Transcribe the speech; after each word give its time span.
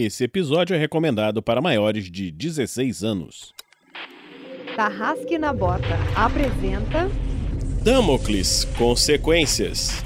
Esse 0.00 0.22
episódio 0.22 0.76
é 0.76 0.78
recomendado 0.78 1.42
para 1.42 1.60
maiores 1.60 2.08
de 2.08 2.30
16 2.30 3.02
anos. 3.02 3.52
Tarrasque 4.76 5.36
na 5.36 5.52
Bota 5.52 5.98
apresenta 6.14 7.10
Damocles 7.82 8.64
Consequências 8.78 10.04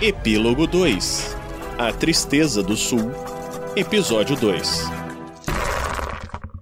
Epílogo 0.00 0.66
2 0.66 1.36
A 1.76 1.92
Tristeza 1.92 2.62
do 2.62 2.78
Sul 2.78 3.10
Episódio 3.76 4.36
2 4.36 4.84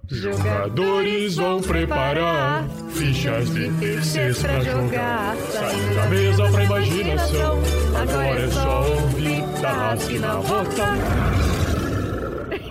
Jogadores 0.09 1.35
vão 1.37 1.61
preparar 1.61 2.67
fichas 2.91 3.53
de 3.53 3.71
terceiros 3.79 4.41
pra 4.41 4.59
jogar. 4.61 5.35
Saindo 5.51 5.95
da 5.95 6.05
mesa 6.07 6.51
pra 6.51 6.63
imaginação. 6.63 7.59
Agora 8.01 8.39
é 8.39 8.47
só 8.49 8.87
ouvir 8.87 9.61
Tarrasque 9.61 10.19
na 10.19 10.35
Bota. 10.35 11.54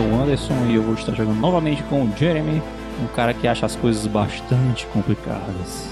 É 0.00 0.02
o 0.02 0.20
Anderson 0.20 0.66
e 0.68 0.74
eu 0.74 0.82
vou 0.82 0.94
estar 0.94 1.12
jogando 1.12 1.38
novamente 1.38 1.82
com 1.84 2.02
o 2.02 2.16
Jeremy, 2.16 2.62
um 3.02 3.06
cara 3.08 3.34
que 3.34 3.46
acha 3.46 3.66
as 3.66 3.76
coisas 3.76 4.06
bastante 4.06 4.86
complicadas. 4.86 5.88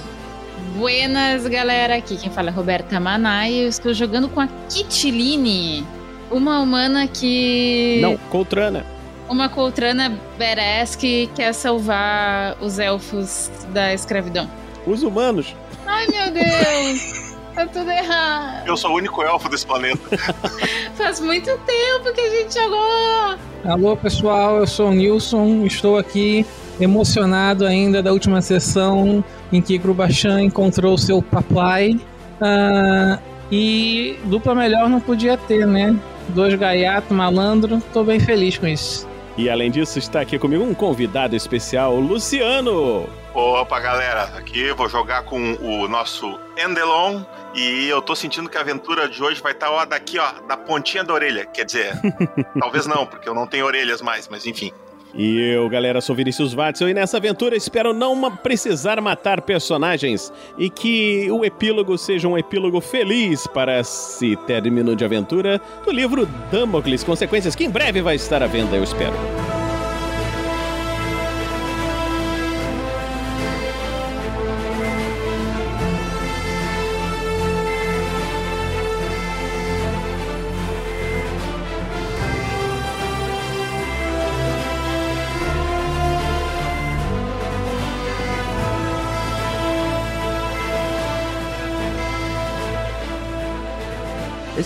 Buenas, 0.76 1.46
galera. 1.46 1.96
Aqui 1.96 2.16
quem 2.16 2.30
fala 2.30 2.48
é 2.48 2.52
Roberta 2.52 2.98
Manai. 2.98 3.52
Eu 3.52 3.68
estou 3.68 3.92
jogando 3.92 4.28
com 4.28 4.40
a 4.40 4.48
Kitiline, 4.68 5.86
uma 6.30 6.60
humana 6.60 7.06
que. 7.06 7.98
Não, 8.00 8.16
Coltrana. 8.30 8.84
Uma 9.28 9.50
coltrana 9.50 10.18
badass 10.38 10.96
que 10.96 11.26
quer 11.34 11.52
salvar 11.52 12.56
os 12.62 12.78
elfos 12.78 13.50
da 13.74 13.92
escravidão. 13.92 14.48
Os 14.86 15.02
humanos. 15.02 15.54
Ai, 15.86 16.06
meu 16.06 16.32
Deus! 16.32 17.28
tá 17.54 17.66
tudo 17.66 17.90
errado. 17.90 18.66
Eu 18.66 18.76
sou 18.76 18.92
o 18.92 18.94
único 18.94 19.22
elfo 19.22 19.48
desse 19.48 19.66
planeta. 19.66 20.16
Faz 20.96 21.20
muito 21.20 21.46
tempo 21.58 22.12
que 22.14 22.20
a 22.20 22.30
gente 22.30 22.54
jogou. 22.54 23.47
Alô 23.64 23.96
pessoal, 23.96 24.58
eu 24.58 24.66
sou 24.66 24.88
o 24.88 24.94
Nilson, 24.94 25.66
estou 25.66 25.98
aqui 25.98 26.46
emocionado 26.80 27.66
ainda 27.66 28.00
da 28.00 28.12
última 28.12 28.40
sessão 28.40 29.22
em 29.52 29.60
que 29.60 29.76
Grubachan 29.76 30.42
encontrou 30.42 30.96
seu 30.96 31.20
papai. 31.20 31.98
Ah, 32.40 33.18
e 33.50 34.16
dupla 34.24 34.54
melhor 34.54 34.88
não 34.88 35.00
podia 35.00 35.36
ter, 35.36 35.66
né? 35.66 35.96
Dois 36.28 36.54
gaiato, 36.54 37.12
malandro, 37.12 37.82
tô 37.92 38.04
bem 38.04 38.20
feliz 38.20 38.56
com 38.56 38.66
isso. 38.68 39.08
E 39.36 39.50
além 39.50 39.70
disso, 39.70 39.98
está 39.98 40.20
aqui 40.20 40.38
comigo 40.38 40.62
um 40.62 40.74
convidado 40.74 41.34
especial, 41.34 41.98
Luciano. 41.98 43.06
Opa, 43.34 43.78
galera, 43.78 44.24
aqui 44.36 44.72
vou 44.72 44.88
jogar 44.88 45.22
com 45.22 45.54
o 45.54 45.86
nosso 45.86 46.38
Endelon 46.56 47.22
e 47.54 47.88
eu 47.88 48.00
tô 48.00 48.14
sentindo 48.16 48.48
que 48.48 48.56
a 48.56 48.60
aventura 48.60 49.08
de 49.08 49.22
hoje 49.22 49.40
vai 49.40 49.52
estar 49.52 49.70
ó, 49.70 49.84
daqui, 49.84 50.18
ó, 50.18 50.32
da 50.46 50.56
pontinha 50.56 51.04
da 51.04 51.12
orelha. 51.12 51.44
Quer 51.44 51.64
dizer, 51.64 51.92
talvez 52.58 52.86
não, 52.86 53.06
porque 53.06 53.28
eu 53.28 53.34
não 53.34 53.46
tenho 53.46 53.66
orelhas 53.66 54.00
mais, 54.00 54.28
mas 54.28 54.46
enfim. 54.46 54.72
E 55.14 55.40
eu, 55.52 55.68
galera, 55.68 56.00
sou 56.00 56.14
Vinícius 56.14 56.52
Watson 56.52 56.88
e 56.88 56.94
nessa 56.94 57.16
aventura 57.16 57.56
espero 57.56 57.94
não 57.94 58.30
precisar 58.36 59.00
matar 59.00 59.40
personagens 59.40 60.32
e 60.58 60.68
que 60.68 61.30
o 61.30 61.44
epílogo 61.44 61.96
seja 61.96 62.28
um 62.28 62.36
epílogo 62.36 62.80
feliz 62.80 63.46
para 63.46 63.80
esse 63.80 64.36
término 64.46 64.94
de 64.94 65.04
aventura 65.04 65.60
do 65.84 65.90
livro 65.90 66.26
Damocles 66.52 67.02
Consequências, 67.02 67.56
que 67.56 67.64
em 67.64 67.70
breve 67.70 68.02
vai 68.02 68.16
estar 68.16 68.42
à 68.42 68.46
venda, 68.46 68.76
eu 68.76 68.84
espero. 68.84 69.14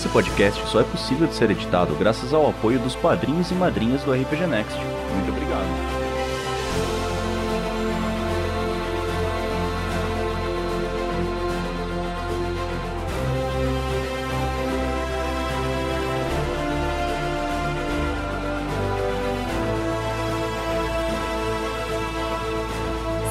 Esse 0.03 0.09
podcast 0.09 0.69
só 0.69 0.81
é 0.81 0.83
possível 0.83 1.29
de 1.29 1.35
ser 1.37 1.49
editado 1.53 1.95
graças 1.95 2.35
ao 2.35 2.51
apoio 2.51 2.81
dos 2.81 2.97
padrinhos 2.97 3.53
e 3.53 3.55
madrinhas 3.55 4.03
do 4.03 4.13
RPG 4.13 4.49
Next. 4.49 4.77
Muito 5.15 5.31
obrigado. 5.31 5.63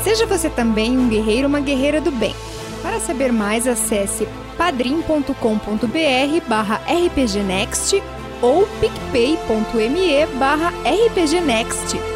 Seja 0.06 0.26
você 0.26 0.50
também 0.50 0.98
um 0.98 1.10
guerreiro 1.10 1.44
ou 1.44 1.50
uma 1.50 1.60
guerreira 1.60 2.00
do 2.00 2.12
bem. 2.12 2.34
Para 2.82 3.02
saber 3.02 3.34
mais, 3.34 3.68
acesse 3.68 4.26
padrim.com.br 4.62 6.48
barra 6.48 6.78
rpgnext 6.86 7.96
ou 8.42 8.68
picpay.me 8.80 10.26
barra 10.38 10.70
rpgnext. 10.86 12.11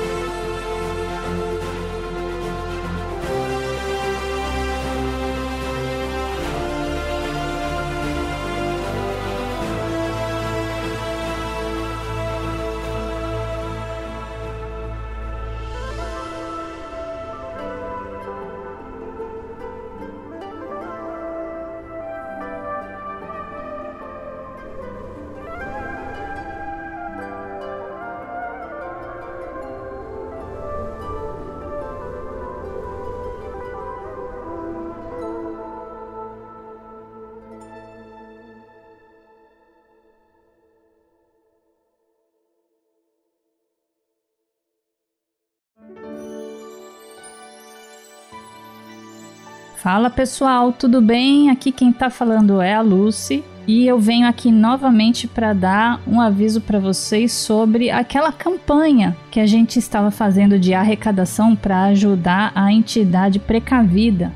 Fala 49.86 50.10
pessoal, 50.10 50.74
tudo 50.74 51.00
bem? 51.00 51.52
Aqui 51.52 51.72
quem 51.72 51.94
tá 51.94 52.10
falando 52.10 52.60
é 52.60 52.74
a 52.74 52.82
Lucy. 52.82 53.44
E 53.68 53.86
eu 53.86 54.00
venho 54.00 54.28
aqui 54.28 54.50
novamente 54.52 55.28
para 55.28 55.54
dar 55.54 56.02
um 56.08 56.20
aviso 56.20 56.60
para 56.60 56.80
vocês 56.80 57.32
sobre 57.32 57.92
aquela 57.92 58.32
campanha 58.32 59.16
que 59.30 59.40
a 59.40 59.46
gente 59.46 59.78
estava 59.78 60.10
fazendo 60.10 60.58
de 60.58 60.74
arrecadação 60.74 61.56
para 61.56 61.84
ajudar 61.84 62.52
a 62.56 62.74
entidade 62.74 63.38
precavida. 63.38 64.34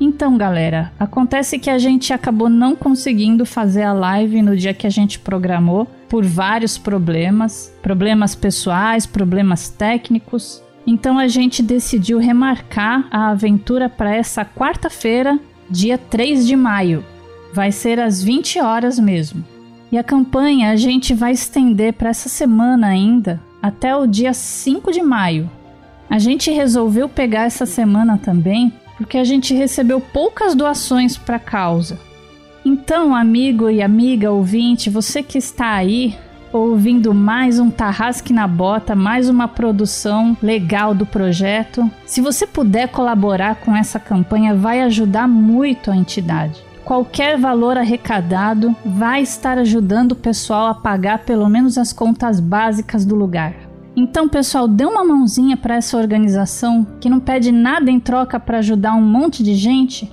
Então, 0.00 0.38
galera, 0.38 0.92
acontece 0.98 1.58
que 1.58 1.68
a 1.68 1.76
gente 1.76 2.14
acabou 2.14 2.48
não 2.48 2.74
conseguindo 2.74 3.44
fazer 3.44 3.82
a 3.82 3.92
live 3.92 4.40
no 4.40 4.56
dia 4.56 4.72
que 4.72 4.86
a 4.86 4.90
gente 4.90 5.18
programou 5.18 5.86
por 6.08 6.24
vários 6.24 6.78
problemas, 6.78 7.70
problemas 7.82 8.34
pessoais, 8.34 9.04
problemas 9.04 9.68
técnicos. 9.68 10.66
Então 10.90 11.18
a 11.18 11.28
gente 11.28 11.62
decidiu 11.62 12.16
remarcar 12.18 13.06
a 13.10 13.28
aventura 13.28 13.90
para 13.90 14.16
essa 14.16 14.42
quarta-feira, 14.42 15.38
dia 15.68 15.98
3 15.98 16.46
de 16.46 16.56
maio. 16.56 17.04
Vai 17.52 17.70
ser 17.70 18.00
às 18.00 18.22
20 18.22 18.58
horas 18.58 18.98
mesmo. 18.98 19.44
E 19.92 19.98
a 19.98 20.02
campanha 20.02 20.70
a 20.70 20.76
gente 20.76 21.12
vai 21.12 21.32
estender 21.32 21.92
para 21.92 22.08
essa 22.08 22.30
semana 22.30 22.86
ainda, 22.86 23.38
até 23.60 23.94
o 23.94 24.06
dia 24.06 24.32
5 24.32 24.90
de 24.90 25.02
maio. 25.02 25.50
A 26.08 26.18
gente 26.18 26.50
resolveu 26.50 27.06
pegar 27.06 27.42
essa 27.42 27.66
semana 27.66 28.16
também 28.16 28.72
porque 28.96 29.18
a 29.18 29.24
gente 29.24 29.52
recebeu 29.52 30.00
poucas 30.00 30.54
doações 30.54 31.18
para 31.18 31.36
a 31.36 31.38
causa. 31.38 32.00
Então, 32.64 33.14
amigo 33.14 33.68
e 33.68 33.82
amiga 33.82 34.30
ouvinte, 34.30 34.88
você 34.88 35.22
que 35.22 35.36
está 35.36 35.74
aí 35.74 36.16
ouvindo 36.52 37.12
mais 37.14 37.58
um 37.58 37.70
Tarrasque 37.70 38.32
na 38.32 38.46
Bota, 38.46 38.94
mais 38.94 39.28
uma 39.28 39.48
produção 39.48 40.36
legal 40.42 40.94
do 40.94 41.04
projeto, 41.04 41.90
se 42.06 42.20
você 42.20 42.46
puder 42.46 42.88
colaborar 42.88 43.56
com 43.56 43.74
essa 43.74 43.98
campanha, 43.98 44.54
vai 44.54 44.80
ajudar 44.82 45.28
muito 45.28 45.90
a 45.90 45.96
entidade 45.96 46.68
qualquer 46.88 47.36
valor 47.36 47.76
arrecadado 47.76 48.74
vai 48.82 49.20
estar 49.20 49.58
ajudando 49.58 50.12
o 50.12 50.16
pessoal 50.16 50.68
a 50.68 50.74
pagar 50.74 51.18
pelo 51.18 51.46
menos 51.46 51.76
as 51.76 51.92
contas 51.92 52.40
básicas 52.40 53.04
do 53.04 53.14
lugar. 53.14 53.52
Então, 53.94 54.26
pessoal, 54.26 54.66
dê 54.66 54.86
uma 54.86 55.04
mãozinha 55.04 55.54
para 55.54 55.74
essa 55.74 55.98
organização 55.98 56.86
que 56.98 57.10
não 57.10 57.20
pede 57.20 57.52
nada 57.52 57.90
em 57.90 58.00
troca 58.00 58.40
para 58.40 58.58
ajudar 58.58 58.94
um 58.94 59.02
monte 59.02 59.42
de 59.42 59.54
gente. 59.54 60.10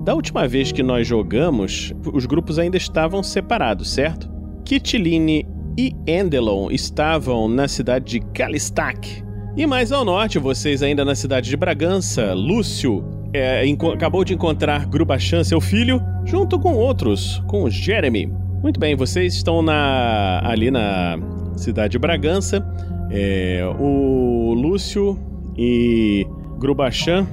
Da 0.05 0.15
última 0.15 0.47
vez 0.47 0.71
que 0.71 0.83
nós 0.83 1.07
jogamos, 1.07 1.95
os 2.13 2.27
grupos 2.27 2.59
ainda 2.59 2.77
estavam 2.77 3.23
separados, 3.23 3.91
certo? 3.91 4.29
Kitiline 4.63 5.47
e 5.79 5.93
Endelon 6.07 6.71
estavam 6.71 7.49
na 7.49 7.67
cidade 7.67 8.05
de 8.05 8.21
Kalistak. 8.21 9.25
E 9.57 9.67
mais 9.67 9.93
ao 9.93 10.05
norte, 10.05 10.39
vocês 10.39 10.83
ainda 10.83 11.07
na 11.07 11.15
cidade 11.15 11.49
de 11.49 11.57
Bragança, 11.57 12.35
Lúcio 12.35 13.03
é, 13.33 13.65
acabou 13.95 14.25
de 14.25 14.35
encontrar 14.35 14.85
Grubachan, 14.85 15.43
seu 15.43 15.59
filho, 15.59 16.03
junto 16.27 16.59
com 16.59 16.75
outros, 16.75 17.43
com 17.47 17.71
Jeremy. 17.71 18.27
Muito 18.63 18.79
bem, 18.79 18.95
vocês 18.95 19.35
estão 19.35 19.63
na, 19.63 20.43
ali 20.45 20.71
na 20.71 21.17
cidade 21.57 21.93
de 21.93 21.99
Bragança. 21.99 22.63
É, 23.11 23.63
o 23.81 24.53
Lúcio 24.53 25.19
e 25.57 26.27
Grubachan 26.59 27.27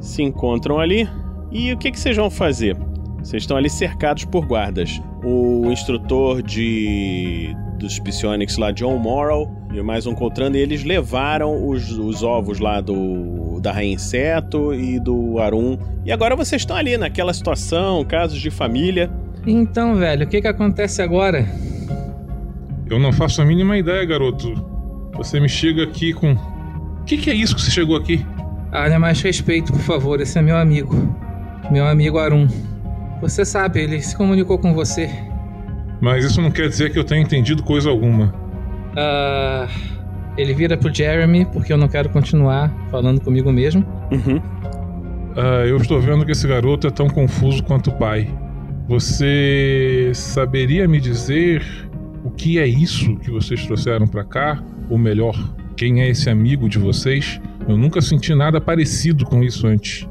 se 0.00 0.20
encontram 0.20 0.80
ali. 0.80 1.08
E 1.50 1.72
o 1.72 1.78
que, 1.78 1.90
que 1.90 1.98
vocês 1.98 2.16
vão 2.16 2.30
fazer? 2.30 2.76
Vocês 3.18 3.42
estão 3.42 3.56
ali 3.56 3.70
cercados 3.70 4.24
por 4.24 4.46
guardas. 4.46 5.00
O 5.24 5.70
instrutor 5.70 6.42
de 6.42 7.54
dos 7.78 7.98
Psionics 8.00 8.56
lá, 8.58 8.72
John 8.72 8.98
Morrow, 8.98 9.50
e 9.72 9.80
mais 9.80 10.06
um 10.06 10.14
Coltrane, 10.14 10.58
eles 10.58 10.82
levaram 10.82 11.68
os, 11.68 11.90
os 11.96 12.22
ovos 12.22 12.58
lá 12.58 12.80
do 12.80 13.60
da 13.60 13.72
Rainha 13.72 13.94
Inseto 13.94 14.72
e 14.74 15.00
do 15.00 15.38
Arum. 15.38 15.78
E 16.04 16.12
agora 16.12 16.36
vocês 16.36 16.62
estão 16.62 16.76
ali 16.76 16.96
naquela 16.96 17.32
situação, 17.32 18.04
casos 18.04 18.40
de 18.40 18.50
família. 18.50 19.10
Então, 19.46 19.96
velho, 19.96 20.26
o 20.26 20.28
que 20.28 20.40
que 20.40 20.48
acontece 20.48 21.02
agora? 21.02 21.46
Eu 22.88 22.98
não 22.98 23.12
faço 23.12 23.42
a 23.42 23.44
mínima 23.44 23.76
ideia, 23.76 24.04
garoto. 24.04 24.54
Você 25.14 25.40
me 25.40 25.48
chega 25.48 25.84
aqui 25.84 26.12
com. 26.12 26.32
O 26.32 27.04
que, 27.04 27.16
que 27.16 27.30
é 27.30 27.34
isso 27.34 27.54
que 27.54 27.62
você 27.62 27.70
chegou 27.70 27.96
aqui? 27.96 28.24
Ah, 28.70 28.88
né, 28.88 28.98
mais 28.98 29.20
respeito, 29.20 29.72
por 29.72 29.80
favor, 29.80 30.20
esse 30.20 30.38
é 30.38 30.42
meu 30.42 30.56
amigo. 30.56 30.94
Meu 31.70 31.86
amigo 31.86 32.18
Arum. 32.18 32.46
Você 33.20 33.44
sabe, 33.44 33.80
ele 33.80 34.00
se 34.00 34.16
comunicou 34.16 34.58
com 34.58 34.74
você. 34.74 35.10
Mas 36.00 36.24
isso 36.24 36.40
não 36.40 36.50
quer 36.50 36.68
dizer 36.68 36.92
que 36.92 36.98
eu 36.98 37.04
tenha 37.04 37.20
entendido 37.20 37.62
coisa 37.62 37.90
alguma. 37.90 38.32
Ah. 38.96 39.68
ele 40.36 40.54
vira 40.54 40.76
pro 40.76 40.92
Jeremy, 40.92 41.44
porque 41.46 41.72
eu 41.72 41.76
não 41.76 41.88
quero 41.88 42.08
continuar 42.08 42.72
falando 42.90 43.20
comigo 43.20 43.52
mesmo. 43.52 43.84
Uhum. 44.10 44.40
Ah, 45.36 45.64
eu 45.66 45.76
estou 45.76 46.00
vendo 46.00 46.24
que 46.24 46.32
esse 46.32 46.46
garoto 46.46 46.86
é 46.86 46.90
tão 46.90 47.08
confuso 47.08 47.62
quanto 47.62 47.90
o 47.90 47.92
pai. 47.92 48.28
Você 48.88 50.10
saberia 50.14 50.88
me 50.88 51.00
dizer 51.00 51.62
o 52.24 52.30
que 52.30 52.58
é 52.58 52.66
isso 52.66 53.16
que 53.16 53.30
vocês 53.30 53.64
trouxeram 53.66 54.06
para 54.06 54.24
cá? 54.24 54.62
Ou 54.88 54.96
melhor, 54.96 55.36
quem 55.76 56.00
é 56.00 56.08
esse 56.08 56.30
amigo 56.30 56.68
de 56.68 56.78
vocês? 56.78 57.40
Eu 57.68 57.76
nunca 57.76 58.00
senti 58.00 58.34
nada 58.34 58.60
parecido 58.60 59.24
com 59.24 59.42
isso 59.42 59.66
antes. 59.66 60.08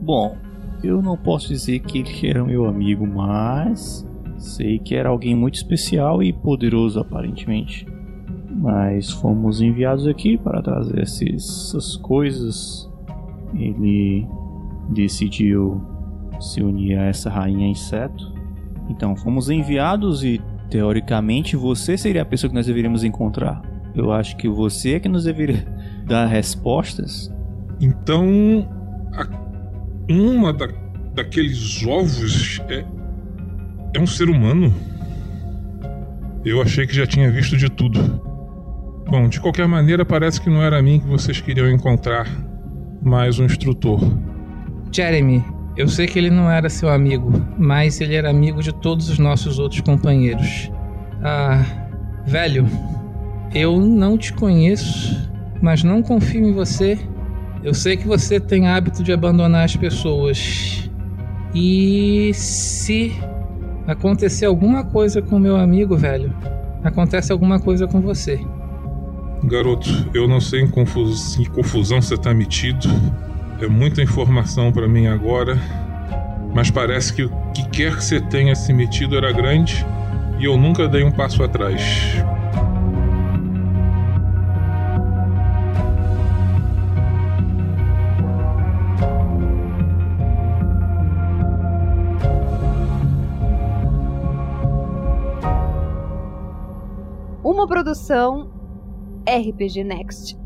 Bom, 0.00 0.38
eu 0.82 1.02
não 1.02 1.16
posso 1.16 1.48
dizer 1.48 1.80
que 1.80 1.98
ele 1.98 2.28
era 2.28 2.44
meu 2.44 2.66
amigo, 2.66 3.06
mas 3.06 4.06
sei 4.38 4.78
que 4.78 4.94
era 4.94 5.08
alguém 5.08 5.34
muito 5.34 5.56
especial 5.56 6.22
e 6.22 6.32
poderoso 6.32 6.98
aparentemente. 6.98 7.86
Mas 8.50 9.10
fomos 9.10 9.60
enviados 9.60 10.06
aqui 10.06 10.36
para 10.36 10.62
trazer 10.62 11.00
essas 11.00 11.96
coisas. 11.96 12.90
Ele 13.54 14.26
decidiu 14.88 15.80
se 16.40 16.62
unir 16.62 16.98
a 16.98 17.04
essa 17.04 17.30
rainha 17.30 17.68
inseto. 17.68 18.32
Então 18.88 19.14
fomos 19.14 19.50
enviados 19.50 20.24
e 20.24 20.40
teoricamente 20.68 21.56
você 21.56 21.96
seria 21.96 22.22
a 22.22 22.24
pessoa 22.24 22.48
que 22.48 22.54
nós 22.54 22.66
deveríamos 22.66 23.04
encontrar. 23.04 23.62
Eu 23.94 24.12
acho 24.12 24.36
que 24.36 24.48
você 24.48 24.94
é 24.94 25.00
que 25.00 25.08
nos 25.08 25.24
deveria 25.24 25.64
dar 26.06 26.26
respostas. 26.26 27.32
Então, 27.80 28.68
a, 29.12 29.49
uma 30.08 30.52
da, 30.52 30.68
daqueles 31.14 31.84
ovos 31.86 32.60
é, 32.68 32.84
é 33.94 34.00
um 34.00 34.06
ser 34.06 34.28
humano? 34.28 34.74
Eu 36.44 36.62
achei 36.62 36.86
que 36.86 36.94
já 36.94 37.06
tinha 37.06 37.30
visto 37.30 37.56
de 37.56 37.68
tudo. 37.68 38.00
Bom, 39.08 39.28
de 39.28 39.40
qualquer 39.40 39.66
maneira, 39.66 40.04
parece 40.04 40.40
que 40.40 40.48
não 40.48 40.62
era 40.62 40.78
a 40.78 40.82
mim 40.82 41.00
que 41.00 41.06
vocês 41.06 41.40
queriam 41.40 41.68
encontrar, 41.68 42.26
mas 43.02 43.38
um 43.38 43.44
instrutor. 43.44 44.00
Jeremy, 44.92 45.44
eu 45.76 45.88
sei 45.88 46.06
que 46.06 46.18
ele 46.18 46.30
não 46.30 46.50
era 46.50 46.68
seu 46.68 46.88
amigo, 46.88 47.32
mas 47.58 48.00
ele 48.00 48.14
era 48.14 48.30
amigo 48.30 48.62
de 48.62 48.72
todos 48.72 49.08
os 49.08 49.18
nossos 49.18 49.58
outros 49.58 49.80
companheiros. 49.80 50.70
Ah, 51.22 51.64
velho, 52.26 52.66
Eu 53.52 53.80
não 53.80 54.16
te 54.16 54.32
conheço, 54.32 55.28
mas 55.60 55.82
não 55.82 56.02
confio 56.02 56.44
em 56.44 56.52
você. 56.52 56.96
Eu 57.62 57.74
sei 57.74 57.96
que 57.96 58.06
você 58.06 58.40
tem 58.40 58.68
hábito 58.68 59.02
de 59.02 59.12
abandonar 59.12 59.64
as 59.64 59.76
pessoas. 59.76 60.90
E 61.54 62.30
se 62.32 63.14
acontecer 63.86 64.46
alguma 64.46 64.84
coisa 64.84 65.20
com 65.20 65.38
meu 65.38 65.56
amigo, 65.56 65.96
velho, 65.96 66.34
acontece 66.82 67.32
alguma 67.32 67.60
coisa 67.60 67.86
com 67.86 68.00
você. 68.00 68.40
Garoto, 69.44 69.90
eu 70.14 70.26
não 70.28 70.40
sei 70.40 70.62
em, 70.62 70.68
confus... 70.68 71.38
em 71.38 71.44
confusão 71.44 72.00
você 72.00 72.16
tá 72.16 72.32
metido. 72.32 72.88
É 73.60 73.66
muita 73.66 74.02
informação 74.02 74.72
para 74.72 74.88
mim 74.88 75.06
agora. 75.06 75.58
Mas 76.54 76.70
parece 76.70 77.12
que 77.12 77.24
o 77.24 77.30
que 77.54 77.68
quer 77.68 77.96
que 77.96 78.04
você 78.04 78.20
tenha 78.20 78.54
se 78.54 78.72
metido 78.72 79.16
era 79.16 79.30
grande 79.32 79.86
e 80.38 80.44
eu 80.46 80.56
nunca 80.56 80.88
dei 80.88 81.04
um 81.04 81.10
passo 81.10 81.42
atrás. 81.42 82.24
Produção 97.80 98.50
RPG 99.26 99.84
Next. 99.84 100.36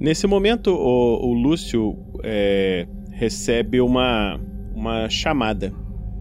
Nesse 0.00 0.26
momento, 0.26 0.70
o, 0.70 1.26
o 1.26 1.32
Lúcio 1.34 1.98
é, 2.22 2.86
recebe 3.10 3.82
uma, 3.82 4.40
uma 4.74 5.10
chamada. 5.10 5.72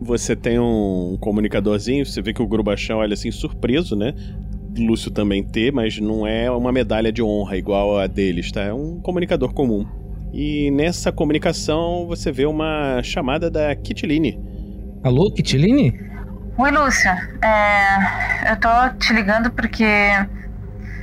Você 0.02 0.36
tem 0.36 0.60
um 0.60 1.18
comunicadorzinho, 1.20 2.06
você 2.06 2.22
vê 2.22 2.34
que 2.34 2.42
o 2.42 2.48
Grubachão 2.48 2.98
olha 2.98 3.14
assim 3.14 3.32
surpreso, 3.32 3.96
né? 3.96 4.14
Lúcio 4.78 5.10
também 5.12 5.42
ter, 5.42 5.72
mas 5.72 5.98
não 5.98 6.28
é 6.28 6.52
uma 6.52 6.74
medalha 6.74 7.14
de 7.14 7.24
honra 7.24 7.56
igual 7.56 7.98
a 7.98 8.06
deles, 8.06 8.52
tá? 8.52 8.64
É 8.64 8.74
um 8.74 9.00
comunicador 9.00 9.54
comum. 9.54 9.86
E 10.34 10.70
nessa 10.72 11.10
comunicação 11.10 12.06
você 12.06 12.34
vê 12.34 12.46
uma 12.46 13.02
chamada 13.02 13.50
da 13.50 13.74
Kitiline. 13.74 14.38
Alô, 15.04 15.32
Kitiline? 15.32 16.15
Oi, 16.58 16.72
Lúcia. 16.72 17.12
É, 17.42 18.52
eu 18.52 18.56
tô 18.56 18.70
te 18.98 19.12
ligando 19.12 19.52
porque 19.52 19.86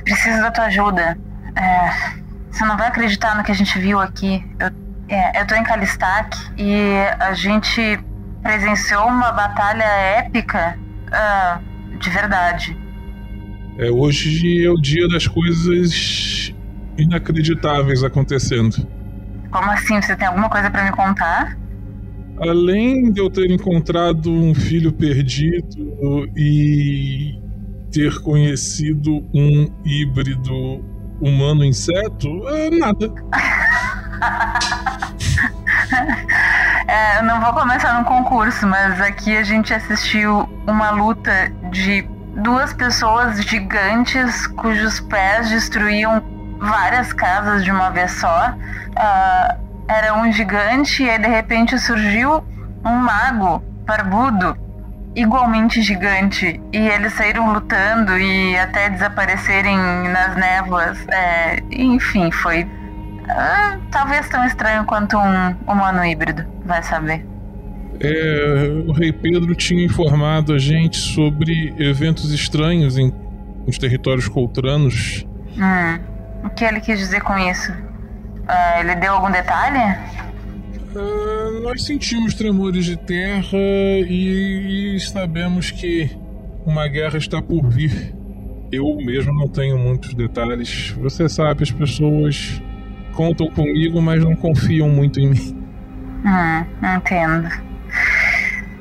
preciso 0.03 0.41
da 0.41 0.49
tua 0.49 0.65
ajuda. 0.65 1.15
É, 1.55 2.19
você 2.49 2.65
não 2.65 2.75
vai 2.75 2.87
acreditar 2.87 3.37
no 3.37 3.43
que 3.43 3.51
a 3.51 3.55
gente 3.55 3.77
viu 3.77 3.99
aqui. 3.99 4.43
Eu, 4.59 4.71
é, 5.09 5.39
eu 5.39 5.45
tô 5.45 5.53
em 5.53 5.63
Calistac 5.63 6.35
e 6.57 6.95
a 7.19 7.33
gente 7.35 7.99
presenciou 8.41 9.05
uma 9.05 9.31
batalha 9.31 9.83
épica 9.83 10.75
uh, 11.09 11.97
de 11.99 12.09
verdade. 12.09 12.75
É, 13.77 13.91
hoje 13.91 14.65
é 14.65 14.69
o 14.71 14.81
dia 14.81 15.07
das 15.07 15.27
coisas 15.27 16.51
inacreditáveis 16.97 18.03
acontecendo. 18.03 18.87
Como 19.51 19.69
assim? 19.69 20.01
Você 20.01 20.15
tem 20.15 20.27
alguma 20.27 20.49
coisa 20.49 20.71
para 20.71 20.83
me 20.83 20.91
contar? 20.91 21.55
Além 22.39 23.11
de 23.11 23.21
eu 23.21 23.29
ter 23.29 23.51
encontrado 23.51 24.31
um 24.31 24.55
filho 24.55 24.91
perdido 24.91 26.27
e 26.35 27.39
ter 27.91 28.19
conhecido 28.21 29.23
um 29.33 29.69
híbrido 29.85 30.83
humano-inseto, 31.21 32.27
é 32.49 32.71
nada. 32.71 33.07
é, 36.87 37.21
não 37.21 37.39
vou 37.39 37.53
começar 37.53 37.99
no 37.99 38.05
concurso, 38.05 38.65
mas 38.65 38.99
aqui 38.99 39.37
a 39.37 39.43
gente 39.43 39.71
assistiu 39.73 40.49
uma 40.67 40.89
luta 40.91 41.51
de 41.71 42.01
duas 42.41 42.73
pessoas 42.73 43.39
gigantes 43.43 44.47
cujos 44.47 44.99
pés 45.01 45.49
destruíam 45.49 46.23
várias 46.59 47.13
casas 47.13 47.63
de 47.63 47.69
uma 47.71 47.91
vez 47.91 48.11
só. 48.11 48.49
Uh, 48.49 49.72
era 49.93 50.13
um 50.15 50.31
gigante 50.31 51.03
e 51.03 51.09
aí 51.09 51.19
de 51.19 51.27
repente 51.27 51.77
surgiu 51.77 52.43
um 52.85 52.95
mago 52.95 53.63
barbudo 53.85 54.57
igualmente 55.15 55.81
gigante 55.81 56.59
e 56.71 56.77
eles 56.77 57.13
saíram 57.13 57.53
lutando 57.53 58.17
e 58.17 58.57
até 58.57 58.89
desaparecerem 58.89 59.77
nas 59.77 60.35
névoas. 60.35 60.97
É, 61.07 61.61
enfim, 61.71 62.31
foi 62.31 62.67
ah, 63.29 63.77
talvez 63.91 64.27
tão 64.29 64.45
estranho 64.45 64.85
quanto 64.85 65.17
um 65.17 65.55
humano 65.71 66.03
híbrido, 66.03 66.43
vai 66.65 66.81
saber. 66.81 67.25
É, 67.99 68.83
o 68.87 68.91
Rei 68.91 69.13
Pedro 69.13 69.53
tinha 69.55 69.85
informado 69.85 70.53
a 70.53 70.57
gente 70.57 70.97
sobre 70.97 71.73
eventos 71.77 72.33
estranhos 72.33 72.97
em, 72.97 73.13
nos 73.65 73.77
territórios 73.77 74.27
coltranos. 74.27 75.25
Hum, 75.55 75.99
o 76.43 76.49
que 76.49 76.65
ele 76.65 76.81
quis 76.81 76.97
dizer 76.97 77.21
com 77.21 77.37
isso? 77.37 77.71
Uh, 78.43 78.79
ele 78.79 78.95
deu 78.95 79.13
algum 79.13 79.31
detalhe? 79.31 79.97
Uh, 80.95 81.61
nós 81.63 81.85
sentimos 81.85 82.33
tremores 82.33 82.85
de 82.85 82.97
terra 82.97 83.57
e, 83.57 84.95
e 84.95 84.99
sabemos 84.99 85.71
que 85.71 86.11
uma 86.65 86.87
guerra 86.87 87.17
está 87.17 87.41
por 87.41 87.67
vir. 87.69 88.13
Eu 88.71 88.95
mesmo 88.97 89.33
não 89.33 89.47
tenho 89.47 89.77
muitos 89.77 90.13
detalhes. 90.13 90.89
Você 90.99 91.29
sabe, 91.29 91.63
as 91.63 91.71
pessoas 91.71 92.61
contam 93.13 93.47
comigo, 93.47 94.01
mas 94.01 94.23
não 94.23 94.35
confiam 94.35 94.89
muito 94.89 95.19
em 95.19 95.29
mim. 95.29 95.63
Hum, 96.25 96.95
entendo. 96.95 97.47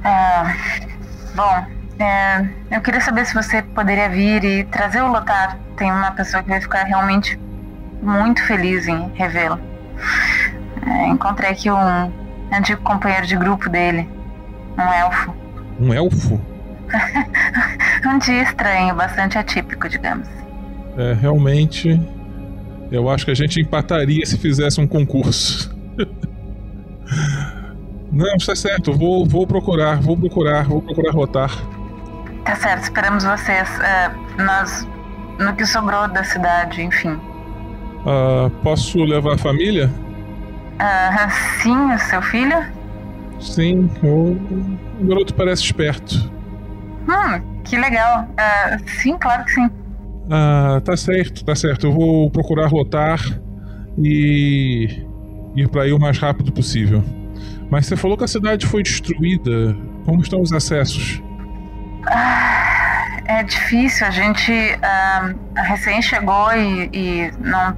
Uh, 0.05 1.37
bom, 1.37 1.67
é, 2.03 2.49
eu 2.71 2.81
queria 2.81 3.01
saber 3.01 3.27
se 3.27 3.35
você 3.35 3.63
poderia 3.63 4.09
vir 4.09 4.45
e 4.45 4.65
trazer 4.65 5.03
o 5.03 5.09
Lotar. 5.09 5.59
Tem 5.77 5.91
uma 5.91 6.11
pessoa 6.13 6.43
que 6.43 6.49
vai 6.49 6.61
ficar 6.61 6.85
realmente 6.85 7.39
muito 8.03 8.45
feliz 8.45 8.87
em 8.89 9.11
revê-lo. 9.15 9.59
É, 10.87 11.07
encontrei 11.09 11.51
aqui 11.51 11.71
um 11.71 12.13
antigo 12.53 12.83
companheiro 12.83 13.27
de 13.27 13.37
grupo 13.37 13.71
dele, 13.71 14.09
um 14.77 14.93
elfo. 14.93 15.35
Um 15.81 15.95
elfo? 15.95 16.41
um 18.07 18.19
dia 18.19 18.43
estranho, 18.43 18.95
bastante 18.95 19.39
atípico, 19.39 19.89
digamos. 19.89 20.29
É, 20.99 21.15
realmente, 21.15 21.99
eu 22.91 23.09
acho 23.09 23.25
que 23.25 23.31
a 23.31 23.35
gente 23.35 23.61
empataria 23.61 24.27
se 24.27 24.37
fizesse 24.37 24.81
um 24.81 24.87
concurso. 24.87 25.73
Não, 28.13 28.37
está 28.37 28.55
certo, 28.55 28.93
vou, 28.93 29.25
vou 29.25 29.47
procurar, 29.47 29.99
vou 30.01 30.15
procurar, 30.17 30.65
vou 30.65 30.83
procurar 30.83 31.13
rotar. 31.13 31.51
Tá 32.45 32.55
certo, 32.57 32.83
esperamos 32.83 33.25
vocês. 33.25 33.69
Uh, 33.79 34.43
nós, 34.43 34.87
no 35.39 35.55
que 35.55 35.65
sobrou 35.65 36.07
da 36.09 36.23
cidade, 36.23 36.83
enfim. 36.83 37.19
Uh, 38.05 38.51
posso 38.63 39.03
levar 39.05 39.35
a 39.35 39.39
família? 39.39 39.89
Uh, 40.75 41.31
sim, 41.63 41.93
o 41.93 41.99
seu 41.99 42.21
filho? 42.23 42.65
Sim, 43.41 43.89
o, 44.03 44.33
o 45.01 45.07
garoto 45.07 45.35
parece 45.35 45.63
esperto. 45.63 46.31
Hum, 47.09 47.63
que 47.65 47.77
legal. 47.77 48.29
Uh, 48.31 48.91
sim, 48.91 49.17
claro 49.19 49.45
que 49.45 49.53
sim. 49.53 49.71
Ah, 50.31 50.81
tá 50.85 50.97
certo, 50.97 51.45
tá 51.45 51.55
certo. 51.55 51.87
Eu 51.87 51.93
vou 51.93 52.31
procurar 52.31 52.73
lotar 52.73 53.21
e 53.99 55.05
ir 55.55 55.69
para 55.69 55.83
aí 55.83 55.93
o 55.93 55.99
mais 55.99 56.19
rápido 56.19 56.53
possível. 56.53 57.03
Mas 57.71 57.87
você 57.87 57.97
falou 57.97 58.17
que 58.17 58.25
a 58.25 58.29
cidade 58.29 58.67
foi 58.67 58.83
destruída. 58.83 59.77
Como 60.05 60.23
estão 60.23 60.41
os 60.41 60.53
acessos? 60.53 61.23
Ah, 62.07 63.21
é 63.27 63.43
difícil. 63.43 64.07
A 64.07 64.11
gente 64.11 64.53
recém 65.57 66.01
chegou 66.03 66.53
e, 66.53 66.91
e 66.93 67.33
não 67.41 67.77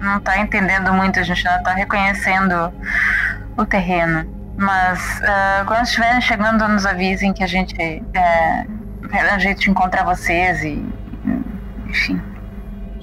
não 0.00 0.20
tá 0.20 0.38
entendendo 0.38 0.92
muito, 0.92 1.18
a 1.18 1.22
gente 1.22 1.44
não 1.44 1.62
tá 1.62 1.72
reconhecendo 1.72 2.72
o 3.56 3.64
terreno. 3.64 4.26
Mas 4.56 5.20
uh, 5.20 5.66
quando 5.66 5.84
estiverem 5.84 6.20
chegando, 6.20 6.66
nos 6.68 6.86
avisem 6.86 7.32
que 7.32 7.42
a 7.42 7.46
gente 7.46 7.74
é, 7.78 8.66
a 9.32 9.38
jeito 9.38 9.60
de 9.60 9.70
encontrar 9.70 10.04
vocês 10.04 10.62
e. 10.62 10.82
Enfim. 11.88 12.20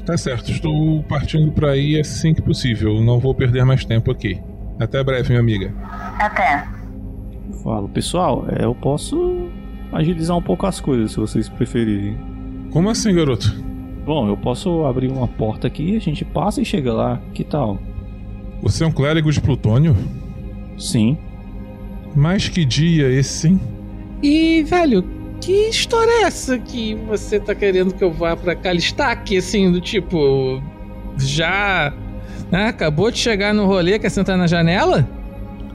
Tá 0.05 0.17
certo, 0.17 0.51
estou 0.51 1.01
partindo 1.03 1.51
para 1.51 1.71
aí 1.71 1.99
assim 1.99 2.33
que 2.33 2.41
possível. 2.41 3.01
Não 3.01 3.19
vou 3.19 3.33
perder 3.33 3.63
mais 3.63 3.85
tempo 3.85 4.11
aqui. 4.11 4.41
Até 4.79 5.03
breve, 5.03 5.29
minha 5.29 5.39
amiga. 5.39 5.73
Até. 6.19 6.65
Falo, 7.63 7.87
pessoal, 7.87 8.45
é, 8.49 8.65
eu 8.65 8.75
posso 8.75 9.49
agilizar 9.93 10.35
um 10.35 10.41
pouco 10.41 10.65
as 10.65 10.81
coisas 10.81 11.11
se 11.11 11.17
vocês 11.17 11.47
preferirem. 11.47 12.17
Como 12.71 12.89
assim, 12.89 13.13
garoto? 13.15 13.72
Bom, 14.05 14.27
eu 14.27 14.35
posso 14.35 14.85
abrir 14.85 15.09
uma 15.09 15.27
porta 15.27 15.67
aqui, 15.67 15.95
a 15.95 15.99
gente 15.99 16.25
passa 16.25 16.61
e 16.61 16.65
chega 16.65 16.93
lá. 16.93 17.21
Que 17.33 17.43
tal? 17.43 17.79
Você 18.61 18.83
é 18.83 18.87
um 18.87 18.91
clérigo 18.91 19.31
de 19.31 19.39
Plutônio? 19.39 19.95
Sim. 20.77 21.17
Mas 22.15 22.49
que 22.49 22.65
dia 22.65 23.09
esse, 23.09 23.47
hein? 23.47 23.59
E, 24.21 24.63
velho, 24.63 25.03
que 25.41 25.69
história 25.69 26.09
é 26.09 26.23
essa 26.23 26.57
que 26.57 26.95
você 26.95 27.39
tá 27.39 27.55
querendo 27.55 27.93
que 27.93 28.03
eu 28.03 28.11
vá 28.11 28.35
pra 28.35 28.55
Calistaque, 28.55 29.37
assim, 29.37 29.71
do 29.71 29.81
tipo. 29.81 30.61
Já. 31.17 31.93
Né, 32.51 32.67
acabou 32.67 33.09
de 33.09 33.17
chegar 33.17 33.53
no 33.53 33.65
rolê, 33.65 33.97
quer 33.97 34.09
sentar 34.09 34.37
na 34.37 34.47
janela? 34.47 35.07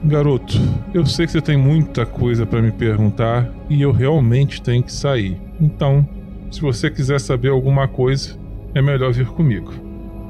Garoto, 0.03 0.57
eu 0.93 1.05
sei 1.05 1.25
que 1.25 1.33
você 1.33 1.41
tem 1.41 1.57
muita 1.57 2.05
coisa 2.05 2.45
para 2.45 2.61
me 2.61 2.71
perguntar 2.71 3.51
e 3.69 3.81
eu 3.81 3.91
realmente 3.91 4.61
tenho 4.61 4.81
que 4.81 4.93
sair. 4.93 5.37
Então, 5.59 6.07
Se 6.51 6.61
você 6.61 6.89
quiser 6.89 7.19
saber 7.19 7.49
alguma 7.49 7.87
coisa, 7.87 8.37
é 8.73 8.81
melhor 8.81 9.13
vir 9.13 9.27
comigo. 9.27 9.71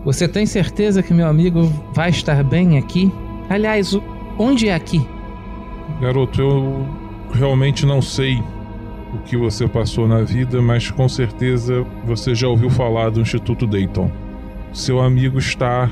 Você 0.04 0.28
tem 0.28 0.46
certeza 0.46 1.04
que 1.04 1.14
meu 1.14 1.28
amigo 1.28 1.64
vai 1.94 2.10
estar 2.10 2.44
bem 2.44 2.78
aqui? 2.78 3.12
Aliás, 3.50 3.98
onde 4.38 4.68
é 4.68 4.74
aqui? 4.74 5.06
Garoto, 6.02 6.42
eu 6.42 6.86
realmente 7.34 7.86
não 7.86 8.02
sei 8.02 8.42
o 9.14 9.20
que 9.26 9.36
você 9.36 9.68
passou 9.68 10.08
na 10.08 10.22
vida, 10.22 10.62
mas 10.62 10.92
com 10.92 11.08
certeza 11.10 11.86
você 12.06 12.36
já 12.36 12.48
ouviu 12.48 12.70
falar 12.70 13.10
do 13.10 13.22
Instituto 13.22 13.66
Dayton. 13.66 14.12
Seu 14.72 15.02
amigo 15.02 15.40
está 15.40 15.90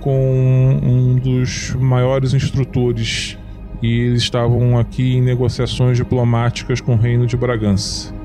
com 0.00 0.78
um 0.82 1.16
dos 1.16 1.74
maiores 1.74 2.34
instrutores 2.34 3.38
e 3.82 4.00
eles 4.00 4.22
estavam 4.22 4.78
aqui 4.78 5.16
em 5.16 5.22
negociações 5.22 5.96
diplomáticas 5.96 6.80
com 6.80 6.94
o 6.94 6.98
Reino 6.98 7.26
de 7.26 7.36
Bragança. 7.36 8.19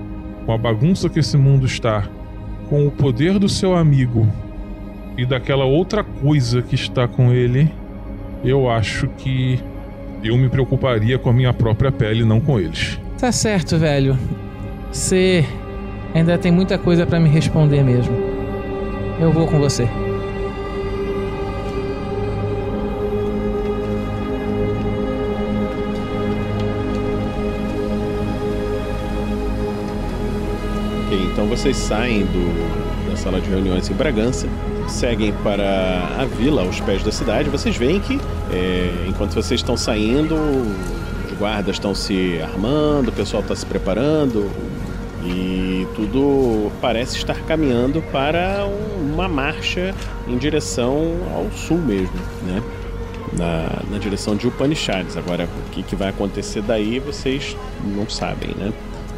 Com 0.46 0.54
a 0.54 0.58
bagunça 0.58 1.10
que 1.10 1.20
esse 1.20 1.38
mundo 1.38 1.66
está, 1.66 2.08
com 2.70 2.86
o 2.86 2.92
poder 2.92 3.40
do 3.40 3.50
seu 3.50 3.76
amigo 3.76 4.28
e 5.18 5.26
daquela 5.26 5.66
outra 5.66 6.04
coisa 6.04 6.62
que 6.62 6.76
está 6.76 7.08
com 7.08 7.32
ele, 7.32 7.72
eu 8.44 8.70
acho 8.70 9.08
que 9.18 9.60
eu 10.24 10.38
me 10.38 10.50
preocuparia 10.50 11.18
com 11.18 11.30
a 11.30 11.34
minha 11.34 11.54
própria 11.54 11.92
pele, 11.92 12.24
não 12.24 12.40
com 12.40 12.60
eles. 12.60 13.00
Tá 13.18 13.32
certo, 13.32 13.78
velho. 13.78 14.18
Você 14.92 15.46
ainda 16.14 16.38
tem 16.38 16.52
muita 16.52 16.78
coisa 16.78 17.06
pra 17.06 17.20
me 17.20 17.30
responder 17.30 17.84
mesmo. 17.84 18.16
Eu 19.20 19.32
vou 19.32 19.48
com 19.48 19.60
você. 19.60 19.88
Então 31.46 31.56
vocês 31.56 31.78
saem 31.78 32.26
do, 32.26 33.08
da 33.08 33.16
sala 33.16 33.40
de 33.40 33.48
reuniões 33.48 33.88
em 33.88 33.94
Bragança, 33.94 34.48
seguem 34.88 35.32
para 35.44 36.10
a 36.20 36.26
vila 36.26 36.64
aos 36.64 36.80
pés 36.80 37.04
da 37.04 37.12
cidade. 37.12 37.50
Vocês 37.50 37.78
veem 37.78 38.00
que, 38.00 38.20
é, 38.52 39.06
enquanto 39.08 39.36
vocês 39.36 39.60
estão 39.60 39.78
saindo, 39.78 40.36
os 40.36 41.38
guardas 41.38 41.76
estão 41.76 41.94
se 41.94 42.42
armando, 42.42 43.10
o 43.10 43.12
pessoal 43.12 43.44
está 43.44 43.56
se 43.56 43.64
preparando 43.64 44.50
e 45.24 45.86
tudo 45.96 46.72
parece 46.82 47.18
estar 47.18 47.40
caminhando 47.42 48.02
para 48.12 48.68
uma 49.00 49.28
marcha 49.28 49.94
em 50.28 50.38
direção 50.40 51.16
ao 51.36 51.52
sul 51.52 51.78
mesmo, 51.78 52.20
né? 52.42 52.64
Na, 53.38 53.84
na 53.92 53.98
direção 54.00 54.36
de 54.36 54.48
Upanishads. 54.48 55.16
Agora, 55.16 55.44
o 55.68 55.70
que, 55.70 55.84
que 55.84 55.96
vai 55.96 56.10
acontecer 56.10 56.64
daí 56.64 56.98
vocês 56.98 57.56
não 57.84 58.10
sabem, 58.10 58.50
né? 58.58 58.74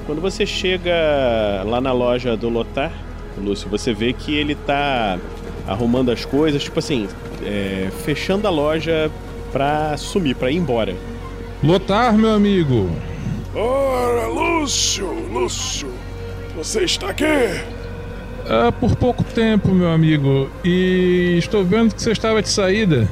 Quando 0.08 0.22
você 0.22 0.46
chega 0.46 0.96
lá 1.66 1.82
na 1.82 1.92
loja 1.92 2.38
do 2.38 2.48
Lotar, 2.48 2.94
Lúcio, 3.38 3.70
você 3.70 3.94
vê 3.94 4.14
que 4.14 4.34
ele 4.34 4.56
tá 4.56 5.20
arrumando 5.68 6.12
as 6.12 6.24
coisas, 6.24 6.64
tipo 6.64 6.80
assim, 6.80 7.10
é, 7.44 7.90
fechando 8.06 8.48
a 8.48 8.50
loja 8.50 9.12
pra 9.52 9.98
sumir, 9.98 10.34
pra 10.34 10.50
ir 10.50 10.56
embora. 10.56 10.96
Lotar, 11.62 12.18
meu 12.18 12.32
amigo! 12.32 12.90
Ora, 13.54 14.28
Lúcio, 14.28 15.12
Lúcio, 15.30 15.90
você 16.56 16.86
está 16.86 17.10
aqui? 17.10 17.26
Ah, 18.50 18.72
por 18.72 18.96
pouco 18.96 19.26
tempo, 19.26 19.68
meu 19.74 19.90
amigo, 19.92 20.50
e 20.64 21.36
estou 21.38 21.66
vendo 21.66 21.94
que 21.94 22.02
você 22.02 22.14
estava 22.14 22.42
de 22.42 22.48
saída. 22.48 23.10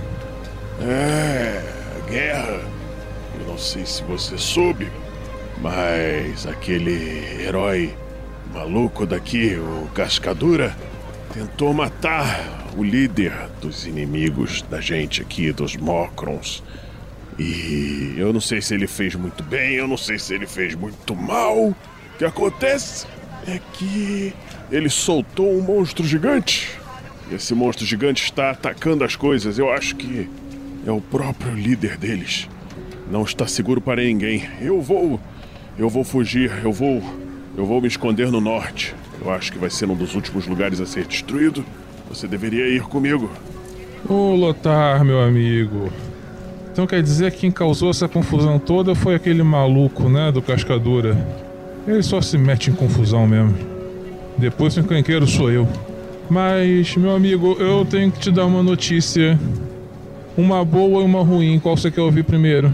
É, 0.81 1.61
guerra. 2.09 2.61
Eu 3.37 3.47
não 3.47 3.57
sei 3.57 3.85
se 3.85 4.01
você 4.03 4.37
soube, 4.37 4.89
mas 5.65 6.45
aquele 6.45 7.41
herói 7.43 7.91
maluco 8.53 9.03
daqui, 9.03 9.55
o 9.55 9.87
Cascadura, 9.95 10.77
tentou 11.33 11.73
matar 11.73 12.69
o 12.77 12.83
líder 12.83 13.33
dos 13.59 13.87
inimigos 13.87 14.61
da 14.61 14.79
gente 14.79 15.23
aqui, 15.23 15.51
dos 15.51 15.75
Mocrons. 15.75 16.61
E 17.39 18.13
eu 18.15 18.31
não 18.31 18.39
sei 18.39 18.61
se 18.61 18.75
ele 18.75 18.85
fez 18.85 19.15
muito 19.15 19.43
bem, 19.43 19.73
eu 19.73 19.87
não 19.87 19.97
sei 19.97 20.19
se 20.19 20.35
ele 20.35 20.45
fez 20.45 20.75
muito 20.75 21.15
mal. 21.15 21.69
O 21.69 21.75
que 22.19 22.25
acontece 22.25 23.07
é 23.47 23.59
que 23.73 24.35
ele 24.71 24.87
soltou 24.87 25.51
um 25.51 25.61
monstro 25.61 26.05
gigante. 26.05 26.69
E 27.31 27.33
esse 27.33 27.55
monstro 27.55 27.87
gigante 27.87 28.23
está 28.23 28.51
atacando 28.51 29.03
as 29.03 29.15
coisas. 29.15 29.57
Eu 29.57 29.73
acho 29.73 29.95
que 29.95 30.29
é 30.85 30.91
o 30.91 31.01
próprio 31.01 31.55
líder 31.55 31.97
deles. 31.97 32.47
Não 33.09 33.23
está 33.23 33.47
seguro 33.47 33.81
para 33.81 34.03
ninguém. 34.03 34.47
Eu 34.61 34.79
vou. 34.79 35.19
Eu 35.77 35.89
vou 35.89 36.03
fugir. 36.03 36.51
Eu 36.63 36.71
vou. 36.71 37.01
Eu 37.57 37.65
vou 37.65 37.81
me 37.81 37.87
esconder 37.87 38.31
no 38.31 38.39
norte. 38.39 38.95
Eu 39.23 39.31
acho 39.31 39.51
que 39.51 39.57
vai 39.57 39.69
ser 39.69 39.89
um 39.89 39.95
dos 39.95 40.15
últimos 40.15 40.47
lugares 40.47 40.79
a 40.79 40.85
ser 40.85 41.05
destruído. 41.05 41.65
Você 42.09 42.27
deveria 42.27 42.67
ir 42.67 42.81
comigo. 42.81 43.29
Ô, 44.07 44.35
Lotar, 44.35 45.03
meu 45.03 45.21
amigo. 45.21 45.91
Então 46.71 46.85
quer 46.85 47.01
dizer 47.01 47.31
que 47.31 47.39
quem 47.39 47.51
causou 47.51 47.89
essa 47.89 48.07
confusão 48.07 48.59
toda 48.59 48.93
foi 48.93 49.15
aquele 49.15 49.41
maluco, 49.41 50.09
né, 50.09 50.31
do 50.31 50.41
Cascadura. 50.41 51.17
Ele 51.87 52.03
só 52.03 52.21
se 52.21 52.37
mete 52.37 52.69
em 52.69 52.73
confusão 52.73 53.25
mesmo. 53.25 53.55
Depois 54.37 54.75
o 54.75 54.81
encrenqueiro 54.81 55.25
sou 55.25 55.49
eu. 55.49 55.67
Mas, 56.29 56.95
meu 56.97 57.15
amigo, 57.15 57.55
eu 57.59 57.85
tenho 57.85 58.11
que 58.11 58.19
te 58.19 58.31
dar 58.31 58.45
uma 58.45 58.61
notícia. 58.61 59.39
Uma 60.37 60.65
boa 60.65 61.01
e 61.01 61.05
uma 61.05 61.23
ruim. 61.23 61.59
Qual 61.59 61.77
você 61.77 61.89
quer 61.89 62.01
ouvir 62.01 62.23
primeiro? 62.23 62.71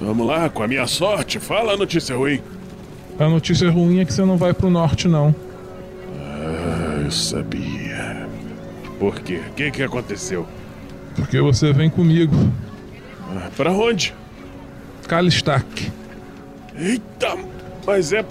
Vamos 0.00 0.26
lá, 0.26 0.48
com 0.48 0.62
a 0.62 0.68
minha 0.68 0.86
sorte, 0.86 1.38
fala 1.38 1.74
a 1.74 1.76
notícia 1.76 2.16
ruim. 2.16 2.40
A 3.18 3.28
notícia 3.28 3.70
ruim 3.70 4.00
é 4.00 4.04
que 4.06 4.12
você 4.12 4.24
não 4.24 4.38
vai 4.38 4.54
pro 4.54 4.70
norte, 4.70 5.06
não. 5.06 5.34
Ah, 6.18 7.02
eu 7.04 7.10
sabia. 7.10 8.26
Por 8.98 9.20
quê? 9.20 9.40
O 9.50 9.52
que, 9.52 9.70
que 9.70 9.82
aconteceu? 9.82 10.46
Porque 11.14 11.38
você 11.38 11.70
vem 11.70 11.90
comigo. 11.90 12.34
Ah, 13.36 13.50
pra 13.54 13.72
onde? 13.72 14.14
Kalistak. 15.06 15.92
Eita, 16.78 17.36
mas 17.86 18.10
é. 18.14 18.24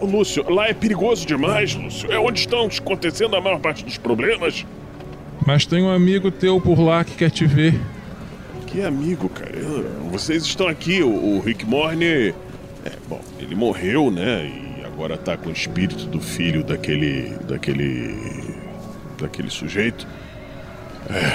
Ô, 0.00 0.04
Lúcio, 0.04 0.44
lá 0.50 0.68
é 0.68 0.74
perigoso 0.74 1.26
demais, 1.26 1.74
Lúcio. 1.74 2.12
É 2.12 2.18
onde 2.18 2.40
estão 2.40 2.66
acontecendo 2.66 3.36
a 3.36 3.40
maior 3.40 3.58
parte 3.58 3.84
dos 3.84 3.96
problemas. 3.96 4.66
Mas 5.46 5.64
tem 5.64 5.82
um 5.82 5.90
amigo 5.90 6.30
teu 6.30 6.60
por 6.60 6.78
lá 6.78 7.04
que 7.04 7.12
quer 7.12 7.30
te 7.30 7.46
ver. 7.46 7.80
Que 8.72 8.82
amigo, 8.82 9.28
cara. 9.28 9.54
Eu- 9.54 9.84
Vocês 10.10 10.44
estão 10.44 10.66
aqui, 10.66 11.02
o, 11.02 11.08
o 11.36 11.40
Rick 11.40 11.64
Morne. 11.66 12.06
É, 12.84 12.92
bom, 13.08 13.20
ele 13.38 13.54
morreu, 13.54 14.10
né? 14.10 14.50
E 14.80 14.84
agora 14.84 15.16
tá 15.16 15.36
com 15.36 15.50
o 15.50 15.52
espírito 15.52 16.06
do 16.06 16.20
filho 16.20 16.64
daquele. 16.64 17.34
daquele. 17.46 18.16
daquele 19.20 19.50
sujeito. 19.50 20.06
É, 21.10 21.32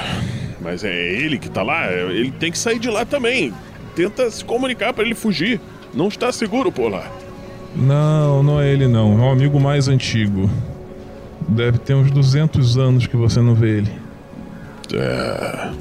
mas 0.61 0.83
é 0.83 0.93
ele 0.95 1.37
que 1.37 1.49
tá 1.49 1.61
lá, 1.61 1.85
é, 1.91 2.03
ele 2.09 2.31
tem 2.31 2.51
que 2.51 2.57
sair 2.57 2.79
de 2.79 2.89
lá 2.89 3.05
também. 3.05 3.53
Tenta 3.95 4.29
se 4.31 4.43
comunicar 4.43 4.93
pra 4.93 5.03
ele 5.05 5.13
fugir. 5.15 5.59
Não 5.93 6.07
está 6.07 6.31
seguro 6.31 6.71
por 6.71 6.89
lá. 6.91 7.09
Não, 7.75 8.41
não 8.43 8.59
é 8.61 8.69
ele 8.71 8.87
não. 8.87 9.13
É 9.13 9.15
um 9.23 9.31
amigo 9.31 9.59
mais 9.59 9.87
antigo. 9.87 10.49
Deve 11.47 11.77
ter 11.77 11.93
uns 11.93 12.09
200 12.11 12.77
anos 12.77 13.07
que 13.07 13.15
você 13.15 13.39
não 13.41 13.53
vê 13.55 13.77
ele. 13.77 13.91
É. 14.93 15.71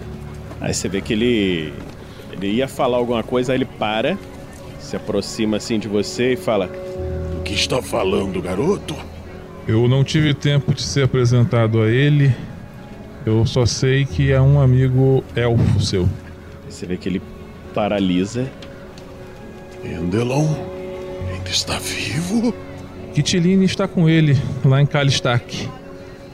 Aí 0.60 0.72
você 0.72 0.88
vê 0.88 1.00
que 1.00 1.12
ele. 1.12 1.72
Ele 2.32 2.48
ia 2.48 2.68
falar 2.68 2.98
alguma 2.98 3.22
coisa, 3.22 3.52
aí 3.52 3.58
ele 3.58 3.64
para, 3.64 4.18
se 4.78 4.94
aproxima 4.96 5.56
assim 5.56 5.78
de 5.78 5.88
você 5.88 6.34
e 6.34 6.36
fala: 6.36 6.70
O 7.38 7.42
que 7.42 7.54
está 7.54 7.80
falando, 7.82 8.40
garoto? 8.40 8.94
Eu 9.66 9.88
não 9.88 10.04
tive 10.04 10.32
tempo 10.32 10.72
de 10.72 10.82
ser 10.82 11.04
apresentado 11.04 11.82
a 11.82 11.90
ele. 11.90 12.34
Eu 13.24 13.44
só 13.44 13.66
sei 13.66 14.04
que 14.04 14.30
é 14.30 14.40
um 14.40 14.60
amigo 14.60 15.24
elfo 15.34 15.80
seu. 15.80 16.08
Você 16.68 16.86
vê 16.86 16.96
que 16.96 17.08
ele 17.08 17.22
paralisa. 17.74 18.48
Endelon 19.84 20.46
ainda 21.32 21.50
está 21.50 21.78
vivo? 21.78 22.54
Kitiline 23.12 23.64
está 23.64 23.88
com 23.88 24.08
ele, 24.08 24.36
lá 24.64 24.80
em 24.80 24.86
Kalistak. 24.86 25.68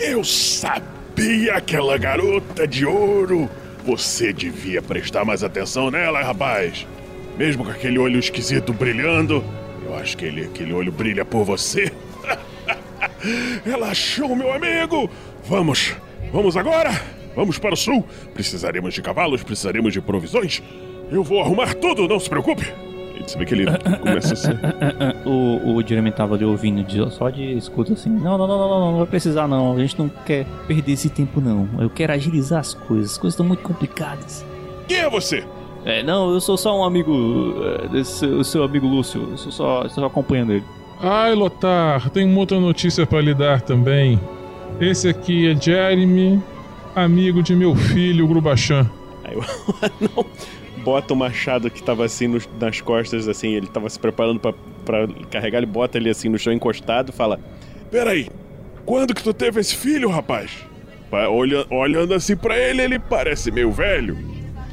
Eu 0.00 0.24
sabia 0.24 1.54
aquela 1.54 1.96
garota 1.96 2.66
de 2.66 2.84
ouro. 2.84 3.48
Você 3.84 4.32
devia 4.32 4.80
prestar 4.80 5.24
mais 5.24 5.42
atenção 5.42 5.90
nela, 5.90 6.22
rapaz. 6.22 6.86
Mesmo 7.36 7.64
com 7.64 7.70
aquele 7.70 7.98
olho 7.98 8.18
esquisito 8.18 8.72
brilhando, 8.72 9.42
eu 9.84 9.96
acho 9.96 10.16
que 10.16 10.24
ele, 10.24 10.44
aquele 10.44 10.72
olho 10.72 10.92
brilha 10.92 11.24
por 11.24 11.44
você. 11.44 11.90
Ela 13.66 13.88
achou 13.88 14.36
meu 14.36 14.52
amigo. 14.52 15.10
Vamos, 15.44 15.96
vamos 16.32 16.56
agora. 16.56 16.90
Vamos 17.34 17.58
para 17.58 17.74
o 17.74 17.76
sul. 17.76 18.06
Precisaremos 18.32 18.94
de 18.94 19.02
cavalos, 19.02 19.42
precisaremos 19.42 19.92
de 19.92 20.00
provisões. 20.00 20.62
Eu 21.10 21.24
vou 21.24 21.40
arrumar 21.40 21.74
tudo, 21.74 22.06
não 22.06 22.20
se 22.20 22.28
preocupe. 22.28 22.72
Você 23.26 23.38
vê 23.38 23.44
que 23.44 23.54
ele 23.54 23.66
começa 23.98 24.32
a 24.32 24.36
se... 24.36 24.48
o, 25.24 25.76
o 25.76 25.86
Jeremy 25.86 26.10
tava 26.12 26.34
ali 26.34 26.44
ouvindo 26.44 27.10
só 27.10 27.30
de 27.30 27.56
escuta 27.56 27.92
assim: 27.92 28.10
não, 28.10 28.36
não, 28.36 28.46
não, 28.46 28.58
não, 28.58 28.68
não, 28.68 28.90
não 28.92 28.98
vai 28.98 29.06
precisar 29.06 29.46
não. 29.48 29.74
A 29.74 29.78
gente 29.78 29.98
não 29.98 30.08
quer 30.08 30.46
perder 30.66 30.92
esse 30.92 31.08
tempo 31.08 31.40
não. 31.40 31.68
Eu 31.78 31.90
quero 31.90 32.12
agilizar 32.12 32.60
as 32.60 32.74
coisas. 32.74 33.12
As 33.12 33.18
coisas 33.18 33.34
estão 33.34 33.46
muito 33.46 33.62
complicadas. 33.62 34.44
Quem 34.88 34.98
é 34.98 35.10
você? 35.10 35.44
É, 35.84 36.02
não, 36.02 36.32
eu 36.32 36.40
sou 36.40 36.56
só 36.56 36.78
um 36.78 36.84
amigo 36.84 37.54
é, 37.64 37.88
desse 37.88 38.18
seu, 38.18 38.44
seu 38.44 38.62
amigo 38.62 38.86
Lúcio. 38.86 39.28
Eu 39.30 39.36
sou 39.36 39.52
só, 39.52 39.84
estou 39.84 40.02
só 40.02 40.06
acompanhando 40.06 40.52
ele. 40.52 40.64
Ai, 41.00 41.34
Lotar, 41.34 42.08
tem 42.10 42.24
uma 42.24 42.38
outra 42.38 42.60
notícia 42.60 43.04
para 43.04 43.20
lhe 43.20 43.34
dar 43.34 43.60
também. 43.60 44.20
Esse 44.80 45.08
aqui 45.08 45.48
é 45.48 45.60
Jeremy, 45.60 46.40
amigo 46.94 47.42
de 47.42 47.56
meu 47.56 47.74
filho, 47.74 48.26
Grubachan. 48.28 48.88
Aí 49.24 49.36
o 49.36 49.40
anão 49.82 50.26
bota 50.84 51.14
o 51.14 51.16
machado 51.16 51.70
que 51.70 51.82
tava 51.82 52.04
assim 52.04 52.26
nos- 52.28 52.48
nas 52.60 52.80
costas, 52.80 53.28
assim, 53.28 53.54
ele 53.54 53.66
tava 53.66 53.88
se 53.88 53.98
preparando 53.98 54.40
pra, 54.40 54.52
pra 54.84 55.08
carregar, 55.30 55.58
ele 55.58 55.66
bota 55.66 55.98
ele 55.98 56.10
assim 56.10 56.28
no 56.28 56.38
chão 56.38 56.52
encostado 56.52 57.10
e 57.10 57.12
fala: 57.12 57.38
Peraí, 57.90 58.28
quando 58.84 59.14
que 59.14 59.22
tu 59.22 59.32
teve 59.32 59.60
esse 59.60 59.74
filho, 59.76 60.08
rapaz? 60.08 60.50
Pa- 61.10 61.28
olha- 61.28 61.66
olhando 61.70 62.14
assim 62.14 62.36
pra 62.36 62.56
ele, 62.58 62.82
ele 62.82 62.98
parece 62.98 63.50
meio 63.50 63.70
velho. 63.70 64.16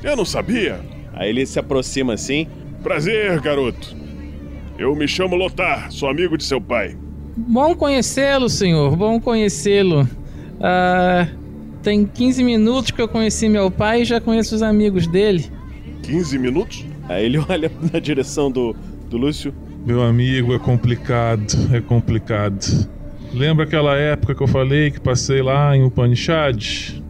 Eu 0.04 0.16
não 0.16 0.26
sabia. 0.26 0.80
Aí 1.14 1.30
ele 1.30 1.46
se 1.46 1.60
aproxima 1.60 2.14
assim. 2.14 2.48
Prazer, 2.82 3.40
garoto. 3.42 3.96
Eu 4.78 4.96
me 4.96 5.06
chamo 5.08 5.36
Lotar, 5.36 5.92
sou 5.92 6.10
amigo 6.10 6.38
de 6.38 6.46
seu 6.46 6.62
pai. 6.62 6.96
Bom 7.36 7.76
conhecê-lo, 7.76 8.48
senhor. 8.50 8.96
Bom 8.96 9.20
conhecê-lo. 9.20 10.08
Ah, 10.62 11.28
tem 11.84 12.06
15 12.06 12.42
minutos 12.44 12.92
que 12.92 13.02
eu 13.02 13.08
conheci 13.08 13.50
meu 13.50 13.70
pai 13.70 14.02
e 14.02 14.06
já 14.06 14.22
conheço 14.22 14.56
os 14.56 14.62
amigos 14.62 15.06
dele. 15.08 15.52
15 16.04 16.38
minutos? 16.38 16.86
Aí 17.08 17.26
ele 17.26 17.38
olha 17.50 17.72
na 17.92 18.00
direção 18.00 18.52
do, 18.52 18.76
do 19.10 19.18
Lúcio. 19.18 19.54
Meu 19.86 20.02
amigo, 20.02 20.54
é 20.54 20.60
complicado, 20.60 21.54
é 21.74 21.80
complicado. 21.80 22.88
Lembra 23.34 23.66
aquela 23.66 23.96
época 23.96 24.36
que 24.36 24.42
eu 24.42 24.48
falei 24.48 24.92
que 24.92 25.00
passei 25.00 25.42
lá 25.42 25.76
em 25.76 25.84
Upanishad? 25.84 27.02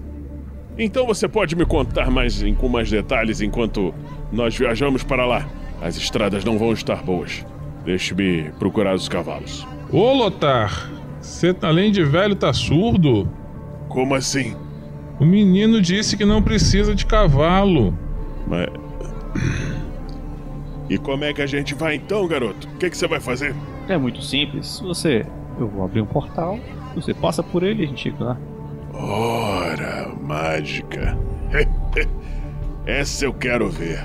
Então 0.77 1.05
você 1.05 1.27
pode 1.27 1.55
me 1.55 1.65
contar 1.65 2.09
mais 2.09 2.41
com 2.57 2.69
mais 2.69 2.89
detalhes 2.89 3.41
enquanto 3.41 3.93
nós 4.31 4.55
viajamos 4.55 5.03
para 5.03 5.25
lá. 5.25 5.47
As 5.81 5.97
estradas 5.97 6.43
não 6.43 6.57
vão 6.57 6.73
estar 6.73 7.03
boas. 7.03 7.45
Deixe-me 7.85 8.51
procurar 8.59 8.95
os 8.95 9.07
cavalos. 9.07 9.65
Ô, 9.91 10.13
Lotar, 10.13 10.89
você 11.21 11.55
além 11.61 11.91
de 11.91 12.03
velho 12.03 12.35
tá 12.35 12.53
surdo? 12.53 13.29
Como 13.87 14.13
assim? 14.13 14.55
O 15.19 15.25
menino 15.25 15.81
disse 15.81 16.15
que 16.15 16.25
não 16.25 16.41
precisa 16.41 16.93
de 16.93 17.05
cavalo. 17.05 17.97
Mas. 18.47 18.67
E 20.89 20.97
como 20.97 21.23
é 21.23 21.33
que 21.33 21.41
a 21.41 21.45
gente 21.47 21.75
vai 21.75 21.95
então, 21.95 22.27
garoto? 22.27 22.67
O 22.67 22.77
que, 22.77 22.89
que 22.89 22.97
você 22.97 23.07
vai 23.07 23.19
fazer? 23.19 23.55
É 23.87 23.97
muito 23.97 24.21
simples. 24.21 24.79
Você. 24.79 25.25
Eu 25.59 25.67
vou 25.67 25.83
abrir 25.83 26.01
um 26.01 26.05
portal, 26.05 26.57
você 26.95 27.13
passa 27.13 27.43
por 27.43 27.63
ele 27.63 27.83
e 27.83 27.85
a 27.85 27.87
gente 27.89 28.01
chega 28.01 28.23
lá. 28.23 28.37
Ora, 28.93 30.09
mágica. 30.21 31.17
Essa 32.85 33.25
eu 33.25 33.33
quero 33.33 33.69
ver. 33.69 34.01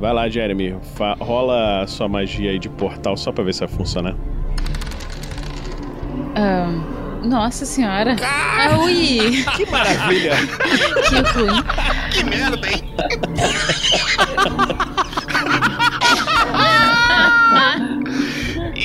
Vai 0.00 0.12
lá, 0.12 0.28
Jeremy. 0.28 0.74
fa- 0.94 1.16
rola 1.20 1.82
a 1.82 1.86
sua 1.86 2.08
magia 2.08 2.50
aí 2.50 2.58
de 2.58 2.68
portal 2.68 3.16
só 3.16 3.30
pra 3.30 3.44
ver 3.44 3.54
se 3.54 3.60
vai 3.60 3.68
funcionar. 3.68 4.14
Ah, 6.34 6.68
nossa 7.26 7.66
senhora. 7.66 8.16
Ah, 8.22 8.78
ui. 8.78 9.44
Que 9.56 9.70
maravilha. 9.70 10.32
que 11.08 11.38
ruim. 11.38 11.62
Que 12.10 12.24
merda, 12.24 12.68
hein? 12.68 12.82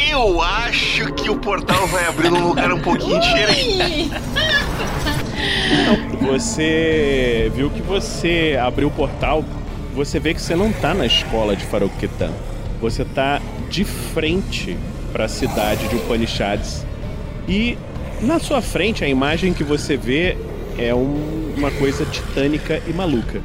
Eu 0.09 0.41
acho 0.41 1.13
que 1.13 1.29
o 1.29 1.37
portal 1.37 1.87
vai 1.87 2.05
abrir 2.05 2.29
num 2.29 2.47
lugar 2.47 2.71
um 2.71 2.81
pouquinho 2.81 3.19
diferente. 3.19 4.11
Você 6.21 7.51
viu 7.55 7.69
que 7.69 7.81
você 7.81 8.59
abriu 8.61 8.87
o 8.87 8.91
portal, 8.91 9.43
você 9.93 10.19
vê 10.19 10.33
que 10.33 10.41
você 10.41 10.55
não 10.55 10.71
tá 10.71 10.93
na 10.93 11.05
escola 11.05 11.55
de 11.55 11.65
Faroquetan. 11.65 12.31
Você 12.79 13.05
tá 13.05 13.41
de 13.69 13.85
frente 13.85 14.77
para 15.11 15.25
a 15.25 15.27
cidade 15.27 15.87
de 15.87 15.95
Upanishads. 15.95 16.85
E 17.47 17.77
na 18.21 18.39
sua 18.39 18.61
frente 18.61 19.03
a 19.03 19.07
imagem 19.07 19.53
que 19.53 19.63
você 19.63 19.97
vê 19.97 20.37
é 20.77 20.93
um- 20.93 21.53
uma 21.57 21.71
coisa 21.71 22.05
titânica 22.05 22.81
e 22.87 22.93
maluca. 22.93 23.41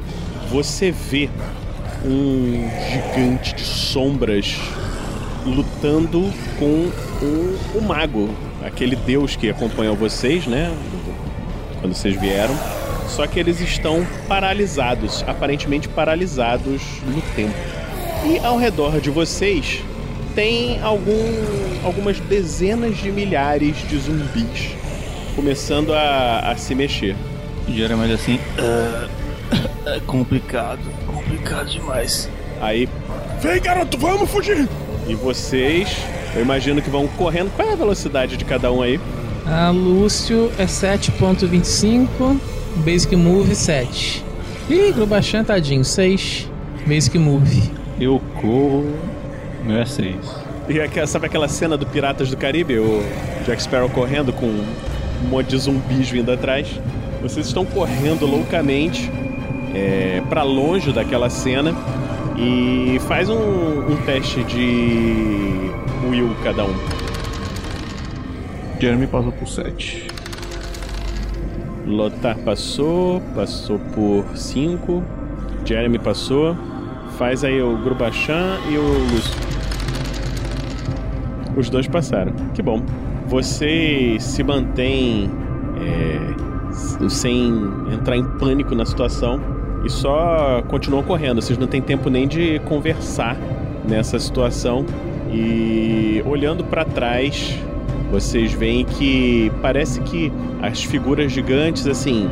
Você 0.49 0.91
vê 0.91 1.29
um 2.05 2.69
gigante 2.91 3.55
de 3.55 3.63
sombras 3.63 4.55
lutando 5.45 6.31
com 6.59 6.89
o, 7.21 7.77
o 7.77 7.81
mago, 7.81 8.29
aquele 8.63 8.95
deus 8.95 9.35
que 9.35 9.49
acompanhou 9.49 9.95
vocês, 9.95 10.45
né? 10.45 10.71
quando 11.79 11.93
vocês 11.93 12.19
vieram. 12.19 12.55
Só 13.07 13.25
que 13.27 13.39
eles 13.39 13.61
estão 13.61 14.05
paralisados, 14.27 15.23
aparentemente 15.27 15.87
paralisados 15.87 16.81
no 17.05 17.21
tempo. 17.35 17.53
E 18.25 18.39
ao 18.45 18.57
redor 18.57 18.99
de 18.99 19.09
vocês 19.09 19.81
tem 20.37 20.79
algum, 20.83 21.33
algumas 21.83 22.19
dezenas 22.19 22.95
de 22.97 23.11
milhares 23.11 23.75
de 23.89 23.97
zumbis 23.97 24.75
começando 25.35 25.91
a, 25.95 26.51
a 26.51 26.55
se 26.55 26.75
mexer. 26.75 27.15
Geralmente 27.67 28.13
assim. 28.13 28.39
"Ah, 28.59 29.07
é 29.87 29.99
complicado, 30.05 30.79
complicado 31.07 31.67
demais. 31.71 32.29
Aí. 32.61 32.87
Vem, 33.41 33.59
garoto, 33.59 33.97
vamos 33.97 34.29
fugir! 34.29 34.69
E 35.07 35.15
vocês, 35.15 35.97
eu 36.35 36.43
imagino 36.43 36.83
que 36.83 36.89
vão 36.91 37.07
correndo. 37.07 37.49
Qual 37.55 37.67
é 37.67 37.73
a 37.73 37.75
velocidade 37.75 38.37
de 38.37 38.45
cada 38.45 38.71
um 38.71 38.83
aí? 38.83 38.99
A 39.47 39.71
Lúcio 39.71 40.51
é 40.59 40.65
7.25, 40.65 42.39
Basic 42.85 43.15
Move 43.15 43.55
7. 43.55 44.23
Ih, 44.69 44.91
Grubachan 44.91 45.43
tadinho, 45.43 45.83
6. 45.83 46.47
Basic 46.85 47.17
Move. 47.17 47.71
Eu 47.99 48.21
corro. 48.39 49.16
Meu 49.67 49.79
é 49.81 49.85
6. 49.85 50.15
E 50.69 50.79
aquela- 50.79 51.05
sabe 51.07 51.25
aquela 51.25 51.47
cena 51.47 51.77
do 51.77 51.85
Piratas 51.85 52.29
do 52.29 52.37
Caribe? 52.37 52.79
O 52.79 53.03
Jack 53.45 53.61
Sparrow 53.61 53.89
correndo 53.89 54.31
com 54.33 54.45
um 54.45 55.27
monte 55.29 55.47
de 55.49 55.57
zumbis 55.57 56.09
vindo 56.09 56.31
atrás. 56.31 56.67
Vocês 57.21 57.47
estão 57.47 57.65
correndo 57.65 58.25
loucamente 58.25 59.11
é, 59.75 60.21
para 60.29 60.43
longe 60.43 60.91
daquela 60.93 61.29
cena 61.29 61.75
e 62.37 62.97
faz 63.07 63.29
um, 63.29 63.35
um 63.35 63.97
teste 64.05 64.43
de 64.43 65.71
will 66.09 66.33
cada 66.43 66.63
um. 66.63 66.73
Jeremy 68.79 69.07
passou 69.07 69.31
por 69.31 69.47
7. 69.47 70.07
Lotar 71.85 72.37
passou, 72.39 73.21
passou 73.35 73.79
por 73.79 74.25
5. 74.37 75.03
Jeremy 75.65 75.97
passou. 75.99 76.55
Faz 77.17 77.43
aí 77.43 77.61
o 77.61 77.75
Grubachan 77.77 78.59
e 78.69 78.77
o 78.77 78.81
Lúcio. 78.83 79.56
Os 81.57 81.69
dois 81.69 81.87
passaram. 81.87 82.31
Que 82.53 82.61
bom. 82.61 82.81
Vocês 83.27 84.23
se 84.23 84.43
mantêm 84.43 85.29
é, 85.81 87.09
sem 87.09 87.51
entrar 87.91 88.15
em 88.15 88.23
pânico 88.23 88.75
na 88.75 88.85
situação 88.85 89.41
e 89.83 89.89
só 89.89 90.61
continuam 90.67 91.03
correndo. 91.03 91.41
Vocês 91.41 91.57
não 91.57 91.67
têm 91.67 91.81
tempo 91.81 92.09
nem 92.09 92.27
de 92.27 92.59
conversar 92.59 93.35
nessa 93.87 94.19
situação. 94.19 94.85
E 95.31 96.23
olhando 96.25 96.63
para 96.63 96.85
trás, 96.85 97.57
vocês 98.11 98.53
veem 98.53 98.85
que 98.85 99.51
parece 99.61 99.99
que 100.01 100.31
as 100.61 100.83
figuras 100.83 101.31
gigantes, 101.31 101.87
assim, 101.87 102.29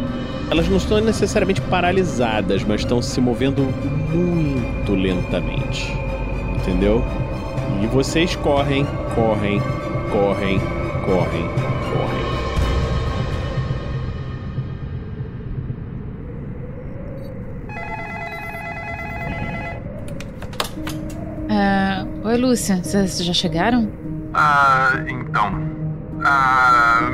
elas 0.50 0.70
não 0.70 0.78
estão 0.78 1.02
necessariamente 1.02 1.60
paralisadas, 1.62 2.64
mas 2.64 2.82
estão 2.82 3.02
se 3.02 3.20
movendo 3.20 3.64
muito 4.14 4.94
lentamente. 4.94 5.92
Entendeu? 6.56 7.04
E 7.82 7.88
vocês 7.88 8.36
correm, 8.36 8.86
correm, 9.14 9.62
correm, 10.12 10.60
correm, 11.06 11.48
correm. 11.92 12.26
Ah, 21.50 22.06
oi, 22.24 22.38
Lúcia. 22.38 22.84
Vocês 22.84 23.24
já 23.24 23.34
chegaram? 23.34 23.92
Ah, 24.34 24.92
então. 25.08 25.52
Ah, 26.24 27.12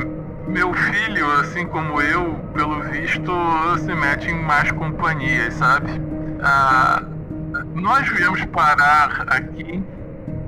meu 0.48 0.72
filho, 0.72 1.30
assim 1.40 1.66
como 1.66 2.00
eu, 2.00 2.34
pelo 2.54 2.80
visto, 2.82 3.32
se 3.78 3.94
mete 3.94 4.30
em 4.30 4.42
más 4.42 4.70
companhias, 4.72 5.54
sabe? 5.54 6.00
Ah, 6.42 7.02
nós 7.74 8.08
viemos 8.08 8.44
parar 8.46 9.24
aqui 9.28 9.82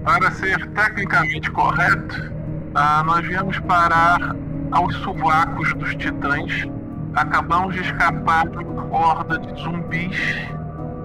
para 0.05 0.31
ser 0.33 0.67
tecnicamente 0.69 1.51
correto. 1.51 2.33
Ah, 2.75 3.03
nós 3.05 3.27
viemos 3.27 3.59
parar 3.61 4.35
aos 4.71 4.95
sovacos 4.97 5.73
dos 5.75 5.95
titãs. 5.95 6.67
Acabamos 7.15 7.75
de 7.75 7.81
escapar 7.81 8.49
de 8.49 8.59
uma 8.59 8.85
horda 8.95 9.39
de 9.39 9.63
zumbis 9.63 10.17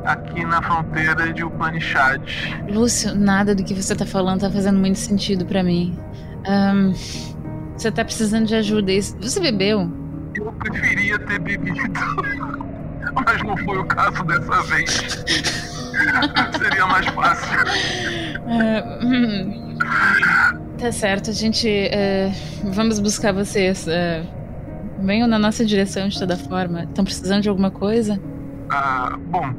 aqui 0.06 0.44
na 0.44 0.62
fronteira 0.62 1.32
de 1.32 1.44
Upanishad. 1.44 2.22
Lúcio, 2.68 3.14
nada 3.16 3.54
do 3.54 3.64
que 3.64 3.74
você 3.74 3.96
tá 3.96 4.06
falando 4.06 4.42
tá 4.42 4.50
fazendo 4.50 4.80
muito 4.80 4.98
sentido 4.98 5.46
pra 5.46 5.62
mim. 5.64 5.98
Ahn, 6.48 6.94
você 7.78 7.92
tá 7.92 8.04
precisando 8.04 8.48
de 8.48 8.56
ajuda. 8.56 8.92
Isso- 8.92 9.16
Você 9.22 9.40
bebeu? 9.40 9.92
Eu 10.36 10.52
preferia 10.54 11.20
ter 11.20 11.40
bebido, 11.40 11.76
mas 13.26 13.44
não 13.44 13.56
foi 13.58 13.78
o 13.78 13.86
caso 13.86 14.24
dessa 14.24 14.64
vez. 14.64 15.76
Seria 16.58 16.86
mais 16.88 17.06
fácil. 17.08 17.60
Hum. 18.48 19.78
Tá 20.78 20.92
certo, 20.92 21.30
a 21.30 21.34
gente. 21.34 21.68
é, 21.70 22.32
vamos 22.64 23.00
buscar 23.00 23.34
vocês. 23.34 23.88
é, 23.88 24.24
venham 25.02 25.28
na 25.28 25.40
nossa 25.40 25.66
direção 25.66 26.08
de 26.08 26.18
toda 26.20 26.38
forma. 26.38 26.84
Estão 26.84 27.04
precisando 27.04 27.42
de 27.42 27.50
alguma 27.50 27.72
coisa? 27.72 28.20
Ah, 28.70 29.18
bom, 29.28 29.54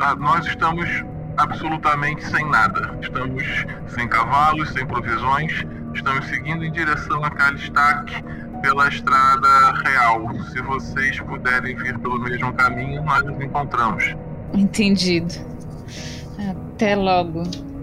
ah, 0.00 0.14
nós 0.16 0.46
estamos 0.46 0.88
absolutamente 1.36 2.24
sem 2.26 2.48
nada. 2.48 2.96
Estamos 3.00 3.42
sem 3.88 4.08
cavalos, 4.08 4.68
sem 4.70 4.86
provisões. 4.86 5.64
Estamos 5.94 6.26
seguindo 6.26 6.64
em 6.64 6.70
direção 6.70 7.24
a 7.24 7.30
Kalistak 7.30 8.22
pela 8.62 8.88
estrada 8.88 9.72
real. 9.84 10.32
Se 10.52 10.60
vocês 10.62 11.18
puderem 11.20 11.74
vir 11.76 11.98
pelo 11.98 12.18
mesmo 12.20 12.52
caminho, 12.52 13.02
nós 13.02 13.24
nos 13.24 13.40
encontramos. 13.40 14.14
Entendido. 14.54 15.34
Até 16.48 16.94
logo. 16.94 17.42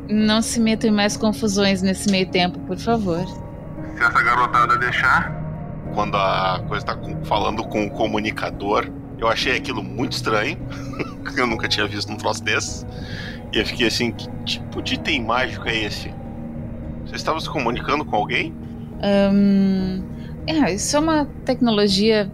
Não 0.09 0.41
se 0.41 0.59
metam 0.59 0.89
em 0.89 0.93
mais 0.93 1.17
confusões 1.17 1.81
nesse 1.81 2.09
meio 2.09 2.27
tempo, 2.27 2.59
por 2.61 2.77
favor. 2.77 3.25
Se 3.95 4.03
essa 4.03 4.23
garotada 4.23 4.77
deixar, 4.77 5.35
Quando 5.93 6.15
a 6.15 6.63
coisa 6.67 6.85
tá 6.85 6.97
falando 7.23 7.63
com 7.63 7.85
o 7.85 7.89
comunicador, 7.89 8.87
eu 9.17 9.27
achei 9.27 9.55
aquilo 9.55 9.83
muito 9.83 10.13
estranho. 10.13 10.57
eu 11.35 11.47
nunca 11.47 11.67
tinha 11.67 11.87
visto 11.87 12.11
um 12.11 12.15
troço 12.17 12.43
desse. 12.43 12.85
E 13.53 13.57
eu 13.57 13.65
fiquei 13.65 13.87
assim, 13.87 14.11
que 14.11 14.29
tipo 14.43 14.81
de 14.81 14.95
item 14.95 15.23
mágico 15.23 15.67
é 15.67 15.75
esse? 15.75 16.13
Você 17.05 17.15
estava 17.15 17.39
se 17.39 17.49
comunicando 17.49 18.03
com 18.05 18.15
alguém? 18.15 18.53
Ahn, 19.01 20.03
é, 20.45 20.73
isso 20.73 20.95
é 20.95 20.99
uma 20.99 21.25
tecnologia 21.45 22.29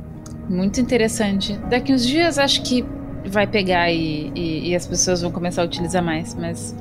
muito 0.50 0.82
interessante. 0.82 1.58
Daqui 1.70 1.94
uns 1.94 2.06
dias 2.06 2.38
acho 2.38 2.64
que 2.64 2.84
vai 3.26 3.48
pegar 3.48 3.92
e, 3.92 4.32
e- 4.36 4.70
e 4.70 4.76
as 4.76 4.86
pessoas 4.88 5.22
vão 5.22 5.32
começar 5.32 5.62
a 5.62 5.66
utilizar 5.66 6.04
mais, 6.04 6.36
mas, 6.36 6.76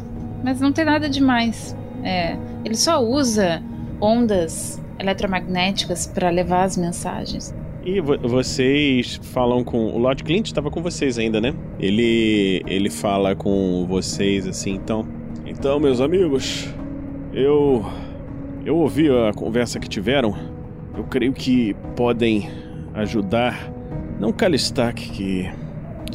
mas 0.44 0.60
não 0.60 0.72
tem 0.72 0.84
nada 0.84 1.08
demais. 1.08 1.76
É, 2.02 2.36
ele 2.64 2.74
só 2.74 3.00
usa 3.02 3.62
ondas 4.00 4.80
eletromagnéticas 4.98 6.06
para 6.06 6.30
levar 6.30 6.64
as 6.64 6.76
mensagens. 6.76 7.54
E 7.84 8.00
vo- 8.00 8.18
vocês 8.18 9.18
falam 9.22 9.64
com. 9.64 9.86
O 9.86 9.98
Lord 9.98 10.22
Clint 10.22 10.46
estava 10.46 10.70
com 10.70 10.80
vocês 10.82 11.18
ainda, 11.18 11.40
né? 11.40 11.52
Ele. 11.80 12.62
ele 12.66 12.88
fala 12.90 13.34
com 13.34 13.84
vocês 13.88 14.46
assim, 14.46 14.72
então. 14.74 15.04
Então, 15.46 15.78
meus 15.80 16.00
amigos, 16.00 16.68
eu. 17.32 17.84
Eu 18.64 18.76
ouvi 18.76 19.08
a 19.10 19.32
conversa 19.34 19.80
que 19.80 19.88
tiveram. 19.88 20.32
Eu 20.96 21.02
creio 21.04 21.32
que 21.32 21.74
podem 21.96 22.48
ajudar. 22.94 23.72
Não 24.20 24.32
Kalistak, 24.32 25.08
que 25.10 25.50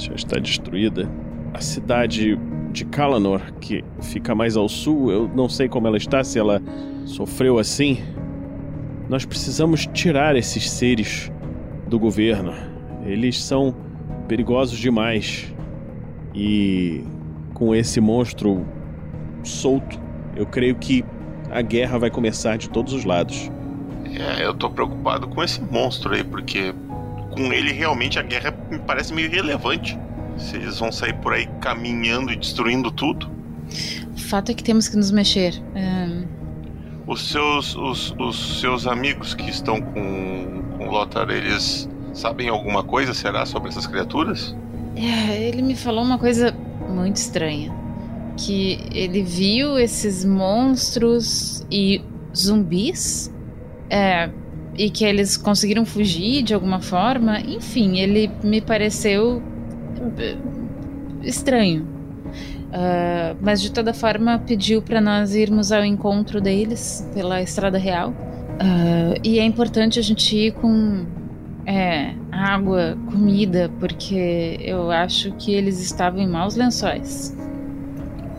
já 0.05 0.13
está 0.13 0.39
destruída. 0.39 1.09
A 1.53 1.61
cidade 1.61 2.37
de 2.71 2.85
Kalanor, 2.85 3.41
que 3.59 3.83
fica 4.01 4.35
mais 4.35 4.55
ao 4.55 4.69
sul, 4.69 5.11
eu 5.11 5.27
não 5.33 5.49
sei 5.49 5.67
como 5.67 5.87
ela 5.87 5.97
está, 5.97 6.23
se 6.23 6.37
ela 6.37 6.61
sofreu 7.05 7.57
assim. 7.57 7.99
Nós 9.09 9.25
precisamos 9.25 9.87
tirar 9.87 10.35
esses 10.35 10.69
seres 10.69 11.31
do 11.87 11.97
governo. 11.97 12.53
Eles 13.05 13.41
são 13.41 13.73
perigosos 14.27 14.77
demais. 14.77 15.53
E 16.35 17.03
com 17.53 17.73
esse 17.73 17.99
monstro 17.99 18.65
solto, 19.43 19.99
eu 20.35 20.45
creio 20.45 20.75
que 20.75 21.03
a 21.49 21.61
guerra 21.61 21.97
vai 21.97 22.11
começar 22.11 22.57
de 22.57 22.69
todos 22.69 22.93
os 22.93 23.05
lados. 23.05 23.49
É, 24.13 24.45
eu 24.45 24.53
tô 24.53 24.69
preocupado 24.69 25.27
com 25.27 25.43
esse 25.43 25.61
monstro 25.61 26.13
aí, 26.13 26.23
porque 26.23 26.73
com 27.37 27.53
ele 27.53 27.71
realmente 27.71 28.17
a 28.17 28.23
guerra 28.23 28.53
me 28.69 28.79
parece 28.79 29.13
meio 29.13 29.27
irrelevante. 29.27 29.97
Se 30.37 30.55
eles 30.55 30.79
vão 30.79 30.91
sair 30.91 31.13
por 31.13 31.33
aí 31.33 31.47
caminhando 31.61 32.31
e 32.31 32.35
destruindo 32.35 32.91
tudo. 32.91 33.29
O 34.15 34.19
fato 34.19 34.51
é 34.51 34.55
que 34.55 34.63
temos 34.63 34.87
que 34.87 34.97
nos 34.97 35.11
mexer. 35.11 35.53
Ahn, 35.75 36.25
Os 37.05 37.29
seus, 37.29 37.75
os, 37.75 38.15
os 38.19 38.59
seus 38.59 38.87
amigos 38.87 39.33
que 39.33 39.49
estão 39.49 39.81
com, 39.81 40.63
com 40.77 40.87
o 40.87 40.91
Lothar, 40.91 41.29
eles 41.29 41.87
sabem 42.13 42.49
alguma 42.49 42.83
coisa, 42.83 43.13
será, 43.13 43.45
sobre 43.45 43.69
essas 43.69 43.87
criaturas? 43.87 44.55
É, 44.95 45.47
ele 45.47 45.61
me 45.61 45.75
falou 45.75 46.03
uma 46.03 46.17
coisa 46.17 46.51
muito 46.89 47.17
estranha. 47.17 47.73
Que 48.35 48.79
ele 48.93 49.23
viu 49.23 49.77
esses 49.79 50.23
monstros 50.23 51.65
e 51.71 52.01
zumbis. 52.35 53.33
É, 53.89 54.29
e 54.77 54.89
que 54.89 55.03
eles 55.03 55.35
conseguiram 55.35 55.85
fugir 55.85 56.43
de 56.43 56.53
alguma 56.53 56.79
forma. 56.79 57.39
Enfim, 57.39 57.97
ele 57.99 58.29
me 58.43 58.61
pareceu 58.61 59.41
eh, 60.19 60.37
estranho. 61.23 61.97
Ah, 62.71 63.35
mas 63.41 63.61
de 63.61 63.71
toda 63.71 63.93
forma 63.93 64.39
pediu 64.39 64.81
para 64.81 64.99
nós 64.99 65.33
irmos 65.33 65.71
ao 65.71 65.83
encontro 65.83 66.41
deles 66.41 67.07
pela 67.13 67.41
estrada 67.41 67.77
real. 67.77 68.13
Ah, 68.59 69.15
e 69.23 69.39
é 69.39 69.43
importante 69.43 69.99
a 69.99 70.01
gente 70.01 70.35
ir 70.35 70.53
com 70.53 71.05
é, 71.65 72.13
água, 72.31 72.97
comida, 73.11 73.69
porque 73.79 74.57
eu 74.61 74.91
acho 74.91 75.31
que 75.33 75.53
eles 75.53 75.81
estavam 75.81 76.19
em 76.19 76.27
maus 76.27 76.55
lençóis. 76.55 77.35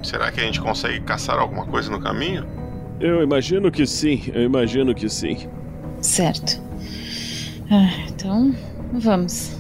Será 0.03 0.31
que 0.31 0.41
a 0.41 0.45
gente 0.45 0.61
consegue 0.61 1.01
caçar 1.01 1.39
alguma 1.39 1.67
coisa 1.67 1.91
no 1.91 2.01
caminho? 2.01 2.47
Eu 3.01 3.23
imagino 3.23 3.71
que 3.71 3.87
sim, 3.87 4.23
eu 4.33 4.43
imagino 4.43 4.95
que 4.95 5.09
sim. 5.09 5.49
Certo. 6.01 6.61
Ah, 7.71 7.91
então, 8.09 8.55
vamos. 8.93 9.57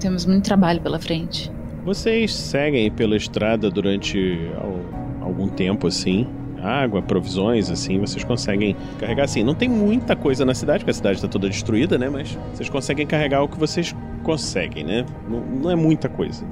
Temos 0.00 0.26
muito 0.26 0.44
trabalho 0.44 0.80
pela 0.80 0.98
frente. 0.98 1.50
Vocês 1.84 2.34
seguem 2.34 2.90
pela 2.90 3.16
estrada 3.16 3.70
durante 3.70 4.50
al- 4.60 5.26
algum 5.28 5.48
tempo 5.48 5.86
assim. 5.86 6.26
Água, 6.62 7.00
provisões, 7.00 7.70
assim, 7.70 7.98
vocês 8.00 8.24
conseguem 8.24 8.74
carregar 8.98 9.24
assim. 9.24 9.44
Não 9.44 9.54
tem 9.54 9.68
muita 9.68 10.16
coisa 10.16 10.44
na 10.44 10.52
cidade, 10.54 10.80
porque 10.80 10.90
a 10.90 10.94
cidade 10.94 11.16
está 11.16 11.28
toda 11.28 11.48
destruída, 11.48 11.96
né? 11.96 12.08
Mas 12.08 12.36
vocês 12.52 12.68
conseguem 12.68 13.06
carregar 13.06 13.42
o 13.42 13.48
que 13.48 13.58
vocês 13.58 13.94
conseguem, 14.24 14.82
né? 14.82 15.06
Não, 15.28 15.40
não 15.40 15.70
é 15.70 15.76
muita 15.76 16.08
coisa. 16.08 16.44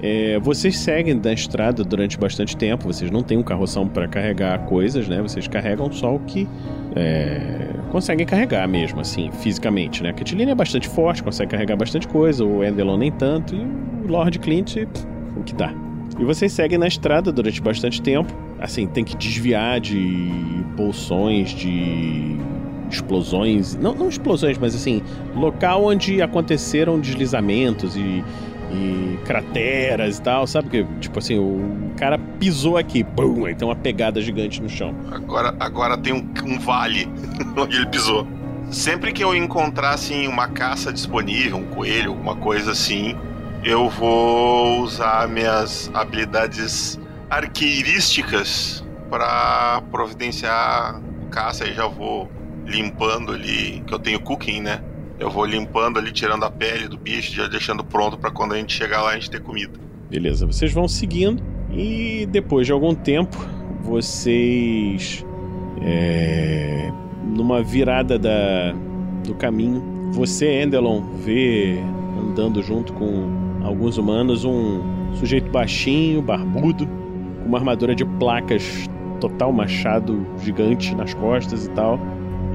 É, 0.00 0.38
vocês 0.38 0.78
seguem 0.78 1.18
da 1.18 1.32
estrada 1.32 1.82
durante 1.84 2.16
bastante 2.16 2.56
tempo, 2.56 2.86
vocês 2.86 3.10
não 3.10 3.22
têm 3.22 3.36
um 3.36 3.42
carroção 3.42 3.86
para 3.86 4.06
carregar 4.08 4.60
coisas, 4.60 5.08
né? 5.08 5.20
Vocês 5.20 5.46
carregam 5.48 5.90
só 5.92 6.14
o 6.14 6.20
que 6.20 6.48
é, 6.98 7.70
conseguem 7.90 8.26
carregar 8.26 8.68
mesmo, 8.68 9.00
assim, 9.00 9.30
fisicamente, 9.40 10.02
né? 10.02 10.10
A 10.10 10.12
Catelyn 10.12 10.50
é 10.50 10.54
bastante 10.54 10.88
forte, 10.88 11.22
consegue 11.22 11.52
carregar 11.52 11.76
bastante 11.76 12.08
coisa, 12.08 12.44
o 12.44 12.64
Endelon 12.64 12.96
nem 12.96 13.12
tanto, 13.12 13.54
e 13.54 13.58
o 13.58 14.08
Lord 14.08 14.38
Clint, 14.38 14.74
pff, 14.74 15.06
o 15.36 15.42
que 15.42 15.54
dá. 15.54 15.72
E 16.18 16.24
vocês 16.24 16.52
seguem 16.52 16.78
na 16.78 16.88
estrada 16.88 17.30
durante 17.30 17.62
bastante 17.62 18.02
tempo. 18.02 18.32
Assim, 18.58 18.86
tem 18.88 19.04
que 19.04 19.16
desviar 19.16 19.78
de 19.78 20.28
bolsões, 20.76 21.50
de 21.50 22.36
explosões. 22.90 23.76
Não, 23.76 23.94
não 23.94 24.08
explosões, 24.08 24.58
mas 24.58 24.74
assim, 24.74 25.00
local 25.36 25.84
onde 25.84 26.20
aconteceram 26.20 26.98
deslizamentos 26.98 27.96
e, 27.96 28.24
e 28.70 29.18
crateras 29.24 30.18
e 30.18 30.22
tal, 30.22 30.46
sabe? 30.46 30.68
Que, 30.68 30.84
tipo 31.00 31.18
assim, 31.18 31.38
o 31.38 31.92
cara 31.96 32.18
pisou 32.38 32.76
aqui, 32.76 33.02
pum, 33.04 33.44
aí 33.44 33.54
tem 33.54 33.66
uma 33.66 33.76
pegada 33.76 34.20
gigante 34.20 34.62
no 34.62 34.68
chão. 34.68 34.94
Agora, 35.10 35.54
agora 35.58 35.96
tem 35.96 36.12
um, 36.12 36.28
um 36.44 36.58
vale 36.58 37.08
onde 37.56 37.76
ele 37.76 37.86
pisou. 37.86 38.26
Sempre 38.70 39.12
que 39.12 39.24
eu 39.24 39.34
encontrar 39.34 39.90
assim, 39.90 40.26
uma 40.28 40.48
caça 40.48 40.92
disponível, 40.92 41.56
um 41.56 41.64
coelho, 41.64 42.10
alguma 42.10 42.36
coisa 42.36 42.72
assim, 42.72 43.16
eu 43.64 43.88
vou 43.88 44.82
usar 44.82 45.26
minhas 45.28 45.90
habilidades 45.94 47.00
arqueirísticas 47.30 48.84
para 49.08 49.82
providenciar 49.90 51.00
caça 51.30 51.66
e 51.66 51.74
já 51.74 51.86
vou 51.86 52.30
limpando 52.66 53.32
ali, 53.32 53.82
que 53.86 53.94
eu 53.94 53.98
tenho 53.98 54.20
cooking, 54.20 54.60
né? 54.60 54.80
Eu 55.18 55.30
vou 55.30 55.44
limpando 55.44 55.98
ali, 55.98 56.12
tirando 56.12 56.44
a 56.44 56.50
pele 56.50 56.86
do 56.86 56.96
bicho, 56.96 57.34
já 57.34 57.48
deixando 57.48 57.82
pronto 57.82 58.16
para 58.16 58.30
quando 58.30 58.54
a 58.54 58.56
gente 58.56 58.72
chegar 58.72 59.02
lá 59.02 59.10
a 59.10 59.14
gente 59.14 59.30
ter 59.30 59.40
comida. 59.40 59.72
Beleza, 60.08 60.46
vocês 60.46 60.72
vão 60.72 60.86
seguindo 60.86 61.42
e 61.70 62.26
depois 62.30 62.66
de 62.66 62.72
algum 62.72 62.94
tempo 62.94 63.36
vocês 63.82 65.24
é, 65.82 66.90
numa 67.24 67.62
virada 67.62 68.18
da, 68.18 68.72
do 69.24 69.34
caminho, 69.34 69.82
você 70.12 70.62
Endelon 70.62 71.02
vê 71.16 71.78
andando 72.18 72.62
junto 72.62 72.92
com 72.92 73.28
alguns 73.62 73.98
humanos 73.98 74.44
um 74.44 74.82
sujeito 75.14 75.50
baixinho, 75.50 76.22
barbudo, 76.22 76.86
com 76.86 77.48
uma 77.48 77.58
armadura 77.58 77.94
de 77.94 78.04
placas, 78.04 78.88
total 79.20 79.52
machado 79.52 80.26
gigante 80.42 80.94
nas 80.94 81.12
costas 81.14 81.66
e 81.66 81.70
tal, 81.70 81.98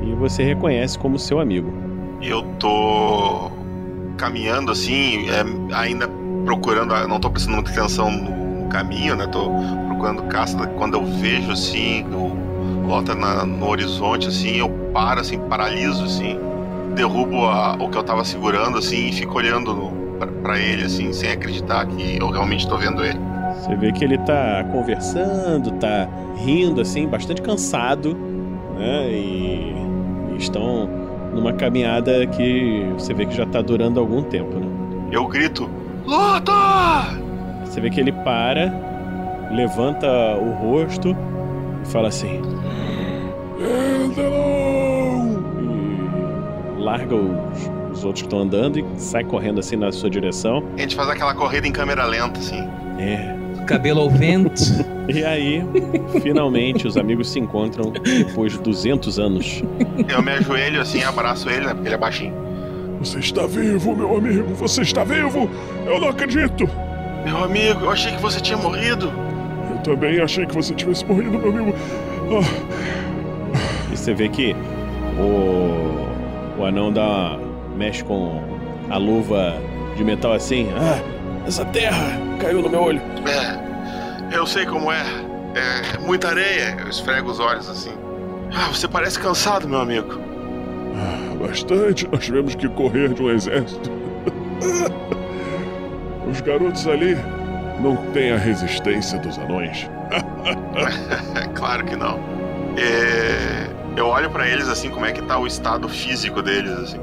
e 0.02 0.13
você 0.15 0.43
reconhece 0.43 0.97
como 0.97 1.19
seu 1.19 1.39
amigo. 1.39 1.83
Eu 2.24 2.42
tô 2.60 3.52
caminhando 4.18 4.72
assim, 4.72 5.28
é, 5.30 5.44
ainda 5.76 6.08
procurando, 6.46 6.94
não 7.08 7.20
tô 7.20 7.30
prestando 7.30 7.56
muita 7.58 7.72
atenção 7.72 8.12
no 8.12 8.68
caminho, 8.70 9.16
né? 9.16 9.28
Tô 9.28 9.50
procurando 9.88 10.24
caça. 10.24 10.66
Quando 10.68 10.96
eu 10.96 11.06
vejo 11.06 11.52
assim, 11.52 12.04
o 12.14 12.88
Lota 12.88 13.14
na, 13.16 13.46
no 13.46 13.68
horizonte, 13.68 14.28
assim, 14.28 14.58
eu 14.58 14.70
paro, 14.94 15.20
assim, 15.22 15.38
paraliso, 15.40 16.04
assim, 16.06 16.38
derrubo 16.96 17.46
a- 17.46 17.76
o 17.80 17.90
que 17.90 17.98
eu 17.98 18.04
tava 18.04 18.24
segurando, 18.24 18.78
assim, 18.78 19.08
e 19.10 19.14
fico 19.14 19.38
olhando 19.38 19.92
pra 20.42 20.60
ele, 20.60 20.84
assim, 20.84 21.12
sem 21.12 21.32
acreditar 21.32 21.86
que 21.88 22.18
eu 22.20 22.30
realmente 22.30 22.68
tô 22.68 22.78
vendo 22.78 23.04
ele. 23.04 23.20
Você 23.56 23.76
vê 23.76 23.92
que 23.92 24.04
ele 24.04 24.18
tá 24.20 24.66
conversando, 24.72 25.72
tá 25.72 26.08
rindo, 26.38 26.82
assim, 26.82 27.08
bastante 27.08 27.42
cansado. 27.42 28.16
né? 28.78 29.10
E, 29.12 29.74
e 30.34 30.38
estão 30.38 30.90
numa 31.34 31.54
caminhada 31.54 32.26
que 32.28 32.86
você 32.93 33.13
vê 33.13 33.26
que 33.26 33.36
já 33.36 33.46
tá 33.46 33.62
durando 33.62 34.00
algum 34.00 34.22
tempo, 34.24 34.58
né? 34.60 34.67
Eu 35.12 35.28
grito: 35.28 35.69
Luta! 36.06 36.54
Você 37.65 37.82
vê 37.82 37.89
que 37.89 38.00
ele 38.00 38.12
para, 38.12 38.72
levanta 39.52 40.08
o 40.38 40.52
rosto 40.52 41.15
e 41.84 41.88
fala 41.88 42.08
assim: 42.08 42.41
Endelon! 43.60 45.39
E 46.78 46.82
larga 46.82 47.15
os, 47.15 47.72
os 47.91 48.06
outros 48.06 48.22
que 48.22 48.28
estão 48.28 48.39
andando 48.39 48.80
e 48.80 48.86
sai 48.98 49.24
correndo 49.24 49.60
assim 49.60 49.76
na 49.76 49.91
sua 49.91 50.10
direção. 50.10 50.63
A 50.78 50.82
gente 50.82 50.96
faz 50.96 51.10
aquela 51.10 51.34
corrida 51.34 51.67
em 51.67 51.72
câmera 51.72 52.06
lenta, 52.06 52.39
assim. 52.39 52.67
É. 53.00 53.43
Cabelo 53.65 54.02
ao 54.02 54.10
vento. 54.10 54.62
E 55.08 55.23
aí, 55.23 55.63
finalmente, 56.21 56.88
os 56.88 56.95
amigos 56.97 57.30
se 57.32 57.39
encontram 57.39 57.91
depois 57.91 58.54
de 58.54 58.60
200 58.60 59.19
anos. 59.19 59.63
Eu 60.08 60.21
me 60.21 60.32
ajoelho 60.32 60.82
assim, 60.82 61.04
abraço 61.04 61.49
ele, 61.49 61.65
né? 61.65 61.73
Porque 61.73 61.88
ele 61.88 61.95
é 61.95 61.97
baixinho. 61.97 62.34
Você 62.99 63.19
está 63.19 63.45
vivo, 63.45 63.95
meu 63.95 64.17
amigo. 64.17 64.54
Você 64.56 64.82
está 64.82 65.04
vivo. 65.04 65.49
Eu 65.86 65.99
não 65.99 66.10
acredito. 66.10 66.69
Meu 67.26 67.43
amigo, 67.43 67.82
eu 67.86 67.91
achei 67.91 68.12
que 68.13 68.21
você 68.21 68.39
tinha 68.39 68.58
morrido. 68.58 69.12
Eu 69.71 69.78
também 69.84 70.19
achei 70.21 70.45
que 70.45 70.54
você 70.56 70.73
tivesse 70.73 71.06
morrido, 71.06 71.38
meu 71.38 71.49
amigo. 71.49 71.76
Ah, 72.32 73.89
E 73.91 73.97
você 73.97 74.13
vê 74.13 74.30
que 74.30 74.56
o, 75.19 76.60
o 76.62 76.65
anão 76.65 76.91
dá, 76.93 77.38
mexe 77.78 78.04
com 78.04 78.41
a 78.89 78.97
luva 78.97 79.56
de 79.97 80.04
metal 80.04 80.34
assim. 80.34 80.67
Ah, 80.78 80.99
essa 81.45 81.65
terra 81.65 82.19
caiu 82.44 82.62
no 82.62 82.70
meu 82.70 82.82
olho. 82.82 83.02
É, 83.26 84.36
eu 84.38 84.46
sei 84.46 84.66
como 84.66 84.92
é. 84.92 85.04
É 85.56 85.98
muita 86.00 86.30
areia. 86.30 86.78
Eu 86.80 86.90
esfrego 86.90 87.32
os 87.32 87.40
olhos 87.40 87.70
assim. 87.70 87.94
Ah, 88.54 88.68
você 88.68 88.88
parece 88.88 89.20
cansado, 89.20 89.68
meu 89.68 89.80
amigo. 89.80 90.20
ah, 90.96 91.36
bastante. 91.48 92.08
Nós 92.12 92.24
tivemos 92.26 92.54
que 92.56 92.68
correr 92.70 93.14
de 93.14 93.22
um 93.22 93.30
exército. 93.30 93.90
Os 96.30 96.42
garotos 96.42 96.88
ali 96.88 97.16
não 97.80 97.96
têm 98.12 98.32
a 98.32 98.38
resistência 98.38 99.20
dos 99.20 99.38
anões. 99.38 99.90
claro 101.56 101.86
que 101.86 101.96
não. 101.96 102.20
É, 102.78 103.68
eu 103.96 104.08
olho 104.08 104.30
pra 104.32 104.48
eles 104.48 104.68
assim, 104.68 104.90
como 104.90 105.06
é 105.06 105.12
que 105.12 105.22
tá 105.22 105.38
o 105.38 105.46
estado 105.48 105.88
físico 105.88 106.42
deles, 106.42 106.72
assim. 106.72 107.00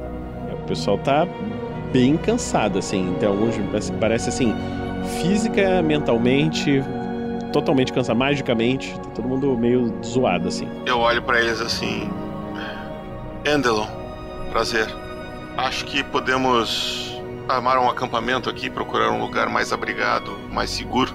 O 0.53 0.66
pessoal 0.66 0.98
tá 0.98 1.26
bem 1.92 2.16
cansado, 2.16 2.79
assim. 2.79 3.14
Tem 3.18 3.29
alguns. 3.29 3.57
Parece, 3.57 3.92
parece 3.92 4.29
assim, 4.29 4.55
física, 5.10 5.82
mentalmente, 5.82 6.82
totalmente 7.52 7.92
cansado, 7.92 8.18
magicamente. 8.18 8.94
Tá 8.94 9.10
todo 9.16 9.28
mundo 9.28 9.56
meio 9.56 9.92
zoado, 10.04 10.48
assim. 10.48 10.68
Eu 10.86 10.98
olho 10.98 11.22
pra 11.22 11.40
eles 11.40 11.60
assim. 11.60 12.08
Endelon, 13.44 13.86
prazer. 14.50 14.86
Acho 15.56 15.84
que 15.84 16.02
podemos 16.04 17.20
armar 17.48 17.78
um 17.78 17.88
acampamento 17.88 18.48
aqui, 18.48 18.70
procurar 18.70 19.10
um 19.10 19.20
lugar 19.20 19.48
mais 19.48 19.72
abrigado, 19.72 20.30
mais 20.50 20.70
seguro. 20.70 21.12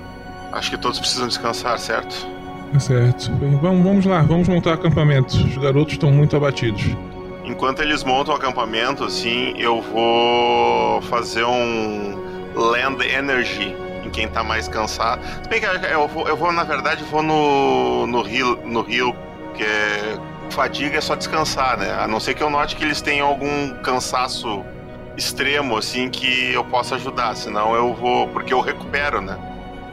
Acho 0.51 0.71
que 0.71 0.77
todos 0.77 0.99
precisam 0.99 1.27
descansar, 1.27 1.77
certo? 1.79 2.27
Tá 2.73 2.79
certo. 2.79 3.31
Bem, 3.33 3.57
vamos, 3.57 3.83
vamos 3.83 4.05
lá, 4.05 4.21
vamos 4.21 4.47
montar 4.47 4.73
acampamento. 4.73 5.35
Os 5.35 5.57
garotos 5.57 5.93
estão 5.93 6.11
muito 6.11 6.35
abatidos. 6.35 6.83
Enquanto 7.43 7.81
eles 7.81 8.03
montam 8.03 8.33
o 8.33 8.37
acampamento, 8.37 9.03
assim, 9.03 9.53
eu 9.57 9.81
vou 9.81 11.01
fazer 11.03 11.45
um 11.45 12.17
Land 12.55 13.05
Energy 13.07 13.84
em 14.05 14.09
quem 14.09 14.27
tá 14.27 14.43
mais 14.43 14.67
cansado. 14.67 15.21
Bem 15.49 15.59
que 15.59 15.65
eu 15.65 16.07
vou, 16.07 16.27
eu 16.27 16.37
vou 16.37 16.51
na 16.51 16.63
verdade, 16.63 17.03
vou 17.05 17.23
no, 17.23 18.07
no 18.07 18.21
rio, 18.21 18.55
no 18.65 18.81
rio, 18.81 19.15
que 19.53 19.63
é 19.63 20.17
fadiga 20.49 20.97
é 20.97 21.01
só 21.01 21.15
descansar, 21.15 21.77
né? 21.77 21.91
A 21.91 22.07
não 22.07 22.19
ser 22.19 22.33
que 22.33 22.43
eu 22.43 22.49
note 22.49 22.75
que 22.75 22.83
eles 22.83 23.01
tenham 23.01 23.27
algum 23.27 23.73
cansaço 23.81 24.63
extremo, 25.17 25.77
assim, 25.77 26.09
que 26.09 26.53
eu 26.53 26.63
possa 26.63 26.95
ajudar. 26.95 27.35
Senão 27.35 27.73
eu 27.75 27.93
vou. 27.93 28.27
Porque 28.29 28.53
eu 28.53 28.59
recupero, 28.59 29.21
né? 29.21 29.37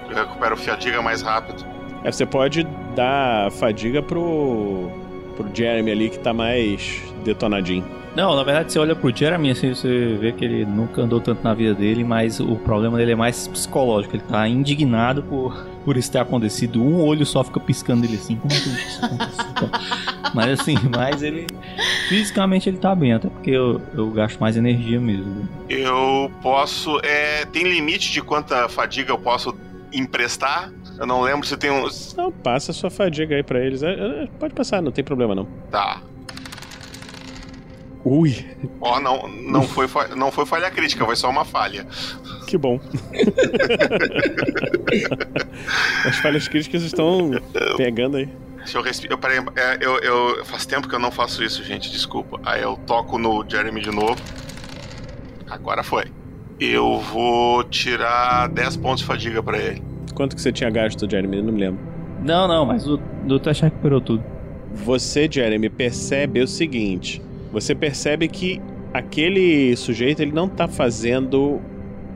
Eu 0.09 0.17
recupero 0.17 0.57
fadiga 0.57 1.01
mais 1.01 1.23
rápido. 1.23 1.65
É, 2.05 2.11
você 2.11 2.27
pode 2.27 2.65
dar 2.95 3.51
fadiga 3.53 4.03
pro. 4.03 4.91
pro 5.37 5.49
Jeremy 5.53 5.91
ali 5.91 6.11
que 6.11 6.19
tá 6.19 6.33
mais 6.33 7.03
detonadinho. 7.23 7.85
Não, 8.15 8.37
na 8.37 8.45
verdade, 8.45 8.71
você 8.71 8.79
olha 8.79 8.95
pro 8.95 9.15
Jeremy, 9.15 9.53
assim, 9.53 9.75
você 9.75 10.19
vê 10.21 10.33
que 10.33 10.45
ele 10.45 10.67
nunca 10.67 11.01
andou 11.01 11.19
tanto 11.19 11.43
na 11.43 11.55
vida 11.55 11.75
dele, 11.75 12.05
mas 12.05 12.41
o 12.41 12.57
problema 12.57 12.99
dele 12.99 13.13
é 13.13 13.17
mais 13.17 13.49
psicológico. 13.49 14.17
Ele 14.17 14.23
tá 14.29 14.47
indignado 14.47 15.23
por, 15.23 15.67
por 15.83 15.97
isso 15.97 16.13
ter 16.13 16.19
acontecido. 16.19 16.83
Um 16.83 17.03
olho 17.03 17.25
só 17.25 17.43
fica 17.43 17.59
piscando 17.59 18.05
ele 18.05 18.17
assim. 18.17 18.37
Como 18.37 18.53
é 18.53 18.57
que 18.57 18.69
isso 18.69 19.05
aconteceu? 19.05 19.71
mas 20.35 20.61
assim, 20.61 20.77
mas 20.95 21.23
ele. 21.23 21.47
Fisicamente 22.11 22.69
ele 22.69 22.77
tá 22.77 22.95
bem, 22.95 23.15
até 23.15 23.29
porque 23.31 23.51
eu, 23.51 23.81
eu 23.95 24.11
gasto 24.11 24.39
mais 24.39 24.59
energia 24.59 25.01
mesmo. 25.01 25.49
Eu 25.71 26.31
posso. 26.43 27.01
É, 27.03 27.47
tem 27.47 27.63
limite 27.65 28.13
de 28.13 28.21
quanta 28.21 28.69
fadiga 28.69 29.11
eu 29.11 29.19
posso 29.19 29.57
emprestar? 29.91 30.71
Eu 30.99 31.07
não 31.07 31.23
lembro 31.23 31.47
se 31.47 31.57
tem 31.57 31.71
um. 31.71 31.89
Não, 32.15 32.31
passa 32.31 32.75
sua 32.75 32.91
fadiga 32.91 33.35
aí 33.35 33.43
pra 33.43 33.65
eles. 33.65 33.83
É, 33.83 33.91
é, 33.91 34.29
pode 34.39 34.53
passar, 34.53 34.83
não 34.83 34.93
tem 34.93 35.03
problema 35.03 35.35
não. 35.35 35.47
Tá. 35.71 36.03
Ui. 38.05 38.45
Ó, 38.81 38.99
não, 38.99 39.29
não, 39.29 39.63
foi, 39.63 39.87
não 40.17 40.33
foi 40.33 40.45
falha 40.45 40.69
crítica, 40.71 41.05
foi 41.05 41.15
só 41.15 41.31
uma 41.31 41.45
falha. 41.45 41.87
Que 42.47 42.59
bom. 42.59 42.81
As 46.05 46.17
falhas 46.17 46.49
críticas 46.49 46.83
estão 46.83 47.31
pegando 47.77 48.17
aí. 48.17 48.29
Se 48.65 48.77
eu 48.77 48.83
respirar. 48.83 49.19
Peraí, 49.19 49.39
é, 49.57 49.79
eu, 49.81 49.99
eu, 50.01 50.45
faz 50.45 50.67
tempo 50.67 50.89
que 50.89 50.95
eu 50.95 50.99
não 50.99 51.11
faço 51.11 51.43
isso, 51.45 51.63
gente, 51.63 51.91
desculpa. 51.91 52.41
Aí 52.45 52.63
eu 52.63 52.77
toco 52.87 53.19
no 53.19 53.45
Jeremy 53.49 53.81
de 53.81 53.91
novo. 53.91 54.17
Agora 55.49 55.83
foi. 55.83 56.05
Eu 56.59 56.99
vou 56.99 57.63
tirar 57.65 58.49
10 58.49 58.77
pontos 58.79 59.01
de 59.01 59.07
fadiga 59.07 59.43
pra 59.43 59.59
ele. 59.59 59.83
Quanto 60.15 60.37
que 60.37 60.43
você 60.43 60.53
tinha 60.53 60.71
gasto, 60.71 61.11
Jeremy? 61.11 61.39
Eu 61.39 61.45
não 61.45 61.53
me 61.53 61.61
lembro. 61.61 61.81
Não, 62.23 62.47
não, 62.47 62.65
mas 62.65 62.87
o 62.87 62.97
do 62.97 63.41
teste 63.41 63.65
recuperou 63.65 64.01
tudo. 64.01 64.25
Você, 64.73 65.29
Jeremy, 65.31 65.69
percebe 65.69 66.41
o 66.41 66.47
seguinte: 66.47 67.21
você 67.53 67.75
percebe 67.75 68.27
que 68.29 68.61
aquele 68.93 69.75
sujeito 69.77 70.21
ele 70.21 70.33
não 70.33 70.49
tá 70.49 70.67
fazendo 70.69 71.61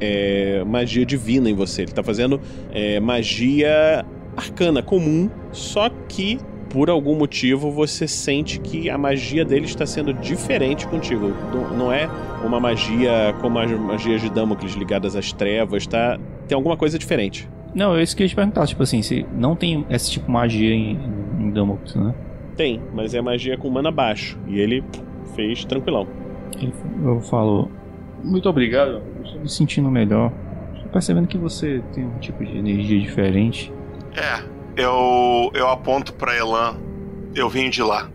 é, 0.00 0.62
magia 0.66 1.04
divina 1.06 1.48
em 1.48 1.54
você, 1.54 1.82
ele 1.82 1.92
tá 1.92 2.02
fazendo 2.02 2.40
é, 2.72 2.98
magia 3.00 4.04
arcana 4.36 4.82
comum, 4.82 5.30
só 5.52 5.88
que 6.08 6.38
por 6.68 6.90
algum 6.90 7.16
motivo 7.16 7.70
você 7.70 8.06
sente 8.06 8.60
que 8.60 8.90
a 8.90 8.98
magia 8.98 9.44
dele 9.44 9.64
está 9.64 9.86
sendo 9.86 10.12
diferente 10.12 10.86
contigo. 10.86 11.32
Não- 11.76 11.90
é 11.92 12.10
uma 12.44 12.60
magia 12.60 13.34
como 13.40 13.58
as 13.58 13.70
magias 13.70 14.20
de 14.20 14.28
Damocles 14.30 14.74
ligadas 14.74 15.16
às 15.16 15.32
trevas, 15.32 15.86
tá? 15.86 16.18
Tem 16.46 16.54
alguma 16.54 16.76
coisa 16.76 16.98
diferente. 16.98 17.48
Não, 17.74 17.94
eu 17.94 18.02
isso 18.02 18.14
que 18.16 18.22
eu 18.22 18.24
ia 18.24 18.28
te 18.28 18.34
perguntar, 18.36 18.66
tipo 18.66 18.82
assim, 18.82 19.00
se 19.00 19.24
não 19.34 19.54
tem 19.56 19.86
esse 19.88 20.10
tipo 20.10 20.26
de 20.26 20.32
magia 20.32 20.74
em, 20.74 20.98
em 21.40 21.50
Damocles, 21.50 21.94
né? 21.94 22.14
Tem, 22.56 22.80
mas 22.94 23.14
é 23.14 23.20
magia 23.22 23.56
com 23.56 23.70
mana 23.70 23.90
baixo. 23.90 24.38
E 24.46 24.58
ele 24.60 24.82
fez 25.34 25.64
tranquilão. 25.64 26.06
Ele- 26.56 26.72
Eu 27.04 27.20
falo, 27.20 27.70
muito 28.22 28.48
obrigado, 28.48 29.02
estou 29.24 29.40
me 29.40 29.48
sentindo 29.48 29.90
melhor. 29.90 30.32
Estou 30.74 30.90
percebendo 30.90 31.26
que 31.26 31.36
você 31.38 31.82
tem 31.92 32.04
um 32.04 32.18
tipo 32.18 32.44
de 32.44 32.56
energia 32.56 33.00
diferente. 33.00 33.72
É, 34.14 34.42
eu, 34.80 35.50
eu 35.54 35.68
aponto 35.68 36.12
pra 36.14 36.36
Elan. 36.36 36.76
Eu 37.34 37.48
vim 37.50 37.68
de 37.68 37.82
lá. 37.82 38.08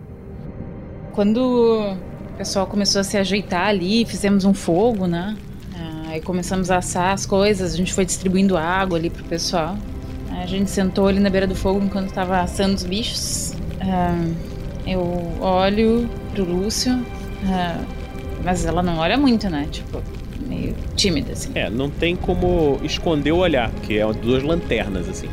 Quando 1.13 1.37
o 1.37 2.37
pessoal 2.37 2.65
começou 2.65 3.01
a 3.01 3.03
se 3.03 3.17
ajeitar 3.17 3.67
ali, 3.67 4.05
fizemos 4.05 4.45
um 4.45 4.53
fogo, 4.53 5.05
né? 5.05 5.35
Ah, 5.75 6.09
Aí 6.11 6.21
começamos 6.21 6.71
a 6.71 6.77
assar 6.77 7.13
as 7.13 7.25
coisas, 7.25 7.73
a 7.73 7.77
gente 7.77 7.93
foi 7.93 8.05
distribuindo 8.05 8.57
água 8.57 8.97
ali 8.97 9.09
pro 9.09 9.23
pessoal. 9.25 9.75
A 10.41 10.45
gente 10.47 10.69
sentou 10.71 11.07
ali 11.07 11.19
na 11.19 11.29
beira 11.29 11.45
do 11.45 11.53
fogo 11.55 11.79
enquanto 11.83 12.11
tava 12.13 12.39
assando 12.39 12.73
os 12.75 12.83
bichos. 12.83 13.53
Ah, 13.81 14.15
eu 14.85 15.37
olho 15.39 16.09
pro 16.33 16.43
Lúcio, 16.43 17.05
ah, 17.45 17.83
mas 18.43 18.65
ela 18.65 18.81
não 18.81 18.97
olha 18.97 19.17
muito, 19.17 19.49
né? 19.49 19.67
Tipo, 19.71 20.01
meio 20.47 20.75
tímida, 20.95 21.33
assim. 21.33 21.51
É, 21.55 21.69
não 21.69 21.89
tem 21.89 22.15
como 22.15 22.79
esconder 22.83 23.31
o 23.31 23.37
olhar, 23.37 23.69
porque 23.71 23.95
é 23.95 24.13
duas 24.13 24.43
lanternas, 24.43 25.07
assim. 25.07 25.29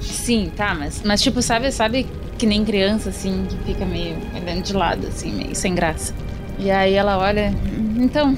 Sim, 0.00 0.50
tá, 0.56 0.74
mas, 0.74 1.02
mas 1.04 1.20
tipo, 1.20 1.42
sabe, 1.42 1.70
sabe 1.72 2.06
que 2.38 2.46
nem 2.46 2.64
criança, 2.64 3.10
assim, 3.10 3.46
que 3.48 3.56
fica 3.72 3.84
meio 3.84 4.16
olhando 4.34 4.62
de 4.62 4.72
lado, 4.72 5.06
assim, 5.06 5.32
meio 5.32 5.54
sem 5.54 5.74
graça. 5.74 6.14
E 6.58 6.70
aí 6.70 6.94
ela 6.94 7.18
olha, 7.18 7.54
então, 7.96 8.36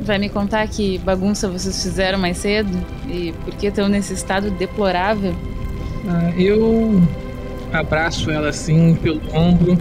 vai 0.00 0.18
me 0.18 0.28
contar 0.28 0.66
que 0.68 0.98
bagunça 0.98 1.48
vocês 1.48 1.82
fizeram 1.82 2.18
mais 2.18 2.38
cedo? 2.38 2.70
E 3.08 3.32
por 3.44 3.54
que 3.54 3.66
estão 3.66 3.88
nesse 3.88 4.14
estado 4.14 4.50
deplorável? 4.50 5.34
Ah, 6.06 6.30
eu 6.36 7.02
abraço 7.72 8.30
ela 8.30 8.48
assim 8.48 8.94
pelo 8.96 9.20
ombro. 9.34 9.78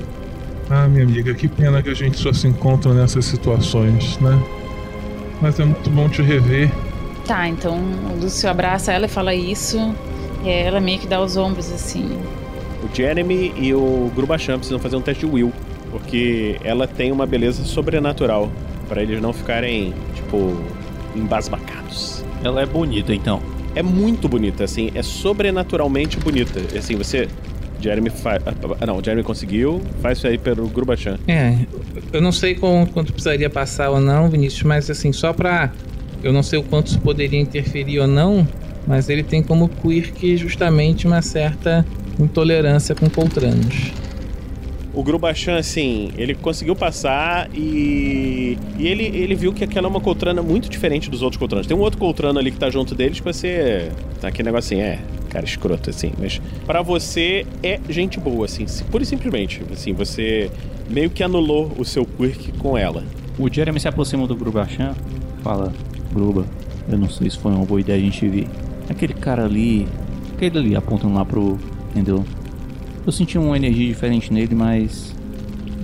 Ah, 0.70 0.88
minha 0.88 1.04
amiga, 1.04 1.34
que 1.34 1.48
pena 1.48 1.82
que 1.84 1.90
a 1.90 1.94
gente 1.94 2.18
só 2.18 2.32
se 2.34 2.48
encontra 2.48 2.94
nessas 2.94 3.26
situações, 3.26 4.18
né? 4.20 4.42
Mas 5.42 5.60
é 5.60 5.66
muito 5.66 5.90
bom 5.90 6.08
te 6.10 6.22
rever. 6.22 6.72
Tá, 7.28 7.48
então 7.48 7.78
o 7.78 8.20
Lúcio 8.22 8.50
abraça 8.50 8.92
ela 8.92 9.06
e 9.06 9.10
fala 9.10 9.34
isso. 9.36 9.94
E 10.44 10.50
ela 10.50 10.80
meio 10.80 11.00
que 11.00 11.08
dá 11.08 11.22
os 11.22 11.38
ombros, 11.38 11.72
assim. 11.72 12.18
O 12.84 12.94
Jeremy 12.94 13.54
e 13.58 13.74
o 13.74 14.12
Grubachan 14.16 14.56
precisam 14.58 14.80
fazer 14.80 14.96
um 14.96 15.02
teste 15.02 15.26
de 15.26 15.32
will. 15.32 15.54
porque 15.92 16.58
ela 16.64 16.88
tem 16.88 17.12
uma 17.12 17.26
beleza 17.28 17.64
sobrenatural 17.64 18.52
para 18.90 19.04
eles 19.04 19.22
não 19.22 19.32
ficarem, 19.32 19.94
tipo, 20.16 20.58
embasbacados. 21.16 22.26
Ela 22.44 22.64
é 22.64 22.66
bonita, 22.66 23.14
então. 23.14 23.40
É 23.76 23.84
muito 23.84 24.28
bonita, 24.28 24.64
assim, 24.64 24.92
é 24.96 25.04
sobrenaturalmente 25.04 26.18
bonita. 26.20 26.60
Assim, 26.78 26.96
você. 26.96 27.28
Jeremy 27.84 28.10
faz. 28.10 28.42
Ah, 28.80 28.86
não, 28.86 29.04
Jeremy 29.04 29.24
conseguiu. 29.24 29.82
Faz 30.02 30.18
isso 30.18 30.28
aí 30.28 30.38
pelo 30.38 30.68
Grubachan. 30.70 31.20
É, 31.28 31.58
eu 32.14 32.22
não 32.22 32.32
sei 32.32 32.56
com, 32.56 32.86
quanto 32.86 33.12
precisaria 33.12 33.50
passar 33.50 33.90
ou 33.90 34.00
não, 34.00 34.30
Vinícius, 34.30 34.64
mas 34.64 34.90
assim, 34.90 35.12
só 35.12 35.34
pra. 35.34 35.72
Eu 36.24 36.32
não 36.32 36.42
sei 36.42 36.58
o 36.58 36.64
quanto 36.64 36.88
isso 36.88 37.02
poderia 37.02 37.40
interferir 37.40 38.00
ou 38.00 38.08
não, 38.08 38.48
mas 38.88 39.10
ele 39.10 39.24
tem 39.24 39.44
como 39.44 39.68
quirk 39.68 40.38
justamente 40.38 41.06
uma 41.06 41.22
certa 41.22 41.86
intolerância 42.18 42.96
com 42.96 43.10
coltranos. 43.10 43.92
O 44.94 45.04
Grubachan, 45.04 45.58
assim, 45.58 46.12
ele 46.18 46.36
conseguiu 46.36 46.76
passar 46.76 47.50
e. 47.54 48.58
E 48.78 48.88
ele, 48.88 49.04
ele 49.04 49.36
viu 49.36 49.52
que 49.52 49.64
aquela 49.64 49.88
é 49.88 49.90
uma 49.90 50.00
coltrana 50.00 50.42
muito 50.42 50.70
diferente 50.70 51.10
dos 51.10 51.22
outros 51.22 51.38
coltranos. 51.38 51.68
Tem 51.68 51.76
um 51.76 51.82
outro 51.82 52.00
coltrano 52.00 52.40
ali 52.40 52.52
que 52.52 52.58
tá 52.58 52.70
junto 52.70 52.96
deles 52.96 53.20
que 53.20 53.26
você. 53.26 53.90
Tá 54.22 54.30
aquele 54.30 54.46
negocinho, 54.46 54.82
é, 54.82 55.00
cara 55.34 55.46
escroto, 55.46 55.90
assim. 55.90 56.14
Mas 56.18 56.40
para 56.66 56.82
você 56.82 57.46
é 57.64 57.80
gente 57.90 58.20
boa, 58.20 58.46
assim. 58.46 58.66
Pura 58.92 59.04
e 59.04 59.06
simplesmente. 59.06 59.62
Assim, 59.72 59.92
você 59.92 60.52
meio 60.90 61.10
que 61.10 61.24
anulou 61.24 61.72
o 61.78 61.84
seu 61.84 62.06
quirk 62.06 62.52
com 62.54 62.78
ela. 62.78 63.04
O 63.38 63.52
Jeremy 63.52 63.80
se 63.80 63.88
aproxima 63.88 64.28
do 64.28 64.36
Grubachan 64.36 64.94
fala: 65.42 65.74
Gruba, 66.14 66.46
eu 66.88 66.98
não 66.98 67.10
sei 67.10 67.30
se 67.30 67.38
foi 67.38 67.52
uma 67.52 67.66
boa 67.66 67.82
ideia 67.82 68.00
a 68.00 68.02
gente 68.02 68.28
vir. 68.28 68.48
Aquele 68.90 69.14
cara 69.14 69.46
ali. 69.46 69.88
Aquele 70.36 70.60
ali 70.60 70.76
apontando 70.76 71.16
lá 71.16 71.26
pro. 71.26 71.58
Entendeu? 71.92 72.24
Eu 73.06 73.12
senti 73.12 73.38
uma 73.38 73.58
energia 73.58 73.88
diferente 73.88 74.32
nele, 74.32 74.54
mas. 74.54 75.14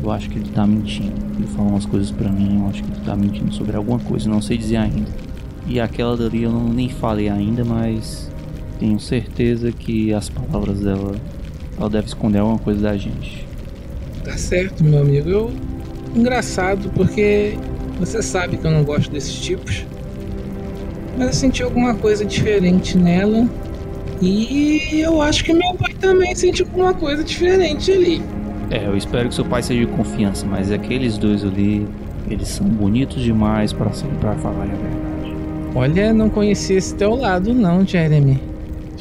Eu 0.01 0.11
acho 0.11 0.29
que 0.29 0.37
ele 0.37 0.49
tá 0.51 0.65
mentindo. 0.65 1.13
Ele 1.37 1.47
falou 1.47 1.71
umas 1.71 1.85
coisas 1.85 2.09
para 2.09 2.29
mim, 2.29 2.61
eu 2.61 2.69
acho 2.69 2.81
que 2.81 2.89
ele 2.89 3.01
tá 3.01 3.15
mentindo 3.17 3.53
sobre 3.53 3.75
alguma 3.75 3.99
coisa, 3.99 4.29
não 4.29 4.41
sei 4.41 4.57
dizer 4.57 4.77
ainda. 4.77 5.09
E 5.67 5.77
aquela 5.79 6.15
dali 6.15 6.43
eu 6.43 6.51
não, 6.51 6.69
nem 6.69 6.87
falei 6.87 7.29
ainda, 7.29 7.65
mas 7.65 8.31
tenho 8.79 8.99
certeza 8.99 9.71
que 9.71 10.13
as 10.13 10.29
palavras 10.29 10.79
dela 10.79 11.15
ela 11.77 11.89
deve 11.89 12.07
esconder 12.07 12.39
alguma 12.39 12.59
coisa 12.59 12.81
da 12.81 12.97
gente. 12.97 13.47
Tá 14.23 14.37
certo, 14.37 14.83
meu 14.83 15.01
amigo. 15.01 15.29
Eu. 15.29 15.51
Engraçado, 16.15 16.89
porque 16.89 17.55
você 17.99 18.21
sabe 18.21 18.57
que 18.57 18.65
eu 18.65 18.71
não 18.71 18.83
gosto 18.83 19.11
desses 19.11 19.39
tipos. 19.39 19.85
Mas 21.17 21.27
eu 21.27 21.33
senti 21.33 21.63
alguma 21.63 21.93
coisa 21.95 22.25
diferente 22.25 22.97
nela. 22.97 23.47
E 24.21 24.99
eu 24.99 25.21
acho 25.21 25.45
que 25.45 25.53
meu 25.53 25.73
pai 25.75 25.93
também 25.93 26.35
sentiu 26.35 26.65
alguma 26.65 26.93
coisa 26.93 27.23
diferente 27.23 27.91
ali. 27.91 28.21
É, 28.71 28.85
eu 28.85 28.97
espero 28.97 29.29
que 29.29 29.35
seu 29.35 29.45
pai 29.45 29.63
seja 29.63 29.85
de 29.85 29.91
confiança, 29.93 30.45
mas 30.45 30.71
aqueles 30.71 31.17
dois 31.17 31.43
ali, 31.43 31.87
eles 32.29 32.49
são 32.49 32.67
bonitos 32.67 33.23
demais 33.23 33.71
para 33.71 33.89
para 34.19 34.35
falar 34.35 34.63
a 34.63 34.67
verdade. 34.67 35.35
Olha, 35.73 36.13
não 36.13 36.29
conhecia 36.29 36.77
esse 36.77 36.93
teu 36.95 37.15
lado 37.15 37.53
não, 37.53 37.85
Jeremy. 37.85 38.48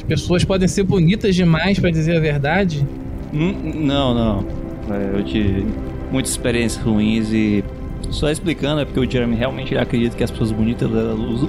As 0.09 0.21
pessoas 0.21 0.43
podem 0.43 0.67
ser 0.67 0.81
bonitas 0.81 1.35
demais 1.35 1.77
para 1.77 1.91
dizer 1.91 2.17
a 2.17 2.19
verdade. 2.19 2.83
Hum, 3.31 3.53
não, 3.75 4.15
não. 4.15 4.45
É, 4.89 5.19
eu 5.19 5.23
tive 5.23 5.67
muitas 6.11 6.31
experiências 6.31 6.83
ruins 6.83 7.31
e 7.31 7.63
só 8.09 8.27
explicando 8.31 8.81
é 8.81 8.85
porque 8.85 8.99
o 8.99 9.09
Jeremy 9.09 9.35
realmente 9.35 9.77
acredita 9.77 10.17
que 10.17 10.23
as 10.23 10.31
pessoas 10.31 10.51
bonitas 10.51 10.89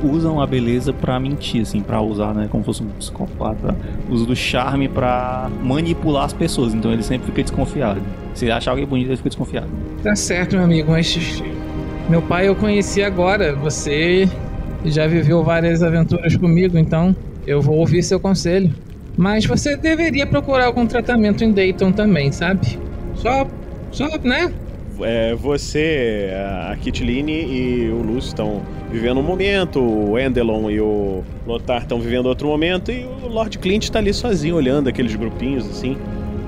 usam 0.05 0.43
a 0.43 0.47
beleza 0.47 0.93
pra 0.93 1.19
mentir, 1.19 1.63
assim, 1.63 1.81
pra 1.81 2.03
usar, 2.03 2.35
né? 2.35 2.49
Como 2.51 2.63
fosse 2.63 2.83
um 2.83 2.89
psicopata. 2.91 3.75
Usa 4.11 4.27
do 4.27 4.37
charme 4.37 4.89
pra 4.89 5.51
manipular 5.63 6.25
as 6.25 6.35
pessoas. 6.35 6.75
Então 6.75 6.93
ele 6.93 7.03
sempre 7.03 7.29
fica 7.29 7.43
desconfiado. 7.43 8.03
Se 8.35 8.45
ele 8.45 8.53
achar 8.53 8.73
alguém 8.73 8.85
bonito, 8.85 9.09
ele 9.09 9.17
fica 9.17 9.31
desconfiado. 9.31 9.69
Tá 10.03 10.15
certo, 10.15 10.57
meu 10.57 10.67
amigo, 10.67 10.91
mas. 10.91 11.43
Meu 12.11 12.21
pai 12.21 12.47
eu 12.47 12.55
conheci 12.55 13.03
agora. 13.03 13.57
Você 13.57 14.29
já 14.85 15.07
viveu 15.07 15.43
várias 15.43 15.83
aventuras 15.83 16.37
comigo, 16.37 16.77
então 16.77 17.17
eu 17.47 17.61
vou 17.61 17.76
ouvir 17.76 18.03
seu 18.03 18.20
conselho. 18.20 18.72
Mas 19.16 19.45
você 19.45 19.76
deveria 19.76 20.26
procurar 20.26 20.66
algum 20.66 20.86
tratamento 20.86 21.45
em 21.45 21.53
Dayton 21.53 21.93
também, 21.93 22.32
sabe? 22.32 22.78
Só. 23.14 23.47
Só, 23.91 24.07
né? 24.22 24.53
é, 25.03 25.34
você, 25.34 26.30
a 26.70 26.76
Kitline 26.76 27.32
e 27.32 27.91
o 27.91 28.03
Lúcio 28.03 28.28
estão 28.28 28.62
vivendo 28.91 29.20
um 29.20 29.22
momento, 29.22 29.80
o 29.80 30.18
Endelon 30.18 30.70
e 30.70 30.80
o 30.80 31.22
Lothar 31.47 31.82
estão 31.82 32.01
vivendo 32.01 32.26
outro 32.26 32.49
momento, 32.49 32.91
e 32.91 33.05
o 33.05 33.28
Lord 33.28 33.59
Clint 33.59 33.84
está 33.84 33.99
ali 33.99 34.12
sozinho, 34.12 34.57
olhando 34.57 34.88
aqueles 34.88 35.14
grupinhos 35.14 35.68
assim. 35.68 35.97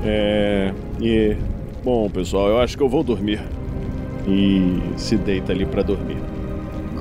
É, 0.04 0.72
e. 1.00 1.36
Bom, 1.84 2.08
pessoal, 2.08 2.48
eu 2.48 2.58
acho 2.60 2.76
que 2.76 2.82
eu 2.82 2.88
vou 2.88 3.02
dormir. 3.02 3.40
E 4.26 4.80
se 4.96 5.16
deita 5.16 5.52
ali 5.52 5.66
para 5.66 5.82
dormir. 5.82 6.16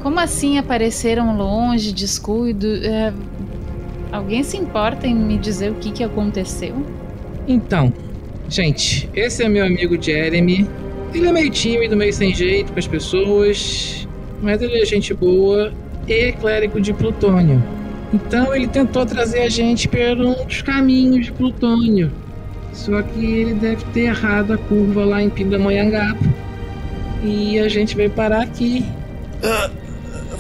Como 0.01 0.19
assim 0.19 0.57
apareceram 0.57 1.37
longe, 1.37 1.93
descuido? 1.93 2.67
É... 2.83 3.13
Alguém 4.11 4.43
se 4.43 4.57
importa 4.57 5.07
em 5.07 5.15
me 5.15 5.37
dizer 5.37 5.71
o 5.71 5.75
que, 5.75 5.91
que 5.91 6.03
aconteceu? 6.03 6.75
Então, 7.47 7.93
gente, 8.49 9.09
esse 9.15 9.43
é 9.43 9.49
meu 9.49 9.65
amigo 9.65 10.01
Jeremy. 10.01 10.67
Ele 11.13 11.27
é 11.27 11.31
meio 11.31 11.49
tímido, 11.49 11.95
meio 11.95 12.13
sem 12.13 12.33
jeito 12.33 12.73
com 12.73 12.79
as 12.79 12.87
pessoas, 12.87 14.07
mas 14.41 14.61
ele 14.61 14.81
é 14.81 14.85
gente 14.85 15.13
boa 15.13 15.73
e 16.07 16.31
clérigo 16.33 16.79
de 16.79 16.93
Plutônio. 16.93 17.63
Então 18.13 18.53
ele 18.53 18.67
tentou 18.67 19.05
trazer 19.05 19.43
a 19.43 19.49
gente 19.49 19.87
pelos 19.87 20.61
caminhos 20.61 21.27
de 21.27 21.31
Plutônio. 21.31 22.11
Só 22.73 23.01
que 23.01 23.25
ele 23.25 23.53
deve 23.53 23.83
ter 23.93 24.01
errado 24.01 24.53
a 24.53 24.57
curva 24.57 25.05
lá 25.05 25.21
em 25.21 25.29
Pindamonhangaba. 25.29 26.19
E 27.23 27.59
a 27.59 27.69
gente 27.69 27.95
veio 27.95 28.09
parar 28.09 28.41
aqui. 28.41 28.83
Uh, 29.43 29.80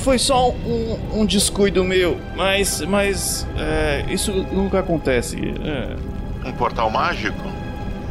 foi 0.01 0.17
só 0.19 0.49
um, 0.49 1.21
um, 1.21 1.25
descuido 1.25 1.83
meu, 1.83 2.19
mas, 2.35 2.81
mas 2.81 3.47
é, 3.57 4.05
isso 4.09 4.31
nunca 4.51 4.79
acontece. 4.79 5.37
É. 5.63 6.47
Um 6.47 6.51
portal 6.51 6.89
mágico? 6.89 7.39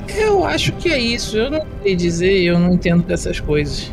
Eu 0.08 0.44
acho 0.44 0.72
que 0.72 0.92
é 0.92 0.98
isso. 0.98 1.36
Eu 1.36 1.50
não 1.50 1.66
sei 1.82 1.96
dizer, 1.96 2.42
eu 2.42 2.58
não 2.58 2.74
entendo 2.74 3.02
dessas 3.02 3.40
coisas. 3.40 3.92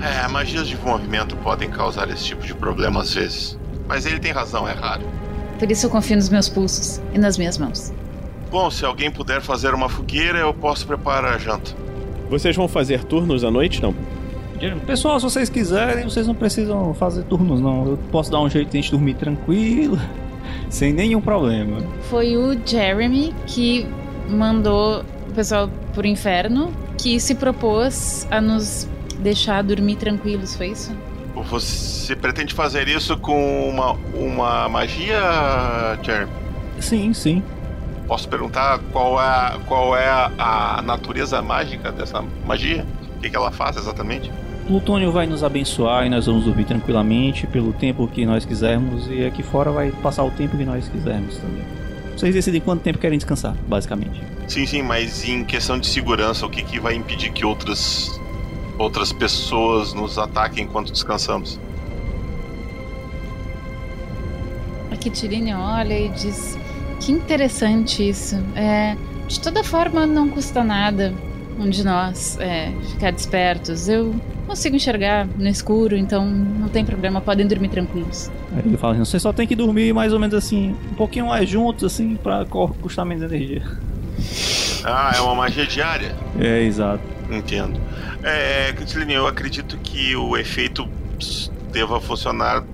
É, 0.00 0.28
magias 0.28 0.68
de 0.68 0.76
movimento 0.76 1.36
podem 1.38 1.68
causar 1.68 2.08
esse 2.10 2.24
tipo 2.24 2.46
de 2.46 2.54
problema 2.54 3.00
às 3.00 3.14
vezes. 3.14 3.58
Mas 3.88 4.06
ele 4.06 4.18
tem 4.18 4.30
razão, 4.30 4.68
é 4.68 4.72
raro. 4.72 5.02
Por 5.58 5.70
isso 5.70 5.86
eu 5.86 5.90
confio 5.90 6.16
nos 6.16 6.28
meus 6.28 6.48
pulsos 6.48 7.00
e 7.12 7.18
nas 7.18 7.36
minhas 7.36 7.58
mãos. 7.58 7.92
Bom, 8.50 8.70
se 8.70 8.84
alguém 8.84 9.10
puder 9.10 9.40
fazer 9.40 9.74
uma 9.74 9.88
fogueira, 9.88 10.38
eu 10.38 10.54
posso 10.54 10.86
preparar 10.86 11.34
a 11.34 11.38
janta. 11.38 11.72
Vocês 12.30 12.54
vão 12.54 12.68
fazer 12.68 13.04
turnos 13.04 13.42
à 13.42 13.50
noite, 13.50 13.82
não? 13.82 13.94
Pessoal, 14.86 15.18
se 15.20 15.24
vocês 15.24 15.48
quiserem, 15.48 16.04
vocês 16.04 16.26
não 16.26 16.34
precisam 16.34 16.92
fazer 16.94 17.22
turnos, 17.24 17.60
não. 17.60 17.86
Eu 17.86 17.98
posso 18.10 18.30
dar 18.30 18.40
um 18.40 18.48
jeito 18.48 18.70
de 18.70 18.78
a 18.78 18.80
gente 18.80 18.90
dormir 18.90 19.14
tranquilo, 19.14 19.98
sem 20.68 20.92
nenhum 20.92 21.20
problema. 21.20 21.78
Foi 22.10 22.36
o 22.36 22.58
Jeremy 22.66 23.34
que 23.46 23.86
mandou 24.28 25.04
o 25.28 25.32
pessoal 25.32 25.70
pro 25.94 26.06
inferno 26.06 26.72
que 26.96 27.20
se 27.20 27.34
propôs 27.34 28.26
a 28.30 28.40
nos 28.40 28.88
deixar 29.20 29.62
dormir 29.62 29.96
tranquilos, 29.96 30.56
foi 30.56 30.68
isso? 30.68 30.96
Você 31.34 32.16
pretende 32.16 32.52
fazer 32.52 32.88
isso 32.88 33.16
com 33.16 33.68
uma, 33.68 33.92
uma 34.14 34.68
magia, 34.68 35.20
Jeremy? 36.02 36.32
Sim, 36.80 37.12
sim. 37.12 37.42
Posso 38.06 38.28
perguntar 38.28 38.80
qual 38.90 39.20
é, 39.20 39.58
qual 39.66 39.96
é 39.96 40.08
a, 40.08 40.80
natureza 40.82 41.42
mágica 41.42 41.92
dessa 41.92 42.24
magia? 42.46 42.86
O 43.16 43.20
que, 43.20 43.28
que 43.28 43.36
ela 43.36 43.50
faz 43.50 43.76
exatamente? 43.76 44.32
Plutônio 44.68 45.10
vai 45.10 45.26
nos 45.26 45.42
abençoar 45.42 46.06
e 46.06 46.10
nós 46.10 46.26
vamos 46.26 46.44
dormir 46.44 46.66
tranquilamente 46.66 47.46
pelo 47.46 47.72
tempo 47.72 48.06
que 48.06 48.26
nós 48.26 48.44
quisermos 48.44 49.08
e 49.08 49.24
aqui 49.24 49.42
fora 49.42 49.70
vai 49.70 49.90
passar 49.90 50.24
o 50.24 50.30
tempo 50.30 50.58
que 50.58 50.64
nós 50.66 50.86
quisermos 50.90 51.38
também. 51.38 51.64
Vocês 52.14 52.34
decidem 52.34 52.60
quanto 52.60 52.82
tempo 52.82 52.98
querem 52.98 53.16
descansar, 53.16 53.56
basicamente. 53.66 54.22
Sim, 54.46 54.66
sim, 54.66 54.82
mas 54.82 55.26
em 55.26 55.42
questão 55.42 55.78
de 55.78 55.86
segurança, 55.86 56.44
o 56.44 56.50
que, 56.50 56.62
que 56.62 56.78
vai 56.78 56.94
impedir 56.94 57.32
que 57.32 57.46
outras 57.46 58.20
outras 58.76 59.10
pessoas 59.10 59.94
nos 59.94 60.18
ataquem 60.18 60.64
enquanto 60.64 60.92
descansamos? 60.92 61.58
A 64.90 64.96
Kitirine 64.96 65.54
olha 65.54 65.98
e 65.98 66.10
diz: 66.10 66.58
Que 67.00 67.10
interessante 67.10 68.06
isso. 68.06 68.36
É, 68.54 68.98
de 69.26 69.40
toda 69.40 69.64
forma, 69.64 70.06
não 70.06 70.28
custa 70.28 70.62
nada 70.62 71.14
um 71.58 71.68
de 71.68 71.84
nós 71.84 72.38
é, 72.40 72.72
ficar 72.92 73.10
despertos. 73.10 73.88
Eu 73.88 74.14
consigo 74.46 74.76
enxergar 74.76 75.26
no 75.26 75.48
escuro, 75.48 75.96
então 75.96 76.24
não 76.24 76.68
tem 76.68 76.84
problema, 76.84 77.20
podem 77.20 77.46
dormir 77.46 77.68
tranquilos. 77.68 78.30
Aí 78.52 78.62
ele 78.64 78.76
fala 78.76 78.94
assim: 78.94 79.04
você 79.04 79.18
só 79.18 79.32
tem 79.32 79.46
que 79.46 79.56
dormir 79.56 79.92
mais 79.92 80.12
ou 80.12 80.18
menos 80.18 80.34
assim, 80.34 80.74
um 80.90 80.94
pouquinho 80.94 81.26
mais 81.26 81.48
juntos, 81.48 81.84
assim, 81.84 82.16
pra 82.16 82.44
custar 82.44 83.04
menos 83.04 83.24
energia. 83.24 83.62
Ah, 84.84 85.12
é 85.16 85.20
uma 85.20 85.34
magia 85.34 85.66
diária? 85.66 86.14
É, 86.38 86.62
exato. 86.62 87.02
Entendo. 87.30 87.78
É, 88.22 88.72
Cristiline, 88.72 89.14
eu 89.14 89.26
acredito 89.26 89.76
que 89.78 90.16
o 90.16 90.36
efeito 90.36 90.88
deva 91.72 92.00
funcionar 92.00 92.64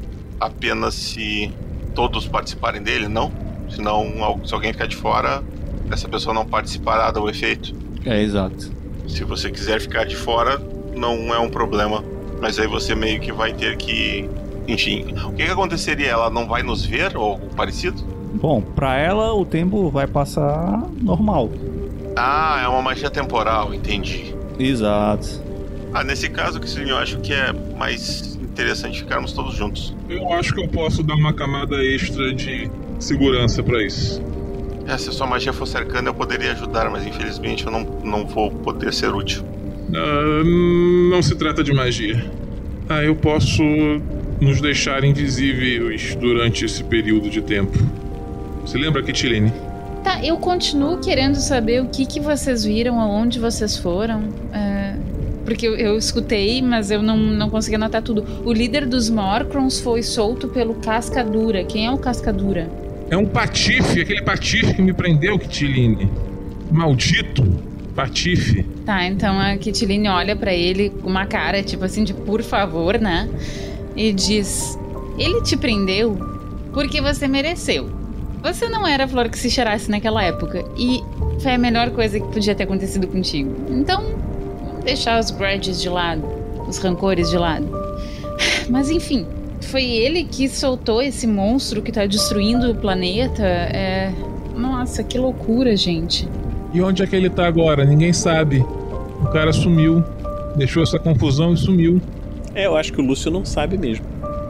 apenas 0.41 0.95
se 0.95 1.53
todos 1.95 2.27
participarem 2.27 2.83
dele, 2.83 3.09
não? 3.09 3.33
Se 3.69 3.81
não, 3.81 4.41
se 4.45 4.55
alguém 4.55 4.73
ficar 4.73 4.87
de 4.87 4.97
fora, 4.97 5.43
essa 5.91 6.09
pessoa 6.09 6.35
não 6.35 6.47
participará 6.47 7.11
do 7.11 7.29
efeito. 7.29 7.75
É, 8.05 8.21
exato. 8.21 8.71
Se 9.07 9.25
você 9.25 9.51
quiser 9.51 9.81
ficar 9.81 10.05
de 10.05 10.17
fora, 10.17 10.61
não 10.95 11.35
é 11.35 11.39
um 11.39 11.49
problema. 11.49 12.05
Mas 12.41 12.59
aí 12.59 12.67
você 12.67 12.95
meio 12.95 13.21
que 13.21 13.33
vai 13.33 13.53
ter 13.53 13.77
que. 13.77 14.29
Enfim, 14.67 15.15
o 15.27 15.33
que, 15.33 15.45
que 15.45 15.51
aconteceria? 15.51 16.09
Ela 16.09 16.31
não 16.31 16.47
vai 16.47 16.63
nos 16.63 16.85
ver 16.85 17.17
ou 17.17 17.33
algo 17.33 17.47
parecido? 17.55 18.03
Bom, 18.35 18.61
pra 18.61 18.97
ela 18.97 19.33
o 19.35 19.45
tempo 19.45 19.91
vai 19.91 20.07
passar 20.07 20.83
normal. 21.01 21.51
Ah, 22.17 22.61
é 22.65 22.69
uma 22.69 22.83
magia 22.83 23.11
temporal, 23.11 23.75
entendi. 23.75 24.35
Exato. 24.59 25.43
Ah, 25.93 26.03
nesse 26.03 26.29
caso, 26.29 26.59
que 26.61 26.81
eu 26.81 26.97
acho 26.97 27.19
que 27.19 27.33
é 27.33 27.53
mais 27.77 28.37
interessante 28.37 28.99
ficarmos 28.99 29.33
todos 29.33 29.55
juntos. 29.55 29.95
Eu 30.09 30.33
acho 30.33 30.53
que 30.55 30.61
eu 30.61 30.69
posso 30.69 31.03
dar 31.03 31.15
uma 31.15 31.33
camada 31.33 31.77
extra 31.85 32.33
de 32.33 32.71
segurança 32.99 33.63
pra 33.63 33.83
isso. 33.83 34.21
É, 34.87 34.99
se 34.99 35.09
a 35.09 35.13
sua 35.13 35.27
magia 35.27 35.53
fosse 35.53 35.77
arcana, 35.77 36.09
eu 36.11 36.15
poderia 36.15 36.53
ajudar, 36.53 36.91
mas 36.91 37.07
infelizmente 37.07 37.65
eu 37.67 37.73
não, 37.73 37.83
não 38.05 38.27
vou 38.27 38.51
poder 38.51 38.93
ser 38.93 39.15
útil. 39.15 39.45
Ah, 39.95 40.43
não 41.11 41.23
se 41.23 41.35
trata 41.35 41.63
de 41.63 41.73
magia. 41.73 42.25
Ah, 42.89 43.03
eu 43.03 43.17
posso 43.17 43.63
nos 44.41 44.61
deixar 44.61 45.05
invisíveis 45.05 46.15
durante 46.17 46.65
esse 46.65 46.85
período 46.85 47.31
de 47.31 47.41
tempo. 47.41 47.79
Você 48.63 48.77
lembra, 48.77 49.03
Kitiline? 49.03 49.53
Tá, 50.03 50.23
eu 50.23 50.37
continuo 50.37 50.99
querendo 50.99 51.37
saber 51.37 51.81
o 51.81 51.89
que, 51.89 52.05
que 52.05 52.21
vocês 52.21 52.65
viram, 52.65 53.01
aonde 53.01 53.39
vocês 53.39 53.77
foram. 53.77 54.25
é, 54.53 54.97
porque 55.45 55.67
eu, 55.67 55.77
eu 55.77 55.99
escutei, 55.99 56.63
mas 56.63 56.91
eu 56.91 57.03
não, 57.03 57.17
não 57.17 57.51
consegui 57.51 57.77
anotar 57.77 58.03
tudo. 58.03 58.25
O 58.45 58.53
líder 58.53 58.87
dos 58.87 59.11
Morcrons 59.11 59.79
foi 59.79 60.03
solto 60.03 60.49
pelo 60.49 60.75
Cascadura. 60.77 61.65
Quem 61.65 61.87
é 61.87 61.91
o 61.91 61.99
Cascadura? 61.99 62.69
É 63.11 63.17
um 63.17 63.27
patife, 63.27 64.01
aquele 64.01 64.23
patife 64.23 64.75
que 64.75 64.83
me 64.83 64.93
prendeu, 64.93 65.39
Kitiline. 65.39 66.11
Maldito 66.71 67.43
patife. 67.95 68.65
Tá, 68.85 69.05
então 69.05 69.39
a 69.39 69.57
Kitiline 69.57 70.09
olha 70.09 70.35
pra 70.37 70.53
ele 70.53 70.91
com 70.91 71.09
uma 71.09 71.27
cara, 71.27 71.63
tipo 71.63 71.85
assim, 71.85 72.05
de 72.05 72.13
por 72.13 72.43
favor, 72.43 72.99
né? 72.99 73.29
E 73.97 74.13
diz: 74.13 74.79
Ele 75.17 75.41
te 75.43 75.57
prendeu 75.57 76.19
porque 76.73 77.01
você 77.01 77.29
mereceu. 77.29 77.91
Você 78.43 78.69
não 78.69 78.87
era 78.87 79.05
a 79.05 79.09
flor 79.09 79.29
que 79.29 79.39
se 79.39 79.49
cheirasse 79.49 79.91
naquela 79.91 80.23
época. 80.23 80.65
E 80.77 81.01
foi 81.41 81.53
a 81.53 81.59
melhor 81.59 81.91
coisa 81.93 82.21
que 82.21 82.27
podia 82.27 82.55
ter 82.55 82.65
acontecido 82.65 83.07
contigo. 83.07 83.55
Então, 83.71 84.05
vamos 84.67 84.85
deixar 84.85 85.19
os 85.19 85.31
grudges 85.31 85.81
de 85.81 85.89
lado, 85.89 86.23
os 86.69 86.77
rancores 86.79 87.31
de 87.31 87.39
lado. 87.39 87.67
Mas 88.69 88.91
enfim, 88.91 89.27
foi 89.65 89.85
ele 89.85 90.25
que 90.25 90.49
soltou 90.49 91.03
esse 91.03 91.27
monstro 91.27 91.83
que 91.83 91.91
tá 91.91 92.07
destruindo 92.07 92.71
o 92.71 92.75
planeta. 92.75 93.43
É. 93.43 94.13
Nossa, 94.57 95.03
que 95.03 95.19
loucura, 95.19 95.77
gente. 95.77 96.29
E 96.73 96.81
onde 96.81 97.03
é 97.03 97.07
que 97.07 97.17
ele 97.17 97.31
tá 97.31 97.47
agora? 97.47 97.85
Ninguém 97.85 98.13
sabe. 98.13 98.65
O 99.21 99.27
cara 99.33 99.53
sumiu, 99.53 100.03
deixou 100.57 100.83
essa 100.83 100.99
confusão 100.99 101.55
e 101.55 101.57
sumiu. 101.57 102.01
É, 102.55 102.67
eu 102.67 102.77
acho 102.77 102.93
que 102.93 103.01
o 103.01 103.05
Lúcio 103.05 103.31
não 103.31 103.45
sabe 103.45 103.77
mesmo. 103.77 104.05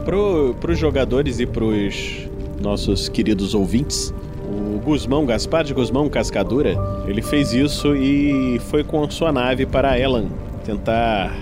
Pro, 0.04 0.54
pros 0.60 0.78
jogadores 0.78 1.40
e 1.40 1.46
pros 1.46 2.28
nossos 2.60 3.08
queridos 3.08 3.54
ouvintes, 3.54 4.12
o 4.46 4.78
Guzmão, 4.78 5.24
Gaspar 5.24 5.64
de 5.64 5.72
Guzmão 5.72 6.08
Cascadura, 6.08 6.76
ele 7.06 7.22
fez 7.22 7.52
isso 7.52 7.96
e 7.96 8.58
foi 8.70 8.84
com 8.84 9.08
sua 9.10 9.32
nave 9.32 9.64
para 9.64 9.98
Elan 9.98 10.26
tentar 10.64 11.34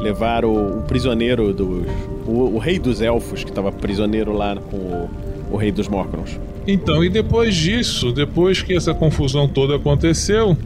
levar 0.00 0.44
o, 0.44 0.78
o 0.78 0.82
prisioneiro 0.82 1.52
dos. 1.52 1.86
O, 2.26 2.54
o 2.54 2.58
rei 2.58 2.78
dos 2.78 3.00
elfos, 3.00 3.44
que 3.44 3.50
estava 3.50 3.70
prisioneiro 3.70 4.32
lá 4.32 4.56
com 4.56 4.76
o, 4.76 5.10
o 5.52 5.56
rei 5.56 5.70
dos 5.70 5.88
Morcrons. 5.88 6.40
Então, 6.66 7.04
e 7.04 7.08
depois 7.08 7.54
disso, 7.54 8.12
depois 8.12 8.60
que 8.62 8.74
essa 8.74 8.92
confusão 8.92 9.46
toda 9.46 9.76
aconteceu, 9.76 10.56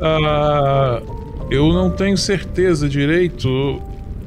ah, 0.00 1.00
eu 1.50 1.72
não 1.72 1.90
tenho 1.90 2.16
certeza 2.16 2.88
direito, 2.88 3.80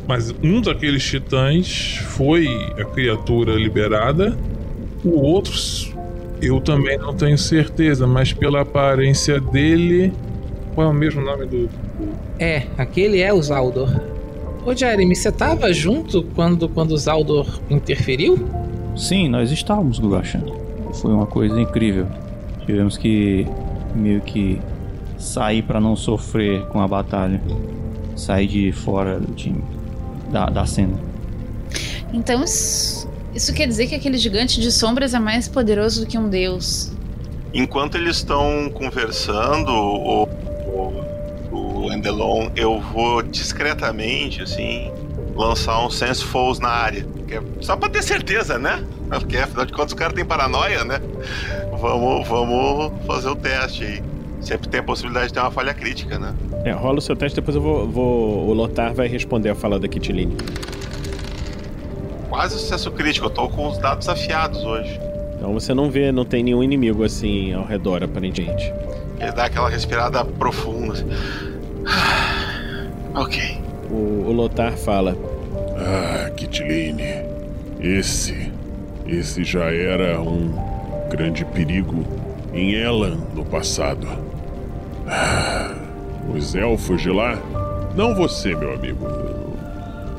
mas 0.07 0.33
um 0.43 0.59
daqueles 0.59 1.03
titãs 1.03 1.99
foi 2.09 2.47
a 2.79 2.83
criatura 2.85 3.53
liberada, 3.53 4.35
o 5.03 5.19
outro 5.21 5.53
eu 6.41 6.59
também 6.59 6.97
não 6.97 7.13
tenho 7.13 7.37
certeza, 7.37 8.07
mas 8.07 8.33
pela 8.33 8.61
aparência 8.61 9.39
dele. 9.39 10.11
Qual 10.73 10.87
é 10.87 10.89
o 10.89 10.93
mesmo 10.93 11.21
nome 11.21 11.45
do. 11.45 11.69
É, 12.39 12.63
aquele 12.77 13.19
é 13.19 13.31
o 13.31 13.41
Zaldor. 13.41 13.89
Ô 14.63 14.75
Jeremy, 14.75 15.15
você 15.15 15.31
tava 15.31 15.73
junto 15.73 16.21
quando, 16.35 16.69
quando 16.69 16.91
o 16.91 16.97
Zaldor 16.97 17.59
interferiu? 17.69 18.47
Sim, 18.95 19.27
nós 19.27 19.51
estávamos, 19.51 19.97
Gugachan. 19.97 20.43
Foi 20.93 21.11
uma 21.11 21.25
coisa 21.25 21.59
incrível. 21.59 22.07
Tivemos 22.65 22.95
que 22.95 23.47
meio 23.95 24.21
que 24.21 24.61
sair 25.17 25.63
para 25.63 25.79
não 25.79 25.95
sofrer 25.95 26.65
com 26.67 26.79
a 26.79 26.87
batalha. 26.87 27.41
Sair 28.15 28.47
de 28.47 28.71
fora 28.71 29.19
do 29.19 29.33
time, 29.33 29.63
da, 30.31 30.45
da 30.45 30.65
cena. 30.65 30.93
Então 32.13 32.43
isso, 32.43 33.09
isso 33.33 33.53
quer 33.53 33.67
dizer 33.67 33.87
que 33.87 33.95
aquele 33.95 34.17
gigante 34.17 34.61
de 34.61 34.71
sombras 34.71 35.15
é 35.15 35.19
mais 35.19 35.47
poderoso 35.47 36.01
do 36.01 36.07
que 36.07 36.19
um 36.19 36.29
deus. 36.29 36.91
Enquanto 37.53 37.95
eles 37.95 38.17
estão 38.17 38.69
conversando, 38.73 39.71
o, 39.71 40.23
o, 40.23 41.10
Endelon, 41.89 42.49
eu 42.55 42.79
vou 42.79 43.21
discretamente, 43.21 44.41
assim, 44.41 44.91
lançar 45.35 45.85
um 45.85 45.89
Sense 45.89 46.23
Falls 46.23 46.61
na 46.61 46.69
área. 46.69 47.05
É 47.29 47.41
só 47.61 47.77
pra 47.77 47.87
ter 47.89 48.03
certeza, 48.03 48.59
né? 48.59 48.83
Porque 49.09 49.37
afinal 49.37 49.65
de 49.65 49.71
contas 49.71 49.93
o 49.93 49.95
cara 49.95 50.11
tem 50.11 50.25
paranoia, 50.25 50.83
né? 50.83 50.99
Vamos, 51.79 52.27
vamos 52.27 52.91
fazer 53.05 53.29
o 53.29 53.35
teste 53.35 53.83
aí. 53.83 54.03
Sempre 54.41 54.67
tem 54.69 54.79
a 54.79 54.83
possibilidade 54.83 55.27
de 55.27 55.33
ter 55.33 55.39
uma 55.39 55.51
falha 55.51 55.73
crítica, 55.73 56.19
né? 56.19 56.33
É, 56.65 56.71
rola 56.71 56.97
o 56.97 57.01
seu 57.01 57.15
teste, 57.15 57.35
depois 57.35 57.55
eu 57.55 57.61
vou. 57.61 57.87
vou 57.87 58.49
o 58.49 58.53
Lotar 58.53 58.93
vai 58.93 59.07
responder 59.07 59.49
a 59.49 59.55
fala 59.55 59.79
da 59.79 59.87
Kitiline. 59.87 60.35
Quase 62.29 62.57
sucesso 62.57 62.91
crítico, 62.91 63.27
eu 63.27 63.29
tô 63.29 63.47
com 63.49 63.67
os 63.67 63.77
dados 63.77 64.07
afiados 64.09 64.63
hoje. 64.63 64.99
Então 65.35 65.53
você 65.53 65.73
não 65.73 65.89
vê, 65.89 66.11
não 66.11 66.25
tem 66.25 66.43
nenhum 66.43 66.63
inimigo 66.63 67.03
assim 67.03 67.53
ao 67.53 67.65
redor, 67.65 68.03
aparentemente. 68.03 68.73
Ele 69.19 69.31
dá 69.31 69.45
aquela 69.45 69.69
respirada 69.69 70.23
profunda. 70.25 70.93
assim. 70.93 71.50
Ok. 73.15 73.61
O, 73.89 74.25
o 74.27 74.31
Lotar 74.31 74.73
fala. 74.73 75.17
Ah, 75.77 76.29
Kitiline. 76.31 77.25
Esse. 77.79 78.51
Esse 79.07 79.43
já 79.43 79.71
era 79.71 80.21
um 80.21 80.53
grande 81.09 81.43
perigo 81.45 82.05
em 82.53 82.73
Elan 82.75 83.17
no 83.35 83.43
passado. 83.43 84.07
Ah, 85.07 85.75
os 86.33 86.55
elfos 86.55 87.01
de 87.01 87.09
lá? 87.09 87.37
Não 87.95 88.15
você, 88.15 88.55
meu 88.55 88.73
amigo. 88.73 89.05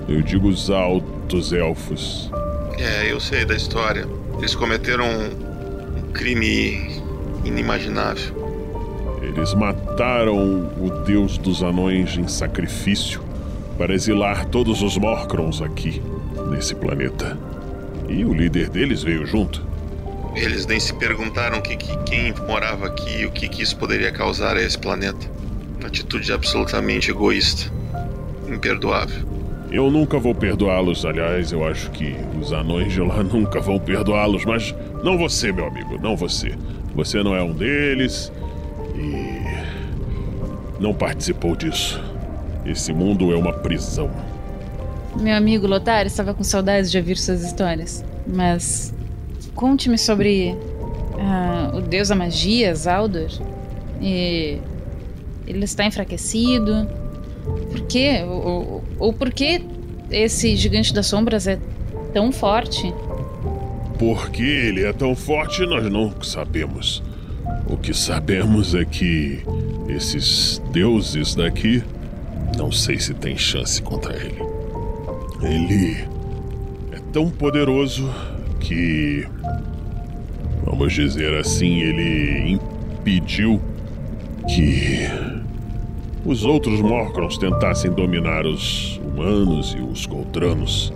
Eu 0.08 0.20
digo 0.20 0.48
os 0.48 0.70
altos 0.70 1.52
elfos. 1.52 2.30
É, 2.78 3.10
eu 3.10 3.20
sei 3.20 3.44
da 3.44 3.54
história. 3.54 4.06
Eles 4.38 4.54
cometeram 4.54 5.06
um, 5.06 5.98
um 5.98 6.12
crime 6.12 7.00
inimaginável. 7.44 8.51
Eles 9.35 9.55
mataram 9.55 10.37
o 10.37 10.91
deus 11.07 11.39
dos 11.39 11.62
anões 11.62 12.16
em 12.16 12.28
sacrifício 12.28 13.20
para 13.78 13.95
exilar 13.95 14.45
todos 14.47 14.83
os 14.83 14.97
Morcrons 14.99 15.62
aqui, 15.62 16.03
nesse 16.51 16.74
planeta. 16.74 17.39
E 18.09 18.24
o 18.24 18.35
líder 18.35 18.68
deles 18.68 19.03
veio 19.03 19.24
junto. 19.26 19.62
Eles 20.35 20.66
nem 20.66 20.78
se 20.78 20.95
perguntaram 20.95 21.61
que, 21.61 21.76
que- 21.76 21.97
quem 22.05 22.35
morava 22.47 22.87
aqui 22.87 23.20
e 23.20 23.26
o 23.26 23.30
que, 23.30 23.49
que 23.49 23.62
isso 23.62 23.76
poderia 23.76 24.11
causar 24.12 24.57
a 24.57 24.62
esse 24.62 24.78
planeta. 24.78 25.26
Uma 25.78 25.89
atitude 25.89 26.33
absolutamente 26.33 27.11
egoísta. 27.11 27.70
Imperdoável. 28.49 29.30
Eu 29.70 29.91
nunca 29.91 30.18
vou 30.18 30.35
perdoá-los, 30.35 31.07
aliás, 31.07 31.51
eu 31.53 31.66
acho 31.66 31.91
que 31.93 32.14
os 32.41 32.53
anões 32.53 32.93
de 32.93 33.01
lá 33.01 33.22
nunca 33.24 33.61
vão 33.61 33.78
perdoá-los, 33.78 34.45
mas 34.45 34.74
não 35.03 35.16
você, 35.16 35.51
meu 35.51 35.66
amigo, 35.66 35.99
não 36.03 36.14
você. 36.16 36.53
Você 36.95 37.22
não 37.22 37.35
é 37.35 37.43
um 37.43 37.53
deles 37.53 38.30
não 40.83 40.93
participou 40.93 41.55
disso. 41.55 42.03
Esse 42.66 42.93
mundo 42.93 43.33
é 43.33 43.37
uma 43.37 43.53
prisão. 43.53 44.11
Meu 45.16 45.37
amigo 45.37 45.66
Lotar 45.66 46.07
estava 46.07 46.35
com 46.35 46.43
saudades 46.43 46.91
de 46.91 46.99
ouvir 46.99 47.16
suas 47.16 47.45
histórias. 47.45 48.05
Mas 48.26 48.93
conte-me 49.55 49.97
sobre 49.97 50.57
ah, 51.18 51.70
o 51.74 51.80
deus 51.80 52.09
da 52.09 52.16
magia, 52.16 52.74
Zaldor. 52.74 53.30
E 54.01 54.59
ele 55.47 55.64
está 55.64 55.85
enfraquecido. 55.85 56.89
Por 57.70 57.83
quê? 57.83 58.24
Ou, 58.26 58.47
ou, 58.47 58.85
ou 58.99 59.12
por 59.12 59.33
que 59.33 59.64
esse 60.11 60.57
gigante 60.57 60.93
das 60.93 61.07
sombras 61.07 61.47
é 61.47 61.59
tão 62.12 62.33
forte? 62.33 62.93
Por 63.99 64.30
que 64.30 64.43
ele 64.43 64.85
é 64.85 64.93
tão 64.93 65.14
forte, 65.14 65.64
nós 65.64 65.85
não 65.91 66.12
sabemos. 66.22 67.03
O 67.66 67.76
que 67.76 67.95
sabemos 67.95 68.74
é 68.74 68.84
que 68.84 69.43
esses 69.88 70.62
deuses 70.72 71.34
daqui, 71.34 71.82
não 72.57 72.70
sei 72.70 72.99
se 72.99 73.14
tem 73.14 73.36
chance 73.36 73.80
contra 73.80 74.14
ele. 74.14 74.43
Ele 75.43 75.97
é 76.93 76.99
tão 77.12 77.30
poderoso 77.30 78.09
que, 78.61 79.26
vamos 80.64 80.93
dizer 80.93 81.34
assim, 81.34 81.80
ele 81.80 82.53
impediu 82.53 83.61
que 84.49 85.09
os 86.24 86.45
outros 86.45 86.80
Morkrons 86.80 87.36
tentassem 87.36 87.90
dominar 87.90 88.47
os 88.47 88.99
humanos 88.99 89.74
e 89.76 89.80
os 89.80 90.07
Coltranos, 90.07 90.93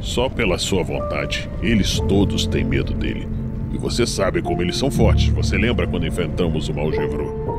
só 0.00 0.28
pela 0.28 0.58
sua 0.58 0.82
vontade, 0.82 1.48
eles 1.62 2.00
todos 2.00 2.46
têm 2.46 2.64
medo 2.64 2.94
dele. 2.94 3.28
E 3.72 3.78
você 3.78 4.06
sabe 4.06 4.42
como 4.42 4.62
eles 4.62 4.76
são 4.76 4.90
fortes. 4.90 5.28
Você 5.28 5.56
lembra 5.56 5.86
quando 5.86 6.06
enfrentamos 6.06 6.68
o 6.68 6.74
Malgevro? 6.74 7.51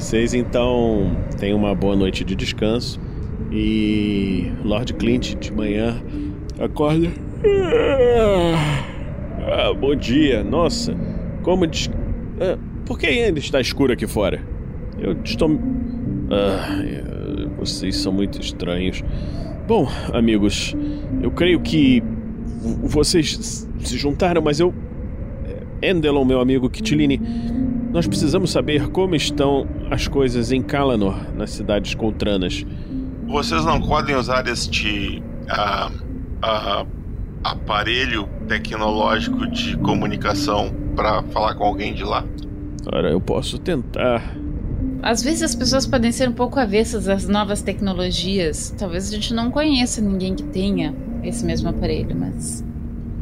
Vocês 0.00 0.32
então 0.32 1.14
têm 1.38 1.52
uma 1.52 1.74
boa 1.74 1.94
noite 1.94 2.24
de 2.24 2.34
descanso 2.34 2.98
e 3.52 4.50
Lord 4.64 4.94
Clint 4.94 5.34
de 5.34 5.52
manhã 5.52 6.02
acorda. 6.58 7.06
Ah, 9.46 9.74
bom 9.78 9.94
dia, 9.94 10.42
nossa, 10.42 10.96
como 11.42 11.66
des... 11.66 11.90
ah, 12.40 12.58
por 12.86 12.98
que 12.98 13.08
ainda 13.08 13.38
está 13.38 13.60
escuro 13.60 13.92
aqui 13.92 14.06
fora? 14.06 14.42
Eu 14.98 15.18
estou. 15.22 15.60
Ah, 16.30 16.82
vocês 17.58 17.96
são 17.96 18.10
muito 18.10 18.40
estranhos. 18.40 19.04
Bom, 19.68 19.86
amigos, 20.14 20.74
eu 21.22 21.30
creio 21.30 21.60
que 21.60 22.02
vocês 22.82 23.68
se 23.80 23.98
juntaram, 23.98 24.40
mas 24.40 24.60
eu. 24.60 24.72
Endelon, 25.82 26.24
meu 26.24 26.40
amigo 26.40 26.68
Kitilini, 26.68 27.20
nós 27.92 28.06
precisamos 28.06 28.52
saber 28.52 28.88
como 28.88 29.14
estão 29.14 29.66
as 29.90 30.06
coisas 30.06 30.52
em 30.52 30.62
Kalanor, 30.62 31.34
nas 31.34 31.50
cidades 31.50 31.94
contranas. 31.94 32.64
Vocês 33.26 33.64
não 33.64 33.80
podem 33.80 34.16
usar 34.16 34.46
este 34.46 35.22
uh, 35.50 35.92
uh, 35.92 36.86
aparelho 37.42 38.28
tecnológico 38.46 39.46
de 39.48 39.76
comunicação 39.78 40.72
para 40.94 41.22
falar 41.24 41.54
com 41.54 41.64
alguém 41.64 41.92
de 41.92 42.04
lá? 42.04 42.24
Ora, 42.92 43.10
eu 43.10 43.20
posso 43.20 43.58
tentar. 43.58 44.36
Às 45.02 45.22
vezes 45.22 45.42
as 45.42 45.54
pessoas 45.54 45.86
podem 45.86 46.12
ser 46.12 46.28
um 46.28 46.32
pouco 46.32 46.60
avessas 46.60 47.08
às 47.08 47.26
novas 47.26 47.62
tecnologias. 47.62 48.74
Talvez 48.78 49.08
a 49.08 49.14
gente 49.14 49.34
não 49.34 49.50
conheça 49.50 50.00
ninguém 50.00 50.34
que 50.34 50.44
tenha 50.44 50.94
esse 51.22 51.44
mesmo 51.44 51.68
aparelho, 51.68 52.16
mas 52.16 52.64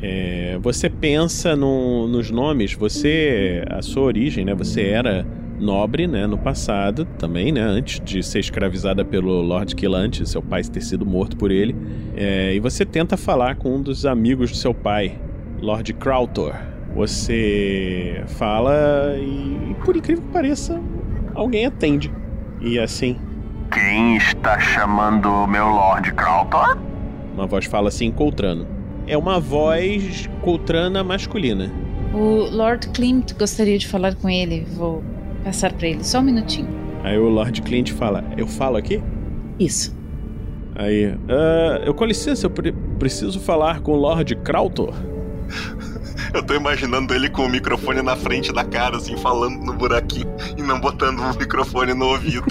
é, 0.00 0.58
você 0.60 0.88
pensa 0.88 1.56
no, 1.56 2.06
nos 2.06 2.30
nomes, 2.30 2.74
você, 2.74 3.64
a 3.68 3.82
sua 3.82 4.04
origem, 4.04 4.44
né? 4.44 4.54
Você 4.54 4.82
era 4.82 5.26
nobre, 5.58 6.06
né, 6.06 6.24
no 6.24 6.38
passado 6.38 7.04
também, 7.18 7.50
né, 7.50 7.60
antes 7.60 8.00
de 8.04 8.22
ser 8.22 8.38
escravizada 8.38 9.04
pelo 9.04 9.42
Lord 9.42 9.74
Quilante, 9.74 10.24
seu 10.28 10.40
pai 10.40 10.62
ter 10.62 10.80
sido 10.80 11.04
morto 11.04 11.36
por 11.36 11.50
ele. 11.50 11.74
É, 12.16 12.54
e 12.54 12.60
você 12.60 12.86
tenta 12.86 13.16
falar 13.16 13.56
com 13.56 13.74
um 13.74 13.82
dos 13.82 14.06
amigos 14.06 14.52
do 14.52 14.56
seu 14.56 14.72
pai, 14.72 15.18
Lord 15.60 15.92
Crowtor. 15.94 16.54
Você 16.94 18.22
fala 18.28 19.16
e, 19.18 19.74
por 19.84 19.96
incrível 19.96 20.22
que 20.22 20.32
pareça, 20.32 20.80
alguém 21.34 21.66
atende. 21.66 22.12
E 22.60 22.78
assim. 22.78 23.16
Quem 23.72 24.16
está 24.16 24.60
chamando 24.60 25.46
meu 25.48 25.66
Lord 25.66 26.12
Crowtor? 26.14 26.78
Uma 27.34 27.46
voz 27.46 27.66
fala 27.66 27.88
assim, 27.88 28.06
encontrando 28.06 28.77
é 29.08 29.16
uma 29.16 29.40
voz 29.40 30.28
coltrana 30.42 31.02
masculina. 31.02 31.72
O 32.12 32.48
Lord 32.50 32.88
Clint 32.90 33.32
gostaria 33.38 33.78
de 33.78 33.86
falar 33.86 34.14
com 34.14 34.28
ele. 34.28 34.66
Vou 34.76 35.02
passar 35.42 35.72
para 35.72 35.88
ele, 35.88 36.04
só 36.04 36.20
um 36.20 36.22
minutinho. 36.22 36.68
Aí 37.02 37.18
o 37.18 37.28
Lord 37.28 37.62
Clint 37.62 37.92
fala: 37.92 38.24
Eu 38.36 38.46
falo 38.46 38.76
aqui? 38.76 39.02
Isso. 39.58 39.96
Aí, 40.74 41.06
uh, 41.06 41.84
eu 41.84 41.92
com 41.92 42.04
licença, 42.04 42.46
eu 42.46 42.50
pre 42.50 42.72
preciso 42.98 43.40
falar 43.40 43.80
com 43.80 43.92
o 43.92 43.96
Lord 43.96 44.34
Krautor. 44.36 44.94
Eu 46.34 46.42
tô 46.42 46.54
imaginando 46.54 47.14
ele 47.14 47.30
com 47.30 47.46
o 47.46 47.48
microfone 47.48 48.02
na 48.02 48.14
frente 48.14 48.52
da 48.52 48.62
cara, 48.62 48.98
assim, 48.98 49.16
falando 49.16 49.64
no 49.64 49.72
buraquinho 49.72 50.28
e 50.58 50.62
não 50.62 50.78
botando 50.78 51.20
o 51.20 51.38
microfone 51.38 51.94
no 51.94 52.06
ouvido. 52.06 52.44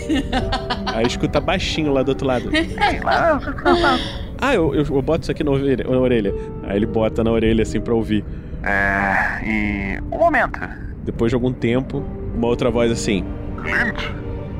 Aí 0.86 1.06
escuta 1.06 1.38
baixinho 1.38 1.92
lá 1.92 2.02
do 2.02 2.10
outro 2.10 2.26
lado. 2.26 2.50
Ah, 4.40 4.54
eu, 4.54 4.74
eu, 4.74 4.84
eu 4.84 5.02
boto 5.02 5.22
isso 5.22 5.30
aqui 5.30 5.42
na 5.42 5.50
orelha, 5.50 5.84
na 5.84 5.98
orelha. 5.98 6.34
Aí 6.64 6.76
ele 6.76 6.86
bota 6.86 7.24
na 7.24 7.30
orelha 7.30 7.62
assim 7.62 7.80
pra 7.80 7.94
ouvir. 7.94 8.24
É. 8.62 9.44
E. 9.44 9.98
Um 10.12 10.18
momento. 10.18 10.60
Depois 11.04 11.30
de 11.30 11.34
algum 11.34 11.52
tempo, 11.52 12.04
uma 12.34 12.46
outra 12.46 12.70
voz 12.70 12.92
assim. 12.92 13.24
Clint, 13.62 14.00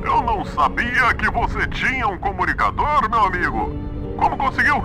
eu 0.03 0.21
não 0.23 0.43
sabia 0.43 1.13
que 1.13 1.29
você 1.31 1.65
tinha 1.67 2.07
um 2.07 2.17
comunicador, 2.17 3.09
meu 3.09 3.19
amigo. 3.21 3.71
Como 4.17 4.37
conseguiu? 4.37 4.83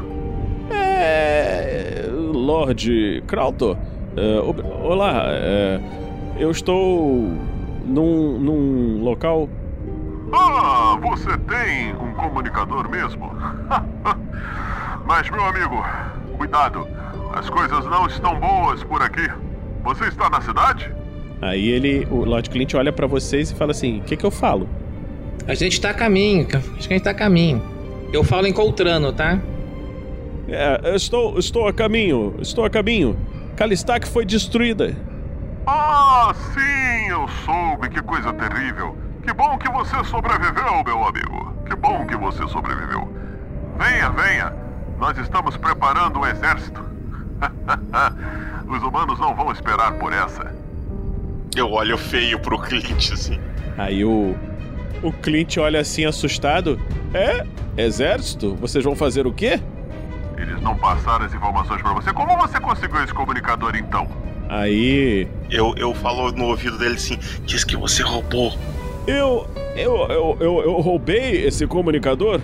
É. 0.71 2.09
Lord 2.11 3.25
Krauto. 3.27 3.77
É, 4.17 4.39
olá, 4.85 5.25
é, 5.27 5.81
eu 6.39 6.51
estou 6.51 7.33
num, 7.85 8.39
num 8.39 9.03
local. 9.03 9.49
Ah, 10.37 10.99
você 11.01 11.39
tem 11.39 11.95
um 11.95 12.13
comunicador 12.15 12.89
mesmo? 12.89 13.31
Mas, 15.07 15.31
meu 15.31 15.45
amigo, 15.45 15.85
cuidado. 16.37 16.89
As 17.33 17.49
coisas 17.49 17.85
não 17.87 18.07
estão 18.07 18.39
boas 18.41 18.83
por 18.83 19.01
aqui. 19.01 19.29
Você 19.85 20.05
está 20.09 20.29
na 20.29 20.41
cidade? 20.41 20.93
Aí 21.41 21.69
ele, 21.69 22.07
o 22.11 22.25
Lord 22.25 22.51
Clint 22.51 22.75
olha 22.75 22.93
para 22.93 23.07
vocês 23.07 23.51
e 23.51 23.55
fala 23.55 23.71
assim: 23.71 24.01
O 24.01 24.03
que, 24.03 24.17
que 24.17 24.25
eu 24.25 24.31
falo? 24.31 24.69
A 25.47 25.55
gente 25.55 25.81
tá 25.81 25.91
a 25.91 25.95
caminho, 25.95 26.47
acho 26.47 26.89
que 26.89 26.95
a 26.95 26.97
gente 26.97 27.03
tá 27.03 27.11
a 27.11 27.15
caminho. 27.15 27.63
Eu 28.13 28.25
falo 28.25 28.47
encontrando, 28.47 29.13
tá? 29.13 29.39
É, 30.49 30.81
eu 30.85 30.95
estou, 30.95 31.39
estou 31.39 31.69
a 31.69 31.73
caminho, 31.73 32.35
estou 32.41 32.65
a 32.65 32.71
caminho. 32.71 33.17
Kalistak 33.57 34.09
foi 34.09 34.25
destruída. 34.25 34.97
Ah, 35.67 36.35
sim, 36.35 37.09
eu 37.11 37.29
soube, 37.45 37.89
que 37.89 38.03
coisa 38.03 38.33
terrível. 38.33 38.97
Que 39.25 39.33
bom 39.33 39.57
que 39.57 39.71
você 39.71 40.05
sobreviveu, 40.05 40.85
meu 40.85 41.03
amigo. 41.03 41.57
Que 41.67 41.75
bom 41.75 42.07
que 42.07 42.15
você 42.15 42.47
sobreviveu. 42.47 43.09
Venha, 43.79 44.11
venha. 44.11 44.53
Nós 44.99 45.17
estamos 45.17 45.57
preparando 45.57 46.21
um 46.21 46.27
exército. 46.27 46.85
Os 48.69 48.83
humanos 48.83 49.19
não 49.19 49.35
vão 49.35 49.51
esperar 49.51 49.93
por 49.95 50.13
essa. 50.13 50.55
Eu 51.57 51.73
olho 51.73 51.97
feio 51.97 52.39
pro 52.39 52.59
Clint, 52.59 53.13
assim. 53.13 53.41
Aí 53.79 54.05
o. 54.05 54.37
O 55.03 55.11
Clint 55.11 55.57
olha 55.57 55.81
assim 55.81 56.05
assustado. 56.05 56.79
É? 57.15 57.47
Exército? 57.77 58.55
Vocês 58.57 58.85
vão 58.85 58.95
fazer 58.95 59.27
o 59.27 59.33
quê? 59.33 59.59
Eles 60.37 60.61
não 60.61 60.77
passaram 60.77 61.25
as 61.25 61.33
informações 61.33 61.81
para 61.81 61.95
você. 61.95 62.13
Como 62.13 62.37
você 62.37 62.61
conseguiu 62.61 63.03
esse 63.03 63.15
comunicador 63.15 63.75
então? 63.75 64.07
Aí. 64.51 65.27
Eu, 65.51 65.75
eu 65.79 65.95
falo 65.95 66.31
no 66.33 66.45
ouvido 66.45 66.77
dele 66.77 66.97
assim: 66.97 67.19
diz 67.45 67.65
que 67.65 67.77
você 67.77 68.03
roubou. 68.03 68.53
Eu. 69.07 69.47
Eu, 69.77 70.07
eu, 70.09 70.37
eu, 70.41 70.63
eu 70.63 70.73
roubei 70.81 71.45
esse 71.47 71.67
comunicador? 71.67 72.41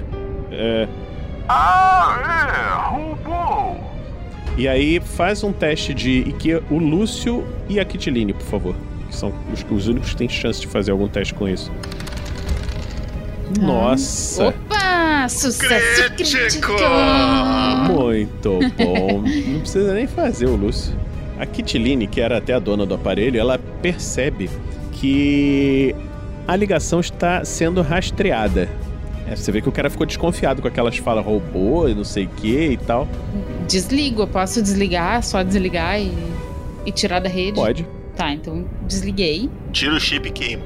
É. 0.51 0.89
Ah, 1.49 2.91
é! 2.91 2.95
Roubou! 2.97 3.81
E 4.57 4.67
aí 4.69 5.01
faz 5.01 5.45
um 5.45 5.53
teste 5.53 5.95
de 5.95 6.21
IKEA, 6.21 6.63
o 6.71 6.77
Lúcio 6.77 7.47
e 7.69 7.79
a 7.79 7.85
Kitiline, 7.85 8.33
por 8.33 8.43
favor. 8.43 8.75
Que 9.09 9.15
são 9.15 9.33
os, 9.53 9.65
os 9.71 9.89
únicos 9.89 10.11
que 10.11 10.17
têm 10.17 10.29
chance 10.29 10.61
de 10.61 10.67
fazer 10.67 10.91
algum 10.91 11.09
teste 11.09 11.35
com 11.35 11.49
isso. 11.49 11.71
Ah. 13.59 13.63
Nossa! 13.63 14.49
Opa! 14.49 15.29
Sucesso 15.29 16.13
crítico! 16.15 16.73
Muito 17.89 18.59
bom. 18.77 19.23
Não 19.23 19.61
precisa 19.61 19.95
nem 19.95 20.07
fazer 20.07 20.47
o 20.47 20.57
Lúcio. 20.57 20.95
A 21.39 21.47
Kitiline, 21.47 22.07
que 22.07 22.21
era 22.21 22.39
até 22.39 22.53
a 22.53 22.59
dona 22.59 22.85
do 22.85 22.95
aparelho, 22.95 23.41
ela 23.41 23.59
percebe 23.81 24.51
que 24.93 25.95
a 26.47 26.57
ligação 26.57 27.01
está 27.01 27.45
sendo 27.45 27.83
rastreada. 27.83 28.69
É, 29.27 29.37
você 29.37 29.53
vê 29.53 29.61
que 29.61 29.69
o 29.69 29.73
cara 29.73 29.89
ficou 29.89 30.07
desconfiado 30.07 30.61
com 30.61 30.69
aquelas 30.69 30.97
falas 30.97 31.25
robô 31.25 31.89
e 31.89 31.95
não 31.95 32.05
sei 32.05 32.25
o 32.25 32.29
que 32.29 32.71
e 32.73 32.77
tal. 32.77 33.07
Desligo, 33.69 34.23
eu 34.23 34.27
posso 34.27 34.61
desligar, 34.61 35.23
só 35.23 35.43
desligar 35.43 36.01
e, 36.01 36.13
e 36.85 36.91
tirar 36.91 37.21
da 37.21 37.29
rede? 37.29 37.55
Pode. 37.55 37.87
Tá, 38.17 38.33
então 38.33 38.67
desliguei. 38.87 39.49
Tira 39.73 39.95
o 39.95 40.01
chip 40.01 40.29
e 40.29 40.33
queima. 40.33 40.65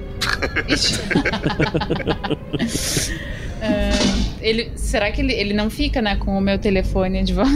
uh, 3.61 4.35
ele, 4.41 4.73
será 4.77 5.13
que 5.13 5.21
ele, 5.21 5.33
ele 5.35 5.53
não 5.53 5.69
fica, 5.69 6.01
né, 6.01 6.17
com 6.17 6.37
o 6.37 6.41
meu 6.41 6.59
telefone 6.59 7.23
de 7.23 7.35
volta? 7.35 7.51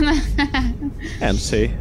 é, 1.20 1.32
não 1.32 1.40
sei. 1.40 1.72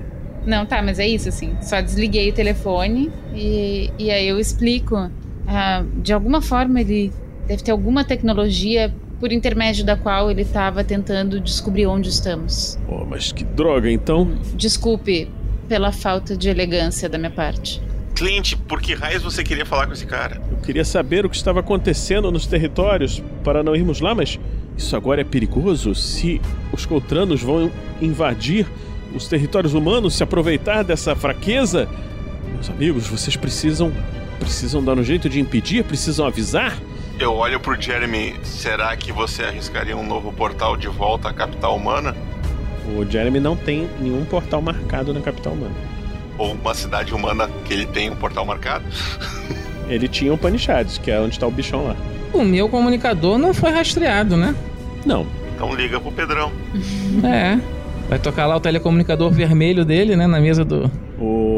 Não, 0.45 0.65
tá, 0.65 0.81
mas 0.81 0.97
é 0.97 1.07
isso, 1.07 1.27
assim. 1.27 1.57
Só 1.61 1.81
desliguei 1.81 2.29
o 2.29 2.33
telefone 2.33 3.11
e, 3.35 3.91
e 3.99 4.09
aí 4.09 4.27
eu 4.27 4.39
explico. 4.39 5.11
Uh, 5.47 6.01
de 6.01 6.11
alguma 6.11 6.41
forma 6.41 6.81
ele 6.81 7.11
deve 7.47 7.63
ter 7.63 7.71
alguma 7.71 8.03
tecnologia 8.03 8.93
por 9.19 9.31
intermédio 9.31 9.85
da 9.85 9.95
qual 9.95 10.29
ele 10.29 10.41
estava 10.41 10.83
tentando 10.83 11.39
descobrir 11.39 11.87
onde 11.87 12.09
estamos. 12.09 12.77
Oh, 12.87 13.05
mas 13.05 13.31
que 13.31 13.43
droga, 13.43 13.89
então. 13.89 14.37
Desculpe 14.55 15.29
pela 15.67 15.91
falta 15.91 16.35
de 16.35 16.49
elegância 16.49 17.09
da 17.09 17.17
minha 17.17 17.31
parte. 17.31 17.81
Clint, 18.15 18.55
por 18.67 18.81
que 18.81 18.93
raios 18.93 19.23
você 19.23 19.43
queria 19.43 19.65
falar 19.65 19.85
com 19.85 19.93
esse 19.93 20.05
cara? 20.05 20.41
Eu 20.51 20.57
queria 20.57 20.83
saber 20.83 21.25
o 21.25 21.29
que 21.29 21.35
estava 21.35 21.59
acontecendo 21.59 22.31
nos 22.31 22.47
territórios 22.47 23.21
para 23.43 23.61
não 23.61 23.75
irmos 23.75 24.01
lá, 24.01 24.15
mas 24.15 24.39
isso 24.75 24.95
agora 24.95 25.21
é 25.21 25.23
perigoso. 25.23 25.93
Se 25.93 26.41
os 26.73 26.85
Coltranos 26.85 27.41
vão 27.41 27.71
invadir 28.01 28.65
os 29.15 29.27
territórios 29.27 29.73
humanos, 29.73 30.15
se 30.15 30.23
aproveitar 30.23 30.83
dessa 30.83 31.15
fraqueza, 31.15 31.87
meus 32.53 32.69
amigos, 32.69 33.07
vocês 33.07 33.35
precisam 33.35 33.91
precisam 34.47 34.81
dar 34.81 34.97
um 34.97 35.03
jeito 35.03 35.27
de 35.27 35.41
impedir, 35.41 35.83
precisam 35.83 36.25
avisar. 36.25 36.77
Eu 37.19 37.33
olho 37.33 37.59
pro 37.59 37.79
Jeremy. 37.79 38.35
Será 38.43 38.95
que 38.95 39.11
você 39.11 39.43
arriscaria 39.43 39.95
um 39.95 40.05
novo 40.05 40.31
portal 40.31 40.77
de 40.77 40.87
volta 40.87 41.29
à 41.29 41.33
capital 41.33 41.75
humana? 41.75 42.15
O 42.95 43.05
Jeremy 43.05 43.41
não 43.41 43.57
tem 43.57 43.89
nenhum 43.99 44.23
portal 44.23 44.61
marcado 44.61 45.13
na 45.13 45.19
capital 45.19 45.51
humana. 45.51 45.75
Ou 46.37 46.53
uma 46.53 46.73
cidade 46.73 47.13
humana 47.13 47.49
que 47.65 47.73
ele 47.73 47.85
tem 47.85 48.09
um 48.09 48.15
portal 48.15 48.45
marcado? 48.45 48.85
Ele 49.89 50.05
tinha 50.09 50.33
um 50.33 50.37
Panichades, 50.37 50.97
que 50.97 51.09
é 51.09 51.17
onde 51.17 51.39
tá 51.39 51.47
o 51.47 51.51
bichão 51.51 51.87
lá. 51.87 51.95
O 52.33 52.43
meu 52.43 52.67
comunicador 52.67 53.37
não 53.37 53.53
foi 53.53 53.71
rastreado, 53.71 54.35
né? 54.35 54.53
Não. 55.05 55.25
Então 55.55 55.73
liga 55.73 55.97
pro 55.97 56.11
Pedrão. 56.11 56.51
É. 57.23 57.57
Vai 58.09 58.19
tocar 58.19 58.45
lá 58.47 58.57
o 58.57 58.59
telecomunicador 58.59 59.31
vermelho 59.31 59.85
dele, 59.85 60.17
né? 60.17 60.27
Na 60.27 60.41
mesa 60.41 60.65
do. 60.65 60.91
O. 61.17 61.56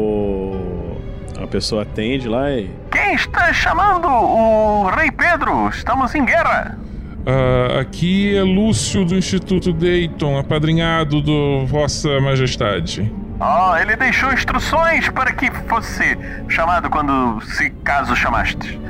A 1.50 1.52
pessoa 1.52 1.82
atende 1.82 2.28
lá 2.28 2.48
e. 2.48 2.70
Quem 2.92 3.12
está 3.12 3.52
chamando 3.52 4.06
o 4.06 4.88
Rei 4.88 5.10
Pedro? 5.10 5.68
Estamos 5.68 6.14
em 6.14 6.24
guerra. 6.24 6.78
Ah, 7.26 7.80
aqui 7.80 8.36
é 8.36 8.40
Lúcio 8.40 9.04
do 9.04 9.16
Instituto 9.16 9.72
Dayton, 9.72 10.38
apadrinhado 10.38 11.20
do 11.20 11.66
Vossa 11.66 12.20
Majestade. 12.20 13.12
Oh, 13.40 13.76
ele 13.76 13.96
deixou 13.96 14.32
instruções 14.32 15.08
para 15.08 15.32
que 15.32 15.50
fosse 15.68 16.16
chamado 16.48 16.88
quando 16.88 17.40
se 17.40 17.68
caso 17.82 18.14
chamaste. 18.14 18.80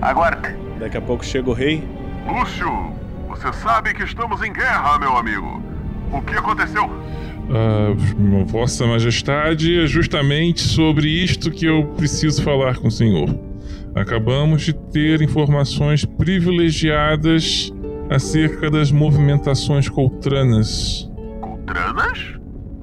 Aguarde. 0.00 0.56
Daqui 0.80 0.96
a 0.96 1.02
pouco 1.02 1.22
chega 1.22 1.50
o 1.50 1.52
rei. 1.52 1.86
Lúcio, 2.26 2.94
você 3.28 3.52
sabe 3.52 3.92
que 3.92 4.04
estamos 4.04 4.42
em 4.42 4.54
guerra, 4.54 4.98
meu 4.98 5.18
amigo. 5.18 5.62
O 6.10 6.22
que 6.22 6.34
aconteceu? 6.34 6.90
Ah, 7.50 7.94
Vossa 8.46 8.86
Majestade, 8.86 9.80
é 9.80 9.86
justamente 9.86 10.60
sobre 10.60 11.08
isto 11.08 11.50
que 11.50 11.66
eu 11.66 11.86
preciso 11.96 12.42
falar 12.42 12.76
com 12.76 12.88
o 12.88 12.90
senhor. 12.90 13.28
Acabamos 13.94 14.62
de 14.62 14.72
ter 14.72 15.22
informações 15.22 16.04
privilegiadas 16.04 17.72
acerca 18.10 18.70
das 18.70 18.90
movimentações 18.90 19.88
coltranas. 19.88 21.10
Coltranas? 21.40 22.34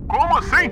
Como 0.07 0.38
assim? 0.38 0.72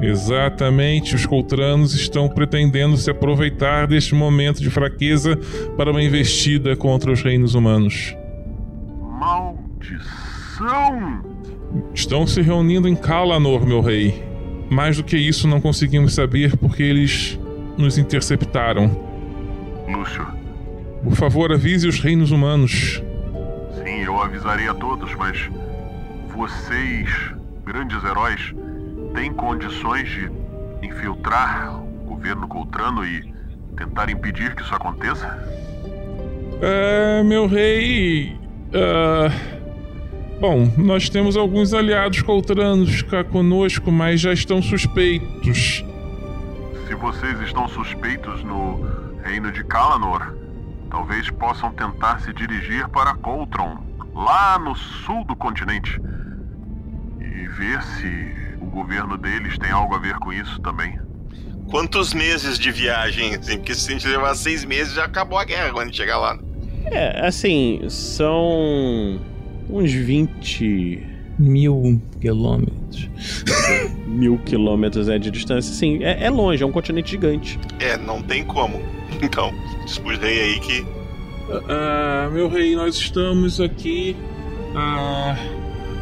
Exatamente, 0.00 1.14
os 1.14 1.26
coltranos 1.26 1.94
estão 1.94 2.28
pretendendo 2.28 2.96
se 2.96 3.10
aproveitar 3.10 3.86
deste 3.86 4.14
momento 4.14 4.60
de 4.60 4.68
fraqueza 4.68 5.38
para 5.76 5.90
uma 5.90 6.02
investida 6.02 6.74
contra 6.76 7.12
os 7.12 7.22
reinos 7.22 7.54
humanos. 7.54 8.16
Maldição! 9.20 9.92
Estão 11.94 12.26
se 12.26 12.40
reunindo 12.42 12.88
em 12.88 12.94
Kalanor, 12.96 13.66
meu 13.66 13.80
rei. 13.80 14.22
Mais 14.70 14.96
do 14.96 15.04
que 15.04 15.16
isso, 15.16 15.46
não 15.48 15.60
conseguimos 15.60 16.14
saber 16.14 16.56
porque 16.56 16.82
eles 16.82 17.38
nos 17.76 17.98
interceptaram. 17.98 18.90
Lúcio, 19.88 20.26
Por 21.02 21.14
favor, 21.16 21.52
avise 21.52 21.86
os 21.88 22.00
reinos 22.00 22.30
humanos. 22.30 23.02
sim, 23.84 24.02
eu 24.04 24.20
avisarei 24.22 24.68
a 24.68 24.74
todos, 24.74 25.14
mas 25.16 25.50
vocês, 26.34 27.08
grandes 27.66 28.02
heróis, 28.04 28.54
têm 29.14 29.32
condições 29.32 30.08
de 30.08 30.30
infiltrar 30.86 31.76
o 31.82 32.04
governo 32.06 32.46
coltrano 32.48 33.04
e 33.04 33.32
tentar 33.76 34.08
impedir 34.10 34.54
que 34.54 34.62
isso 34.62 34.74
aconteça? 34.74 35.26
Ah, 36.62 37.22
meu 37.24 37.46
rei. 37.46 38.36
ah, 38.74 39.30
bom, 40.42 40.68
nós 40.76 41.08
temos 41.08 41.36
alguns 41.36 41.72
aliados 41.72 42.20
coltranos 42.20 43.00
cá 43.02 43.22
conosco, 43.22 43.92
mas 43.92 44.20
já 44.20 44.32
estão 44.32 44.60
suspeitos. 44.60 45.84
Se 46.88 46.94
vocês 46.96 47.40
estão 47.42 47.68
suspeitos 47.68 48.42
no 48.42 48.84
reino 49.22 49.52
de 49.52 49.62
Kalanor, 49.62 50.34
talvez 50.90 51.30
possam 51.30 51.70
tentar 51.70 52.20
se 52.22 52.32
dirigir 52.32 52.88
para 52.88 53.14
Coltron, 53.14 53.78
lá 54.12 54.58
no 54.58 54.74
sul 54.74 55.24
do 55.26 55.36
continente, 55.36 56.00
e 57.20 57.46
ver 57.46 57.80
se 57.80 58.56
o 58.60 58.66
governo 58.66 59.16
deles 59.16 59.56
tem 59.58 59.70
algo 59.70 59.94
a 59.94 59.98
ver 59.98 60.16
com 60.16 60.32
isso 60.32 60.60
também. 60.60 60.98
Quantos 61.70 62.12
meses 62.12 62.58
de 62.58 62.72
viagem? 62.72 63.36
Assim, 63.36 63.58
porque 63.58 63.76
se 63.76 63.88
a 63.88 63.92
gente 63.92 64.08
levar 64.08 64.34
seis 64.34 64.64
meses, 64.64 64.94
já 64.94 65.04
acabou 65.04 65.38
a 65.38 65.44
guerra 65.44 65.70
quando 65.70 65.82
a 65.82 65.84
gente 65.84 65.98
chegar 65.98 66.18
lá. 66.18 66.36
É, 66.86 67.24
assim, 67.24 67.80
são 67.88 69.20
uns 69.70 69.92
20 69.92 71.06
mil 71.38 72.00
quilômetros. 72.20 73.08
mil 74.06 74.38
quilômetros 74.38 75.08
é 75.08 75.18
de 75.18 75.30
distância. 75.30 75.72
Sim, 75.74 76.02
é, 76.02 76.24
é 76.24 76.30
longe, 76.30 76.62
é 76.62 76.66
um 76.66 76.72
continente 76.72 77.10
gigante. 77.10 77.58
É, 77.80 77.96
não 77.96 78.22
tem 78.22 78.44
como. 78.44 78.80
Então, 79.22 79.52
disputei 79.84 80.40
aí 80.40 80.60
que. 80.60 80.84
Ah, 81.68 82.30
meu 82.32 82.48
rei, 82.48 82.74
nós 82.76 82.96
estamos 82.96 83.60
aqui 83.60 84.16
a, 84.74 85.36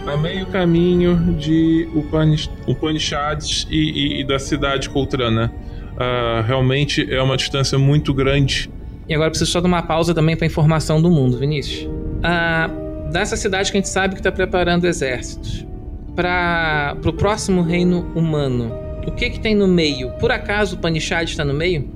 a 0.06 0.16
meio 0.16 0.46
caminho 0.46 1.34
de 1.38 1.88
Upanish- 1.94 2.50
Upanishads 2.66 3.66
e, 3.70 3.76
e- 3.76 4.20
e 4.20 4.24
da 4.24 4.38
cidade 4.38 4.88
coltrana. 4.90 5.52
Ah, 5.96 6.42
realmente 6.46 7.06
é 7.12 7.20
uma 7.22 7.36
distância 7.36 7.78
muito 7.78 8.12
grande. 8.14 8.70
E 9.08 9.14
agora 9.14 9.28
eu 9.28 9.30
preciso 9.32 9.50
só 9.50 9.61
de 9.61 9.66
uma 9.66 9.82
pausa 9.82 10.14
também 10.14 10.36
para 10.36 10.46
informação 10.46 11.00
do 11.02 11.11
mundo, 11.11 11.36
Vinícius. 11.38 11.88
Ah, 12.22 12.70
dessa 13.11 13.36
cidade 13.36 13.70
que 13.70 13.76
a 13.76 13.80
gente 13.80 13.88
sabe 13.88 14.14
que 14.14 14.20
está 14.20 14.32
preparando 14.32 14.86
exércitos 14.86 15.66
para 16.14 16.96
o 17.04 17.12
próximo 17.12 17.62
reino 17.62 18.11
humano, 18.14 18.72
o 19.06 19.12
que 19.12 19.30
que 19.30 19.40
tem 19.40 19.54
no 19.54 19.66
meio? 19.66 20.11
Por 20.12 20.30
acaso 20.30 20.76
o 20.76 20.78
Panishad 20.78 21.28
está 21.28 21.44
no 21.44 21.54
meio? 21.54 21.88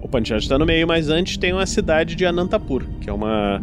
O 0.00 0.08
Panchayat 0.08 0.42
está 0.44 0.56
no 0.56 0.64
meio, 0.64 0.86
mas 0.86 1.08
antes 1.10 1.36
tem 1.36 1.52
uma 1.52 1.66
cidade 1.66 2.14
de 2.14 2.24
Anantapur, 2.24 2.84
que 3.00 3.10
é 3.10 3.12
uma, 3.12 3.60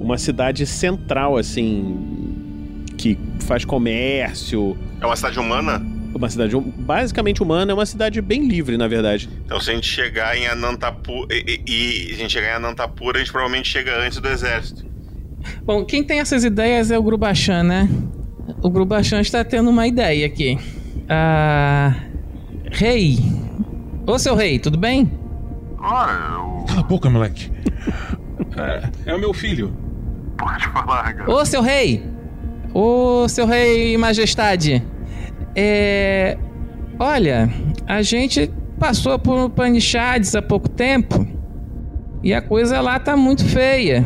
uma 0.00 0.16
cidade 0.16 0.64
central, 0.66 1.36
assim, 1.36 2.86
que 2.96 3.18
faz 3.40 3.64
comércio. 3.64 4.78
É 5.00 5.04
uma 5.04 5.16
cidade 5.16 5.38
humana? 5.38 5.84
Uma 6.14 6.30
cidade 6.30 6.54
hum- 6.56 6.72
basicamente 6.78 7.42
humana, 7.42 7.72
é 7.72 7.74
uma 7.74 7.84
cidade 7.84 8.20
bem 8.22 8.46
livre, 8.46 8.76
na 8.76 8.86
verdade. 8.86 9.28
Então, 9.44 9.60
se 9.60 9.72
a 9.72 9.74
gente 9.74 9.88
chegar 9.88 10.38
em 10.38 10.46
Anantapur 10.46 11.26
e, 11.28 11.60
e- 11.66 12.08
e 12.10 12.12
a 12.12 12.16
gente 12.16 12.32
chegar 12.32 12.52
em 12.52 12.54
Anantapur, 12.54 13.16
a 13.16 13.18
gente 13.18 13.32
provavelmente 13.32 13.68
chega 13.68 13.98
antes 14.00 14.18
do 14.20 14.28
exército. 14.28 14.86
Bom, 15.64 15.84
quem 15.84 16.02
tem 16.02 16.20
essas 16.20 16.44
ideias 16.44 16.90
é 16.90 16.98
o 16.98 17.02
Grubachan, 17.02 17.62
né? 17.62 17.88
O 18.62 18.70
Grubachan 18.70 19.20
está 19.20 19.44
tendo 19.44 19.70
uma 19.70 19.86
ideia 19.86 20.26
aqui. 20.26 20.58
Ah. 21.08 21.94
Rei. 22.70 23.18
Ô 24.06 24.18
seu 24.18 24.34
rei, 24.34 24.58
tudo 24.58 24.76
bem? 24.76 25.10
Eu... 25.72 26.64
Cala 26.66 26.80
a 26.80 26.82
boca, 26.82 27.08
moleque. 27.08 27.50
É, 28.56 29.10
é 29.10 29.14
o 29.14 29.18
meu 29.18 29.32
filho. 29.32 29.72
Pode 30.36 30.66
falar, 30.68 31.14
cara. 31.14 31.30
Ô 31.30 31.44
seu 31.44 31.62
rei! 31.62 32.02
Ô 32.72 33.28
seu 33.28 33.46
rei 33.46 33.96
majestade! 33.96 34.82
É. 35.54 36.36
Olha, 36.98 37.48
a 37.86 38.02
gente 38.02 38.50
passou 38.78 39.18
por 39.18 39.50
Panichades 39.50 40.34
há 40.34 40.42
pouco 40.42 40.68
tempo 40.68 41.26
e 42.22 42.32
a 42.32 42.40
coisa 42.40 42.80
lá 42.80 42.98
tá 42.98 43.16
muito 43.16 43.44
feia. 43.44 44.04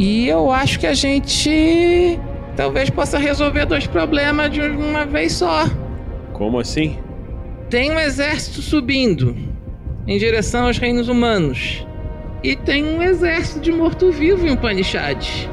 E 0.00 0.26
eu 0.26 0.50
acho 0.50 0.80
que 0.80 0.86
a 0.86 0.94
gente 0.94 2.18
talvez 2.56 2.88
possa 2.88 3.18
resolver 3.18 3.66
dois 3.66 3.86
problemas 3.86 4.50
de 4.50 4.62
uma 4.62 5.04
vez 5.04 5.34
só. 5.34 5.68
Como 6.32 6.58
assim? 6.58 6.98
Tem 7.68 7.90
um 7.90 7.98
exército 8.00 8.62
subindo 8.62 9.36
em 10.06 10.16
direção 10.16 10.68
aos 10.68 10.78
reinos 10.78 11.10
humanos. 11.10 11.86
E 12.42 12.56
tem 12.56 12.82
um 12.82 13.02
exército 13.02 13.60
de 13.60 13.70
morto-vivo 13.70 14.46
em 14.46 14.52
Upanishads. 14.52 15.46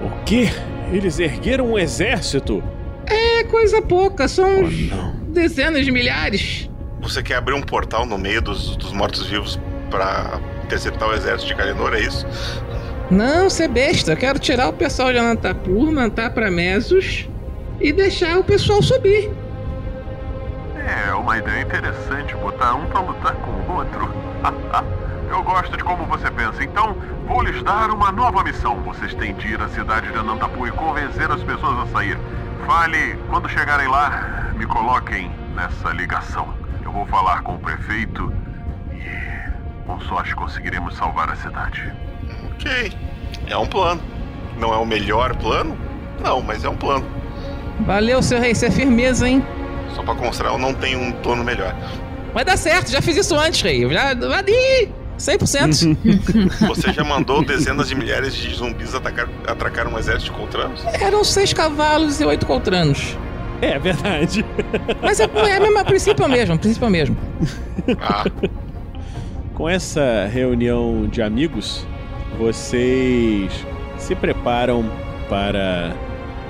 O 0.00 0.24
quê? 0.24 0.48
Eles 0.90 1.18
ergueram 1.18 1.72
um 1.72 1.78
exército? 1.78 2.64
É 3.04 3.44
coisa 3.44 3.82
pouca, 3.82 4.26
são 4.26 4.62
uns 4.62 4.90
dezenas 5.28 5.84
de 5.84 5.92
milhares. 5.92 6.70
Você 7.02 7.22
quer 7.22 7.34
abrir 7.34 7.52
um 7.52 7.60
portal 7.60 8.06
no 8.06 8.16
meio 8.16 8.40
dos, 8.40 8.74
dos 8.74 8.94
mortos-vivos 8.94 9.60
pra 9.90 10.40
interceptar 10.64 11.08
o 11.08 11.14
exército 11.14 11.48
de 11.48 11.54
Kalinor, 11.54 11.94
é 11.94 12.00
isso? 12.00 12.26
Não, 13.10 13.48
você 13.48 13.64
é 13.64 13.68
besta. 13.68 14.12
Eu 14.12 14.16
quero 14.16 14.38
tirar 14.38 14.68
o 14.68 14.72
pessoal 14.72 15.10
de 15.10 15.18
Anantapur, 15.18 15.90
mandar 15.90 16.30
pra 16.30 16.50
Mesos 16.50 17.26
e 17.80 17.90
deixar 17.90 18.38
o 18.38 18.44
pessoal 18.44 18.82
subir. 18.82 19.32
É 20.76 21.14
uma 21.14 21.38
ideia 21.38 21.62
interessante 21.62 22.34
botar 22.36 22.74
um 22.74 22.84
pra 22.86 23.00
lutar 23.00 23.34
com 23.36 23.50
o 23.50 23.76
outro. 23.76 24.12
Eu 25.30 25.42
gosto 25.42 25.76
de 25.76 25.84
como 25.84 26.04
você 26.04 26.30
pensa. 26.30 26.62
Então, 26.62 26.96
vou 27.26 27.42
lhes 27.42 27.62
dar 27.62 27.90
uma 27.90 28.12
nova 28.12 28.42
missão. 28.42 28.76
Vocês 28.82 29.14
têm 29.14 29.34
de 29.34 29.48
ir 29.48 29.62
à 29.62 29.68
cidade 29.68 30.10
de 30.10 30.18
Anantapu 30.18 30.66
e 30.66 30.70
convencer 30.72 31.30
as 31.30 31.42
pessoas 31.42 31.78
a 31.80 31.86
sair. 31.92 32.18
Fale, 32.66 33.16
quando 33.28 33.48
chegarem 33.48 33.88
lá, 33.88 34.52
me 34.54 34.66
coloquem 34.66 35.30
nessa 35.54 35.90
ligação. 35.90 36.52
Eu 36.84 36.92
vou 36.92 37.06
falar 37.06 37.42
com 37.42 37.54
o 37.54 37.58
prefeito 37.58 38.32
e 38.92 39.86
com 39.86 40.00
sorte 40.00 40.34
conseguiremos 40.34 40.96
salvar 40.96 41.30
a 41.30 41.36
cidade. 41.36 41.92
Ok. 42.54 42.92
É 43.46 43.56
um 43.56 43.66
plano. 43.66 44.00
Não 44.58 44.72
é 44.72 44.76
o 44.76 44.84
melhor 44.86 45.34
plano? 45.36 45.76
Não, 46.22 46.40
mas 46.42 46.64
é 46.64 46.68
um 46.68 46.76
plano. 46.76 47.06
Valeu, 47.80 48.20
seu 48.22 48.40
rei, 48.40 48.50
isso 48.52 48.64
é 48.64 48.70
firmeza, 48.70 49.28
hein? 49.28 49.44
Só 49.94 50.02
pra 50.02 50.14
constar, 50.14 50.48
eu 50.52 50.58
não 50.58 50.74
tenho 50.74 50.98
um 51.00 51.12
plano 51.12 51.44
melhor. 51.44 51.74
Vai 52.34 52.44
dar 52.44 52.56
certo, 52.56 52.90
já 52.90 53.00
fiz 53.00 53.16
isso 53.16 53.34
antes, 53.38 53.60
rei. 53.62 53.84
Eu 53.84 53.92
já. 53.92 54.10
Ali! 54.10 54.92
100%. 55.18 55.96
Você 56.68 56.92
já 56.92 57.02
mandou 57.02 57.44
dezenas 57.44 57.88
de 57.88 57.94
milhares 57.96 58.34
de 58.34 58.54
zumbis 58.54 58.94
atacar, 58.94 59.28
atracar 59.48 59.88
um 59.88 59.98
exército 59.98 60.32
de 60.32 60.38
Contranos? 60.38 60.84
Eram 61.00 61.24
seis 61.24 61.52
cavalos 61.52 62.20
e 62.20 62.24
oito 62.24 62.46
coltranos. 62.46 63.16
É 63.60 63.76
verdade. 63.78 64.44
Mas 65.02 65.18
é, 65.18 65.24
é 65.24 65.58
mesmo, 65.58 65.80
o 65.80 65.84
princípio 65.84 66.24
é 66.24 66.28
mesmo, 66.28 66.54
o 66.54 66.58
princípio 66.58 66.84
é 66.84 66.88
o 66.88 66.92
mesmo. 66.92 67.16
Ah, 68.00 68.24
Com 69.54 69.68
essa 69.68 70.28
reunião 70.32 71.08
de 71.08 71.20
amigos, 71.20 71.84
vocês 72.36 73.52
se 73.96 74.14
preparam 74.14 74.84
para 75.28 75.94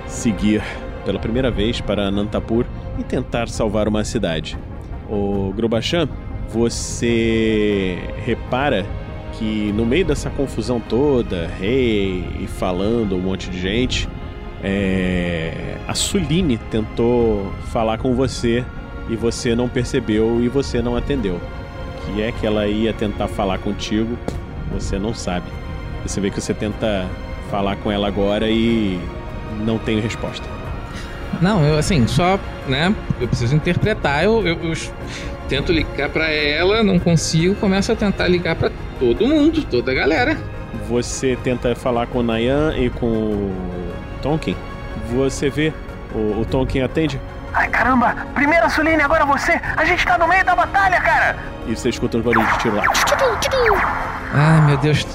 seguir 0.06 0.62
pela 1.04 1.18
primeira 1.18 1.50
vez 1.50 1.80
para 1.80 2.10
Nantapur 2.10 2.66
e 2.98 3.04
tentar 3.04 3.48
salvar 3.48 3.88
uma 3.88 4.04
cidade. 4.04 4.58
O 5.08 5.52
Grubachan, 5.56 6.08
você 6.48 7.98
repara 8.24 8.84
que 9.32 9.72
no 9.72 9.86
meio 9.86 10.04
dessa 10.04 10.30
confusão 10.30 10.80
toda, 10.80 11.46
rei 11.46 12.24
e 12.40 12.46
falando 12.46 13.14
um 13.14 13.20
monte 13.20 13.48
de 13.48 13.60
gente, 13.60 14.08
é, 14.62 15.76
a 15.86 15.94
Suline 15.94 16.58
tentou 16.70 17.52
falar 17.66 17.98
com 17.98 18.14
você 18.14 18.64
e 19.08 19.16
você 19.16 19.54
não 19.54 19.68
percebeu 19.68 20.42
e 20.42 20.48
você 20.48 20.82
não 20.82 20.96
atendeu. 20.96 21.40
Que 22.04 22.22
é 22.22 22.32
que 22.32 22.46
ela 22.46 22.66
ia 22.66 22.92
tentar 22.92 23.28
falar 23.28 23.58
contigo, 23.58 24.18
você 24.72 24.98
não 24.98 25.14
sabe. 25.14 25.46
Você 26.05 26.20
vê 26.20 26.30
que 26.30 26.40
você 26.40 26.55
tenta 26.55 27.07
falar 27.51 27.76
com 27.76 27.90
ela 27.90 28.09
agora 28.09 28.49
e 28.49 29.01
não 29.64 29.78
tem 29.78 30.01
resposta. 30.01 30.46
Não, 31.40 31.62
eu 31.64 31.78
assim, 31.78 32.07
só, 32.07 32.38
né? 32.66 32.94
Eu 33.20 33.28
preciso 33.28 33.55
interpretar, 33.55 34.24
eu, 34.24 34.46
eu, 34.46 34.59
eu 34.62 34.74
tento 35.49 35.72
ligar 35.72 36.09
pra 36.09 36.30
ela, 36.30 36.82
não 36.82 36.99
consigo, 36.99 37.55
começo 37.57 37.92
a 37.92 37.96
tentar 37.96 38.26
ligar 38.28 38.57
pra 38.57 38.70
todo 38.99 39.26
mundo, 39.26 39.62
toda 39.64 39.92
a 39.92 39.94
galera. 39.94 40.36
Você 40.88 41.36
tenta 41.42 41.74
falar 41.74 42.07
com 42.07 42.18
o 42.20 42.22
Nayan 42.22 42.74
e 42.76 42.90
com 42.90 43.07
o 43.07 43.55
Tonkin. 44.22 44.57
Você 45.11 45.49
vê, 45.51 45.72
o, 46.14 46.40
o 46.40 46.44
Tonkin 46.44 46.80
atende 46.80 47.20
Ai, 47.55 47.68
caramba! 47.68 48.14
Primeira 48.34 48.68
Suline, 48.68 49.03
agora 49.03 49.24
você! 49.24 49.59
A 49.76 49.84
gente 49.84 50.05
tá 50.07 50.18
no 50.18 50.28
meio 50.28 50.44
da 50.44 50.55
batalha, 50.55 51.01
cara! 51.01 51.36
e 51.68 51.76
você 51.76 51.90
escuta 51.90 52.16
uns 52.16 52.24
barulhos 52.24 52.51
de 52.55 52.59
tiro 52.59 52.76
lá. 52.76 52.84
Ai, 54.32 54.61
meu 54.62 54.76
Deus. 54.78 55.07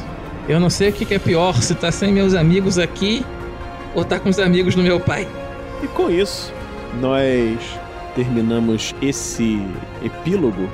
Eu 0.47 0.59
não 0.59 0.69
sei 0.69 0.89
o 0.89 0.93
que 0.93 1.13
é 1.13 1.19
pior, 1.19 1.61
se 1.61 1.73
tá 1.73 1.91
sem 1.91 2.11
meus 2.11 2.33
amigos 2.33 2.77
aqui 2.77 3.25
ou 3.95 4.03
tá 4.03 4.19
com 4.19 4.29
os 4.29 4.39
amigos 4.39 4.75
do 4.75 4.83
meu 4.83 4.99
pai. 4.99 5.27
E 5.81 5.87
com 5.87 6.09
isso, 6.09 6.53
nós 6.99 7.59
terminamos 8.15 8.93
esse 9.01 9.61
epílogo 10.03 10.69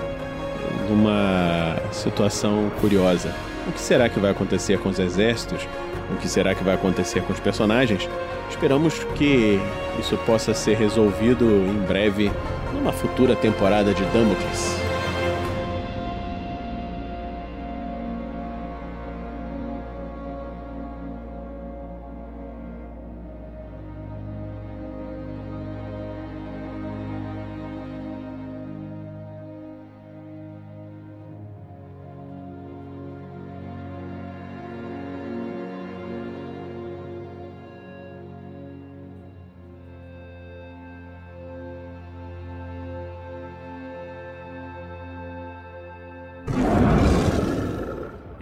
numa 0.89 1.78
situação 1.91 2.72
curiosa. 2.82 3.34
O 3.67 3.72
que 3.72 3.80
será 3.80 4.09
que 4.09 4.20
vai 4.20 4.32
acontecer 4.32 4.80
com 4.80 4.89
os 4.89 4.97
exércitos? 4.97 5.67
O 6.11 6.15
que 6.15 6.28
será 6.28 6.55
que 6.55 6.63
vai 6.63 6.74
acontecer 6.74 7.22
com 7.22 7.32
os 7.32 7.39
personagens? 7.39 8.09
Esperamos 8.49 8.95
que 9.15 9.59
isso 9.99 10.17
possa 10.26 10.53
ser 10.55 10.78
resolvido 10.78 11.45
em 11.45 11.78
breve 11.88 12.32
numa 12.74 12.91
futura 12.91 13.36
temporada 13.36 13.93
de 13.93 14.03
Damocles. 14.05 14.88